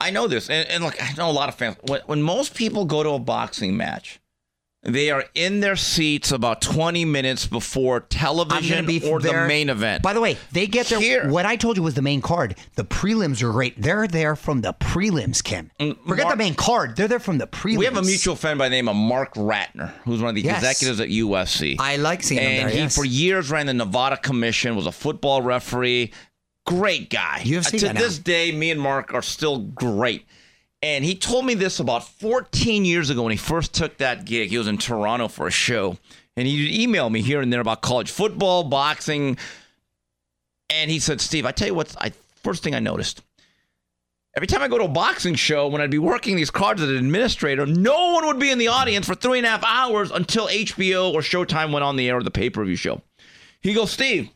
I 0.00 0.10
know 0.10 0.26
this, 0.26 0.50
and, 0.50 0.68
and 0.68 0.84
look, 0.84 1.02
I 1.02 1.14
know 1.14 1.30
a 1.30 1.32
lot 1.32 1.48
of 1.48 1.54
fans. 1.54 1.76
When, 1.86 2.00
when 2.06 2.22
most 2.22 2.54
people 2.54 2.84
go 2.84 3.02
to 3.02 3.10
a 3.10 3.18
boxing 3.18 3.76
match, 3.76 4.20
they 4.88 5.10
are 5.10 5.24
in 5.34 5.60
their 5.60 5.76
seats 5.76 6.30
about 6.32 6.60
20 6.62 7.04
minutes 7.04 7.46
before 7.46 8.00
television 8.00 8.86
or 9.08 9.20
there. 9.20 9.42
the 9.42 9.48
main 9.48 9.68
event. 9.68 10.02
By 10.02 10.12
the 10.12 10.20
way, 10.20 10.36
they 10.52 10.66
get 10.66 10.86
their. 10.86 11.00
Here. 11.00 11.28
What 11.28 11.44
I 11.44 11.56
told 11.56 11.76
you 11.76 11.82
was 11.82 11.94
the 11.94 12.02
main 12.02 12.20
card. 12.22 12.56
The 12.76 12.84
prelims 12.84 13.42
are 13.42 13.50
great. 13.52 13.80
They're 13.80 14.06
there 14.06 14.36
from 14.36 14.60
the 14.60 14.72
prelims, 14.74 15.42
Kim. 15.42 15.70
Forget 15.78 15.96
Mm, 15.96 16.06
Mark- 16.06 16.28
the 16.30 16.36
main 16.36 16.54
card. 16.54 16.96
They're 16.96 17.08
there 17.08 17.18
from 17.18 17.38
the 17.38 17.46
prelims. 17.46 17.78
we 17.78 17.84
have 17.84 17.96
a 17.96 18.02
mutual 18.02 18.36
friend 18.36 18.58
by 18.58 18.66
the 18.68 18.74
name 18.76 18.88
of 18.88 18.96
Mark 18.96 19.34
Ratner, 19.34 19.90
who's 20.04 20.20
one 20.20 20.28
of 20.30 20.34
the 20.36 20.42
Yes. 20.42 20.58
executives 20.62 21.00
at 21.00 21.08
UFC. 21.08 21.76
I 21.78 21.96
like 21.96 22.22
seeing 22.22 22.40
him 22.40 22.62
and 22.66 22.70
he 22.70 22.78
yes. 22.78 22.94
for 22.94 23.04
years 23.04 23.50
ran 23.50 23.66
the 23.66 23.74
Nevada 23.74 24.16
Commission, 24.16 24.76
was 24.76 24.86
a 24.86 24.92
football 24.92 25.42
referee. 25.42 26.12
Great 26.64 27.10
guy. 27.10 27.42
UFC 27.44 27.78
to 27.78 27.86
guy 27.86 27.92
now. 27.92 28.00
this 28.00 28.18
day, 28.18 28.50
me 28.52 28.70
and 28.70 28.80
Mark 28.80 29.14
are 29.14 29.22
still 29.22 29.58
great. 29.58 30.26
And 30.82 31.04
he 31.04 31.14
told 31.14 31.46
me 31.46 31.54
this 31.54 31.80
about 31.80 32.06
14 32.06 32.84
years 32.84 33.10
ago 33.10 33.22
when 33.22 33.32
he 33.32 33.38
first 33.38 33.72
took 33.72 33.96
that 33.98 34.24
gig. 34.24 34.50
He 34.50 34.58
was 34.58 34.68
in 34.68 34.78
Toronto 34.78 35.28
for 35.28 35.46
a 35.46 35.50
show, 35.50 35.96
and 36.36 36.46
he 36.46 36.86
emailed 36.86 37.12
me 37.12 37.22
here 37.22 37.40
and 37.40 37.52
there 37.52 37.60
about 37.60 37.80
college 37.80 38.10
football, 38.10 38.64
boxing, 38.64 39.38
and 40.70 40.90
he 40.90 40.98
said, 40.98 41.20
"Steve, 41.20 41.46
I 41.46 41.52
tell 41.52 41.68
you 41.68 41.74
what, 41.74 41.94
I 41.98 42.12
first 42.42 42.62
thing 42.62 42.74
I 42.74 42.80
noticed." 42.80 43.22
Every 44.36 44.46
time 44.46 44.60
I 44.60 44.68
go 44.68 44.76
to 44.76 44.84
a 44.84 44.88
boxing 44.88 45.34
show, 45.34 45.66
when 45.66 45.80
I'd 45.80 45.90
be 45.90 45.98
working 45.98 46.36
these 46.36 46.50
cards 46.50 46.82
as 46.82 46.90
an 46.90 46.96
administrator, 46.96 47.64
no 47.64 48.12
one 48.12 48.26
would 48.26 48.38
be 48.38 48.50
in 48.50 48.58
the 48.58 48.68
audience 48.68 49.06
for 49.06 49.14
three 49.14 49.38
and 49.38 49.46
a 49.46 49.50
half 49.50 49.64
hours 49.64 50.10
until 50.10 50.46
HBO 50.48 51.10
or 51.10 51.22
Showtime 51.22 51.72
went 51.72 51.84
on 51.84 51.96
the 51.96 52.06
air 52.06 52.18
or 52.18 52.22
the 52.22 52.30
pay 52.30 52.50
per 52.50 52.62
view 52.62 52.76
show. 52.76 53.00
He 53.62 53.72
goes, 53.72 53.90
Steve, 53.90 54.28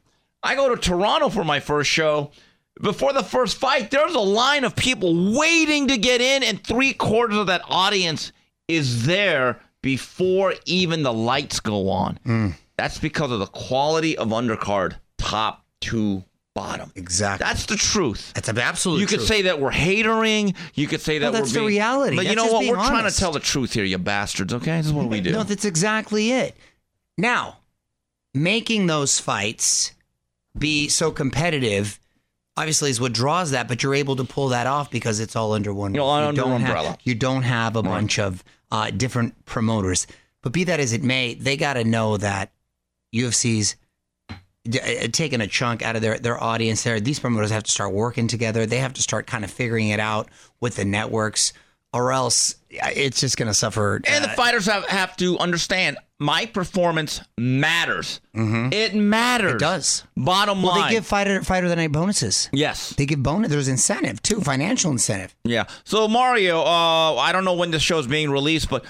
I 0.42 0.54
go 0.54 0.74
to 0.74 0.80
Toronto 0.80 1.28
for 1.28 1.44
my 1.44 1.60
first 1.60 1.90
show. 1.90 2.30
Before 2.80 3.12
the 3.12 3.22
first 3.22 3.58
fight, 3.58 3.90
there's 3.90 4.14
a 4.14 4.20
line 4.20 4.64
of 4.64 4.74
people 4.74 5.36
waiting 5.36 5.88
to 5.88 5.98
get 5.98 6.20
in, 6.20 6.42
and 6.42 6.62
three 6.62 6.92
quarters 6.94 7.36
of 7.36 7.46
that 7.48 7.62
audience 7.68 8.32
is 8.68 9.06
there 9.06 9.60
before 9.82 10.54
even 10.64 11.02
the 11.02 11.12
lights 11.12 11.60
go 11.60 11.90
on. 11.90 12.18
Hmm. 12.24 12.48
That's 12.76 12.98
because 12.98 13.30
of 13.30 13.38
the 13.40 13.46
quality 13.46 14.16
of 14.16 14.28
undercard, 14.28 14.96
top 15.18 15.64
to 15.82 16.24
bottom. 16.54 16.90
exactly. 16.94 17.44
That's 17.44 17.66
the 17.66 17.76
truth. 17.76 18.32
That's 18.34 18.48
an 18.48 18.58
absolute. 18.58 19.00
You 19.00 19.06
could 19.06 19.16
truth. 19.18 19.28
say 19.28 19.42
that 19.42 19.60
we're 19.60 19.70
hatering. 19.70 20.54
You 20.74 20.86
could 20.86 21.00
say 21.00 21.18
that 21.18 21.26
No, 21.26 21.32
that's 21.32 21.50
we're 21.50 21.60
the 21.60 21.66
being, 21.66 21.78
reality. 21.78 22.16
But 22.16 22.26
you 22.26 22.34
know 22.34 22.46
what? 22.46 22.66
We're 22.66 22.74
trying 22.74 23.08
to 23.10 23.16
tell 23.16 23.32
the 23.32 23.40
truth 23.40 23.74
here, 23.74 23.84
you 23.84 23.98
bastards. 23.98 24.54
Okay, 24.54 24.78
this 24.78 24.86
is 24.86 24.92
what 24.92 25.08
we 25.08 25.20
do. 25.20 25.32
No, 25.32 25.42
that's 25.42 25.64
exactly 25.64 26.32
it. 26.32 26.56
Now, 27.18 27.58
making 28.34 28.86
those 28.86 29.20
fights 29.20 29.92
be 30.58 30.88
so 30.88 31.10
competitive 31.10 32.00
obviously 32.60 32.90
is 32.90 33.00
what 33.00 33.14
draws 33.14 33.52
that, 33.52 33.68
but 33.68 33.82
you're 33.82 33.94
able 33.94 34.16
to 34.16 34.24
pull 34.24 34.48
that 34.48 34.66
off 34.66 34.90
because 34.90 35.18
it's 35.18 35.34
all 35.34 35.52
under 35.52 35.72
one. 35.72 35.94
You 35.94 36.04
under 36.04 36.42
don't 36.42 36.62
umbrella. 36.62 36.88
Have, 36.90 36.98
you 37.04 37.14
don't 37.14 37.42
have 37.42 37.74
a 37.74 37.82
bunch 37.82 38.18
of 38.18 38.44
uh, 38.70 38.90
different 38.90 39.44
promoters. 39.46 40.06
But 40.42 40.52
be 40.52 40.64
that 40.64 40.78
as 40.78 40.92
it 40.92 41.02
may, 41.02 41.34
they 41.34 41.56
got 41.56 41.74
to 41.74 41.84
know 41.84 42.18
that 42.18 42.52
UFC's 43.14 43.76
d- 44.64 44.80
uh, 44.80 45.08
taking 45.10 45.40
a 45.40 45.46
chunk 45.46 45.82
out 45.82 45.96
of 45.96 46.02
their, 46.02 46.18
their 46.18 46.42
audience 46.42 46.82
there. 46.82 47.00
These 47.00 47.18
promoters 47.18 47.50
have 47.50 47.64
to 47.64 47.70
start 47.70 47.92
working 47.92 48.26
together. 48.26 48.66
They 48.66 48.78
have 48.78 48.94
to 48.94 49.02
start 49.02 49.26
kind 49.26 49.44
of 49.44 49.50
figuring 49.50 49.88
it 49.88 50.00
out 50.00 50.28
with 50.60 50.76
the 50.76 50.84
networks, 50.84 51.52
or 51.92 52.12
else 52.12 52.56
it's 52.70 53.20
just 53.20 53.36
going 53.36 53.48
to 53.48 53.54
suffer. 53.54 54.00
and 54.06 54.24
the 54.24 54.30
uh, 54.30 54.34
fighters 54.34 54.66
have, 54.66 54.86
have 54.86 55.16
to 55.16 55.38
understand 55.38 55.96
my 56.18 56.46
performance 56.46 57.20
matters. 57.38 58.20
It 58.34 58.94
matters. 58.94 59.52
Mm-hmm. 59.52 59.56
It 59.56 59.58
does. 59.58 60.04
Bottom 60.16 60.62
well, 60.62 60.72
line. 60.72 60.88
they 60.88 60.96
give 60.96 61.06
fighter 61.06 61.42
fighter 61.42 61.68
the 61.68 61.76
night 61.76 61.92
bonuses. 61.92 62.48
yes. 62.52 62.90
They 62.90 63.06
give 63.06 63.22
bonus. 63.22 63.50
There's 63.50 63.68
incentive 63.68 64.22
too, 64.22 64.40
financial 64.40 64.90
incentive. 64.90 65.34
Yeah. 65.44 65.64
So 65.84 66.06
Mario, 66.06 66.60
uh, 66.60 67.16
I 67.16 67.32
don't 67.32 67.44
know 67.44 67.54
when 67.54 67.70
this 67.70 67.82
show 67.82 67.98
is 67.98 68.06
being 68.06 68.30
released, 68.30 68.68
but 68.70 68.84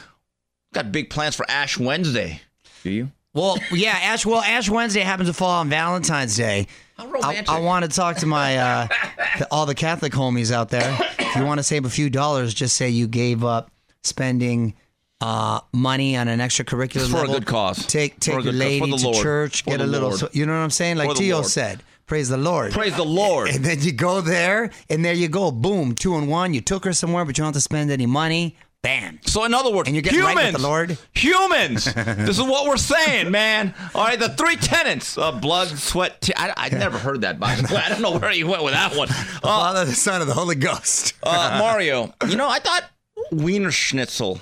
got 0.74 0.92
big 0.92 1.08
plans 1.08 1.36
for 1.36 1.48
Ash 1.48 1.78
Wednesday. 1.78 2.42
Do 2.82 2.90
you? 2.90 3.10
Well, 3.32 3.58
yeah, 3.70 3.96
Ash. 4.02 4.26
Well, 4.26 4.40
Ash 4.40 4.68
Wednesday 4.68 5.00
happens 5.02 5.28
to 5.28 5.32
fall 5.32 5.60
on 5.60 5.68
Valentine's 5.68 6.36
Day. 6.36 6.66
How 7.00 7.06
I, 7.08 7.10
romantic. 7.10 7.48
I 7.48 7.60
want 7.60 7.84
to 7.84 7.90
talk 7.90 8.16
to 8.18 8.26
my 8.26 8.56
uh, 8.58 8.88
the, 9.38 9.48
all 9.50 9.66
the 9.66 9.74
Catholic 9.74 10.12
homies 10.12 10.52
out 10.52 10.68
there. 10.70 10.96
If 11.18 11.36
you 11.36 11.44
want 11.44 11.58
to 11.58 11.62
save 11.64 11.84
a 11.84 11.90
few 11.90 12.10
dollars, 12.10 12.52
just 12.54 12.76
say 12.76 12.88
you 12.88 13.06
gave 13.06 13.44
up 13.44 13.70
spending 14.02 14.74
uh, 15.20 15.60
money 15.72 16.16
on 16.16 16.28
an 16.28 16.40
extracurricular 16.40 17.02
It's 17.02 17.10
for 17.10 17.24
a 17.24 17.28
good 17.28 17.46
cause. 17.46 17.86
Take 17.86 18.18
take 18.20 18.38
a 18.38 18.42
your 18.42 18.52
lady 18.52 18.90
the 18.90 18.96
to 18.96 19.04
Lord. 19.10 19.22
church, 19.22 19.62
For 19.62 19.70
get 19.70 19.80
a 19.80 19.86
little. 19.86 20.10
Lord. 20.10 20.34
You 20.34 20.46
know 20.46 20.52
what 20.52 20.58
I'm 20.64 20.70
saying? 20.70 20.96
Like 20.96 21.14
Teo 21.14 21.36
Lord. 21.36 21.46
said, 21.46 21.82
praise 22.06 22.28
the 22.30 22.36
Lord. 22.38 22.72
Praise 22.72 22.96
the 22.96 23.04
Lord. 23.04 23.50
And 23.50 23.64
then 23.64 23.80
you 23.82 23.92
go 23.92 24.20
there, 24.22 24.70
and 24.88 25.04
there 25.04 25.12
you 25.12 25.28
go. 25.28 25.50
Boom, 25.50 25.94
two 25.94 26.16
and 26.16 26.28
one. 26.28 26.54
You 26.54 26.60
took 26.62 26.84
her 26.84 26.92
somewhere, 26.92 27.24
but 27.24 27.36
you 27.36 27.42
don't 27.42 27.48
have 27.48 27.54
to 27.54 27.60
spend 27.60 27.90
any 27.90 28.06
money. 28.06 28.56
Bam. 28.82 29.20
So 29.26 29.44
in 29.44 29.52
other 29.52 29.70
words, 29.70 29.88
And 29.88 29.94
you're 29.94 30.02
getting 30.02 30.20
humans, 30.20 30.36
right 30.36 30.52
with 30.52 30.62
the 30.62 30.66
Lord? 30.66 30.98
humans. 31.14 31.84
this 31.94 32.38
is 32.38 32.42
what 32.42 32.66
we're 32.66 32.78
saying, 32.78 33.30
man. 33.30 33.74
All 33.94 34.04
right, 34.04 34.18
the 34.18 34.30
three 34.30 34.56
tenets: 34.56 35.18
uh, 35.18 35.32
blood, 35.32 35.68
sweat. 35.68 36.30
I 36.34 36.70
never 36.70 36.96
heard 36.98 37.20
that 37.20 37.38
by 37.38 37.56
the 37.56 37.74
way. 37.74 37.80
I 37.80 37.90
don't 37.90 38.00
know 38.00 38.18
where 38.18 38.32
you 38.32 38.46
went 38.46 38.62
with 38.64 38.72
that 38.72 38.96
one. 38.96 39.08
Uh, 39.42 39.46
Father, 39.48 39.84
the 39.86 39.92
Son, 39.92 40.20
of 40.20 40.26
the 40.26 40.34
Holy 40.34 40.54
Ghost. 40.54 41.14
uh, 41.22 41.56
Mario, 41.58 42.12
you 42.28 42.36
know, 42.36 42.48
I 42.48 42.58
thought 42.58 42.84
Wiener 43.32 43.70
Schnitzel 43.70 44.40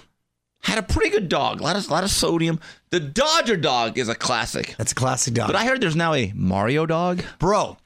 had 0.63 0.79
a 0.79 0.83
pretty 0.83 1.11
good 1.11 1.29
dog. 1.29 1.61
A 1.61 1.63
lot 1.65 1.77
of, 1.77 1.89
lot 1.89 2.03
of 2.05 2.11
sodium. 2.11 2.59
The 2.91 2.99
Dodger 3.01 3.57
dog 3.57 3.97
is 3.99 4.09
a 4.09 4.15
classic, 4.17 4.75
That's 4.79 4.93
a 4.93 4.95
classic 4.97 5.35
dog. 5.35 5.47
but 5.49 5.57
I 5.57 5.67
heard 5.67 5.81
there's 5.81 5.95
now 5.97 6.15
a 6.15 6.33
Mario 6.35 6.85
dog. 6.87 7.23
Bro, 7.39 7.77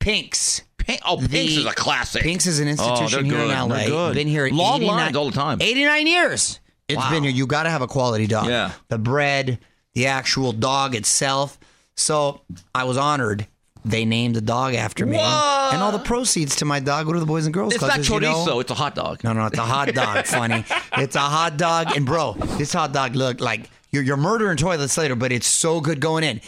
Pinks. 0.00 0.62
Pink, 0.86 1.00
oh, 1.06 1.16
Pink's 1.16 1.30
The- 1.30 1.56
is 1.60 1.66
a 1.66 1.72
classic. 1.72 2.22
Pinks 2.22 2.46
is 2.46 2.58
an 2.60 2.68
oh, 2.68 2.70
institution 2.70 3.20
Oh, 3.20 3.22
here 3.22 3.38
in 3.40 3.48
good. 3.48 3.68
LA. 3.68 3.76
They're 3.76 3.88
good. 3.88 4.14
Been 4.14 4.28
here 4.28 4.48
long 4.50 4.76
89 4.82 4.96
lines 4.96 5.16
all 5.16 5.26
the 5.30 5.32
time. 5.36 5.58
89 5.60 6.06
years. 6.06 6.60
It's 6.88 6.96
Wow. 6.98 7.10
been 7.10 7.22
here. 7.22 7.32
You 7.32 7.46
got 7.46 7.62
to 7.64 7.70
have 7.70 7.82
a 7.82 7.86
quality 7.86 8.26
dog. 8.26 8.46
Yeah. 8.48 8.72
The 8.88 8.98
bread, 8.98 9.58
the 9.94 10.06
actual 10.06 10.52
dog 10.52 10.94
itself. 10.94 11.58
So 11.96 12.42
I 12.74 12.84
was 12.84 12.96
honored. 12.96 13.46
They 13.86 14.04
named 14.06 14.34
the 14.34 14.40
dog 14.40 14.74
after 14.74 15.04
me. 15.04 15.16
What? 15.18 15.74
And 15.74 15.82
all 15.82 15.92
the 15.92 15.98
proceeds 15.98 16.56
to 16.56 16.64
my 16.64 16.80
dog 16.80 17.04
go 17.06 17.12
to 17.12 17.20
the 17.20 17.26
Boys 17.26 17.44
and 17.44 17.52
Girls 17.52 17.72
It's 17.74 17.78
Club. 17.80 17.90
not 17.90 17.98
as 18.00 18.08
you 18.08 18.18
know. 18.20 18.32
chorizo. 18.46 18.60
It's 18.62 18.70
a 18.70 18.74
hot 18.74 18.94
dog. 18.94 19.22
No, 19.24 19.32
no, 19.34 19.44
it's 19.46 19.58
a 19.58 19.62
hot 19.62 19.88
dog. 19.94 20.24
Funny. 20.26 20.64
It's 20.96 21.16
a 21.16 21.20
hot 21.20 21.58
dog. 21.58 21.94
And 21.94 22.06
bro, 22.06 22.32
this 22.58 22.72
hot 22.72 22.92
dog 22.92 23.14
look 23.14 23.40
like 23.40 23.68
you're, 23.90 24.02
you're 24.02 24.16
murdering 24.16 24.56
toilets 24.56 24.96
later, 24.96 25.14
but 25.16 25.32
it's 25.32 25.46
so 25.46 25.80
good 25.82 26.00
going 26.00 26.24
in. 26.24 26.40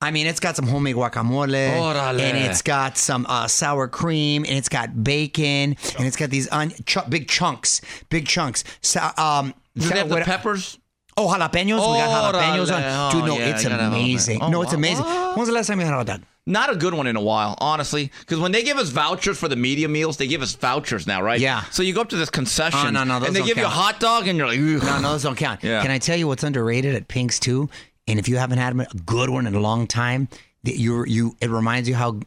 I 0.00 0.12
mean, 0.12 0.26
it's 0.28 0.38
got 0.38 0.54
some 0.54 0.66
homemade 0.68 0.94
guacamole, 0.94 1.70
Órale. 1.72 2.20
and 2.20 2.38
it's 2.38 2.62
got 2.62 2.96
some 2.96 3.26
uh, 3.28 3.48
sour 3.48 3.88
cream, 3.88 4.44
and 4.44 4.52
it's 4.56 4.68
got 4.68 5.02
bacon, 5.02 5.76
and 5.98 6.06
it's 6.06 6.16
got 6.16 6.30
these 6.30 6.46
on- 6.48 6.70
ch- 6.86 6.98
big 7.08 7.26
chunks, 7.28 7.80
big 8.08 8.26
chunks. 8.26 8.62
So, 8.80 9.00
um, 9.16 9.54
Do 9.76 9.88
they 9.88 9.98
have 9.98 10.08
the 10.08 10.20
peppers? 10.20 10.78
Oh, 11.16 11.26
jalapenos. 11.26 11.64
we 11.66 11.98
got 11.98 12.32
jalapenos 12.34 12.72
on. 12.72 13.12
Dude, 13.12 13.24
no, 13.24 13.34
Oh, 13.34 13.38
yeah, 13.38 13.46
it's 13.48 13.64
you 13.64 13.70
gotta 13.70 13.82
have 13.82 13.92
amazing. 13.92 14.38
jalapeno. 14.38 14.50
no, 14.52 14.58
Oh, 14.58 14.62
it's 14.62 14.72
amazing. 14.72 15.04
what? 15.04 15.36
When's 15.36 15.48
the 15.48 15.54
last 15.54 15.66
time 15.66 15.80
you 15.80 15.84
had 15.84 15.94
a 15.94 15.96
hot 15.96 16.06
dog? 16.06 16.22
Not 16.46 16.70
a 16.72 16.76
good 16.76 16.94
one 16.94 17.06
in 17.08 17.16
a 17.16 17.20
while, 17.20 17.56
honestly. 17.60 18.10
Because 18.20 18.38
when 18.38 18.52
they 18.52 18.62
give 18.62 18.78
us 18.78 18.88
vouchers 18.88 19.36
for 19.36 19.48
the 19.48 19.56
media 19.56 19.86
meals, 19.88 20.16
they 20.16 20.26
give 20.28 20.40
us 20.42 20.54
vouchers 20.54 21.06
now, 21.06 21.20
right? 21.20 21.38
Yeah. 21.40 21.64
So 21.72 21.82
you 21.82 21.92
go 21.92 22.00
up 22.00 22.08
to 22.10 22.16
this 22.16 22.30
concession, 22.30 22.78
Oh, 22.86 22.90
no, 22.90 23.04
no, 23.04 23.18
those 23.18 23.26
and 23.26 23.36
they 23.36 23.40
don't 23.40 23.48
give 23.48 23.56
you 23.58 23.64
a 23.64 23.66
count. 23.66 23.74
hot 23.76 24.00
dog, 24.00 24.28
and 24.28 24.38
you're 24.38 24.46
like, 24.46 24.58
Ugh. 24.58 24.82
No, 24.82 25.00
no, 25.00 25.10
those 25.12 25.24
don't 25.24 25.36
count. 25.36 25.62
Yeah. 25.64 25.82
Can 25.82 25.90
I 25.90 25.98
tell 25.98 26.16
you 26.16 26.26
what's 26.28 26.44
underrated 26.44 26.94
at 26.94 27.08
Pink's 27.08 27.38
too? 27.40 27.68
And 28.08 28.18
if 28.18 28.26
you 28.28 28.36
haven't 28.38 28.58
had 28.58 28.78
a 28.78 28.86
good 29.06 29.30
one 29.30 29.46
in 29.46 29.54
a 29.54 29.60
long 29.60 29.86
time, 29.86 30.28
you 30.64 31.04
you 31.06 31.36
it 31.40 31.50
reminds 31.50 31.88
you 31.88 31.94
how 31.94 32.20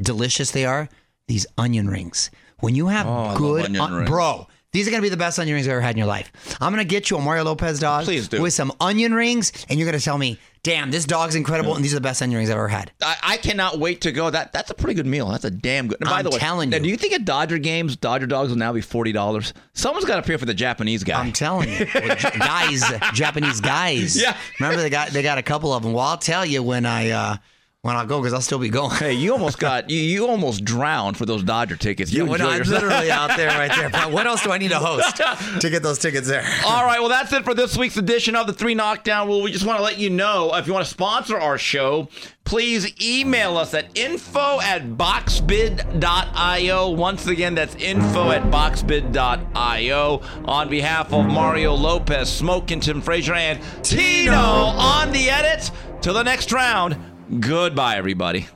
delicious 0.00 0.52
they 0.52 0.64
are. 0.64 0.88
These 1.26 1.46
onion 1.58 1.88
rings. 1.88 2.30
When 2.60 2.74
you 2.74 2.86
have 2.88 3.06
Oh, 3.06 3.36
good, 3.36 3.76
on- 3.76 3.92
rings. 3.92 4.08
bro. 4.08 4.46
These 4.74 4.86
are 4.88 4.90
gonna 4.90 5.02
be 5.02 5.08
the 5.08 5.16
best 5.16 5.38
onion 5.38 5.54
rings 5.54 5.66
I've 5.66 5.72
ever 5.72 5.80
had 5.80 5.92
in 5.92 5.98
your 5.98 6.06
life. 6.06 6.30
I'm 6.60 6.70
gonna 6.72 6.84
get 6.84 7.08
you 7.08 7.16
a 7.16 7.20
Mario 7.22 7.44
Lopez 7.44 7.78
dog 7.78 8.04
Please 8.04 8.28
do. 8.28 8.42
with 8.42 8.52
some 8.52 8.72
onion 8.80 9.14
rings, 9.14 9.52
and 9.70 9.78
you're 9.78 9.86
gonna 9.86 10.00
tell 10.00 10.18
me, 10.18 10.36
"Damn, 10.64 10.90
this 10.90 11.04
dog's 11.04 11.36
incredible," 11.36 11.76
and 11.76 11.84
these 11.84 11.92
are 11.92 11.96
the 11.96 12.00
best 12.00 12.20
onion 12.20 12.38
rings 12.38 12.50
I've 12.50 12.56
ever 12.56 12.66
had. 12.68 12.90
I, 13.00 13.16
I 13.22 13.36
cannot 13.36 13.78
wait 13.78 14.00
to 14.00 14.10
go. 14.12 14.28
That 14.30 14.52
that's 14.52 14.70
a 14.70 14.74
pretty 14.74 14.94
good 14.94 15.06
meal. 15.06 15.28
That's 15.28 15.44
a 15.44 15.50
damn 15.50 15.86
good. 15.86 15.98
And 16.00 16.10
by 16.10 16.18
I'm 16.18 16.24
the 16.24 16.30
way, 16.30 16.38
telling 16.38 16.70
now, 16.70 16.78
you. 16.78 16.82
do 16.82 16.88
you 16.88 16.96
think 16.96 17.12
at 17.14 17.24
Dodger 17.24 17.58
games, 17.58 17.94
Dodger 17.94 18.26
dogs 18.26 18.50
will 18.50 18.58
now 18.58 18.72
be 18.72 18.80
forty 18.80 19.12
dollars? 19.12 19.54
Someone's 19.74 20.06
got 20.06 20.16
to 20.16 20.22
pay 20.22 20.36
for 20.36 20.44
the 20.46 20.52
Japanese 20.54 21.04
guy. 21.04 21.20
I'm 21.20 21.30
telling 21.32 21.68
you, 21.68 21.86
Well, 21.94 22.16
J- 22.16 22.30
guys, 22.36 22.82
Japanese 23.14 23.60
guys. 23.60 24.16
Yeah. 24.20 24.36
Remember 24.58 24.82
they 24.82 24.90
got 24.90 25.10
they 25.10 25.22
got 25.22 25.38
a 25.38 25.42
couple 25.42 25.72
of 25.72 25.84
them. 25.84 25.92
Well, 25.92 26.04
I'll 26.04 26.18
tell 26.18 26.44
you 26.44 26.62
when 26.64 26.84
I 26.84 27.10
uh 27.10 27.36
when 27.84 27.96
I 27.96 28.06
go 28.06 28.18
because 28.18 28.32
I'll 28.32 28.40
still 28.40 28.58
be 28.58 28.70
going. 28.70 28.92
hey, 28.92 29.12
you 29.12 29.32
almost 29.32 29.58
got 29.60 29.90
you, 29.90 29.98
you 29.98 30.26
almost 30.26 30.64
drowned 30.64 31.18
for 31.18 31.26
those 31.26 31.42
Dodger 31.42 31.76
tickets. 31.76 32.10
You 32.10 32.24
Yeah, 32.24 32.30
well, 32.30 32.38
no, 32.38 32.48
I'm 32.48 32.62
literally 32.62 33.10
out 33.10 33.36
there 33.36 33.48
right 33.48 33.70
there. 33.70 33.90
But 33.94 34.10
what 34.10 34.26
else 34.26 34.42
do 34.42 34.50
I 34.50 34.58
need 34.58 34.70
to 34.70 34.78
host 34.78 35.16
to 35.60 35.68
get 35.68 35.82
those 35.82 35.98
tickets 35.98 36.26
there? 36.26 36.44
All 36.64 36.84
right, 36.86 36.98
well, 36.98 37.10
that's 37.10 37.30
it 37.34 37.44
for 37.44 37.52
this 37.52 37.76
week's 37.76 37.98
edition 37.98 38.36
of 38.36 38.46
the 38.46 38.54
Three 38.54 38.74
Knockdown 38.74 39.28
Rule. 39.28 39.42
We 39.42 39.52
just 39.52 39.66
want 39.66 39.78
to 39.78 39.82
let 39.84 39.98
you 39.98 40.08
know 40.08 40.54
if 40.54 40.66
you 40.66 40.72
want 40.72 40.86
to 40.86 40.90
sponsor 40.90 41.38
our 41.38 41.58
show, 41.58 42.08
please 42.44 42.90
email 43.02 43.58
us 43.58 43.74
at 43.74 43.96
info 43.96 44.60
at 44.62 44.96
boxbid.io. 44.96 46.88
Once 46.90 47.26
again, 47.26 47.54
that's 47.54 47.74
info 47.74 48.30
at 48.30 48.44
boxbid.io. 48.44 50.22
On 50.46 50.68
behalf 50.70 51.12
of 51.12 51.26
Mario 51.26 51.74
Lopez, 51.74 52.32
Smoking 52.32 52.80
Tim 52.80 53.02
Frazier, 53.02 53.34
and 53.34 53.60
Tino 53.84 54.32
on 54.32 55.12
the 55.12 55.28
edits. 55.28 55.70
Till 56.00 56.14
the 56.14 56.22
next 56.22 56.50
round, 56.52 56.96
goodbye, 57.40 57.96
everybody. 57.96 58.48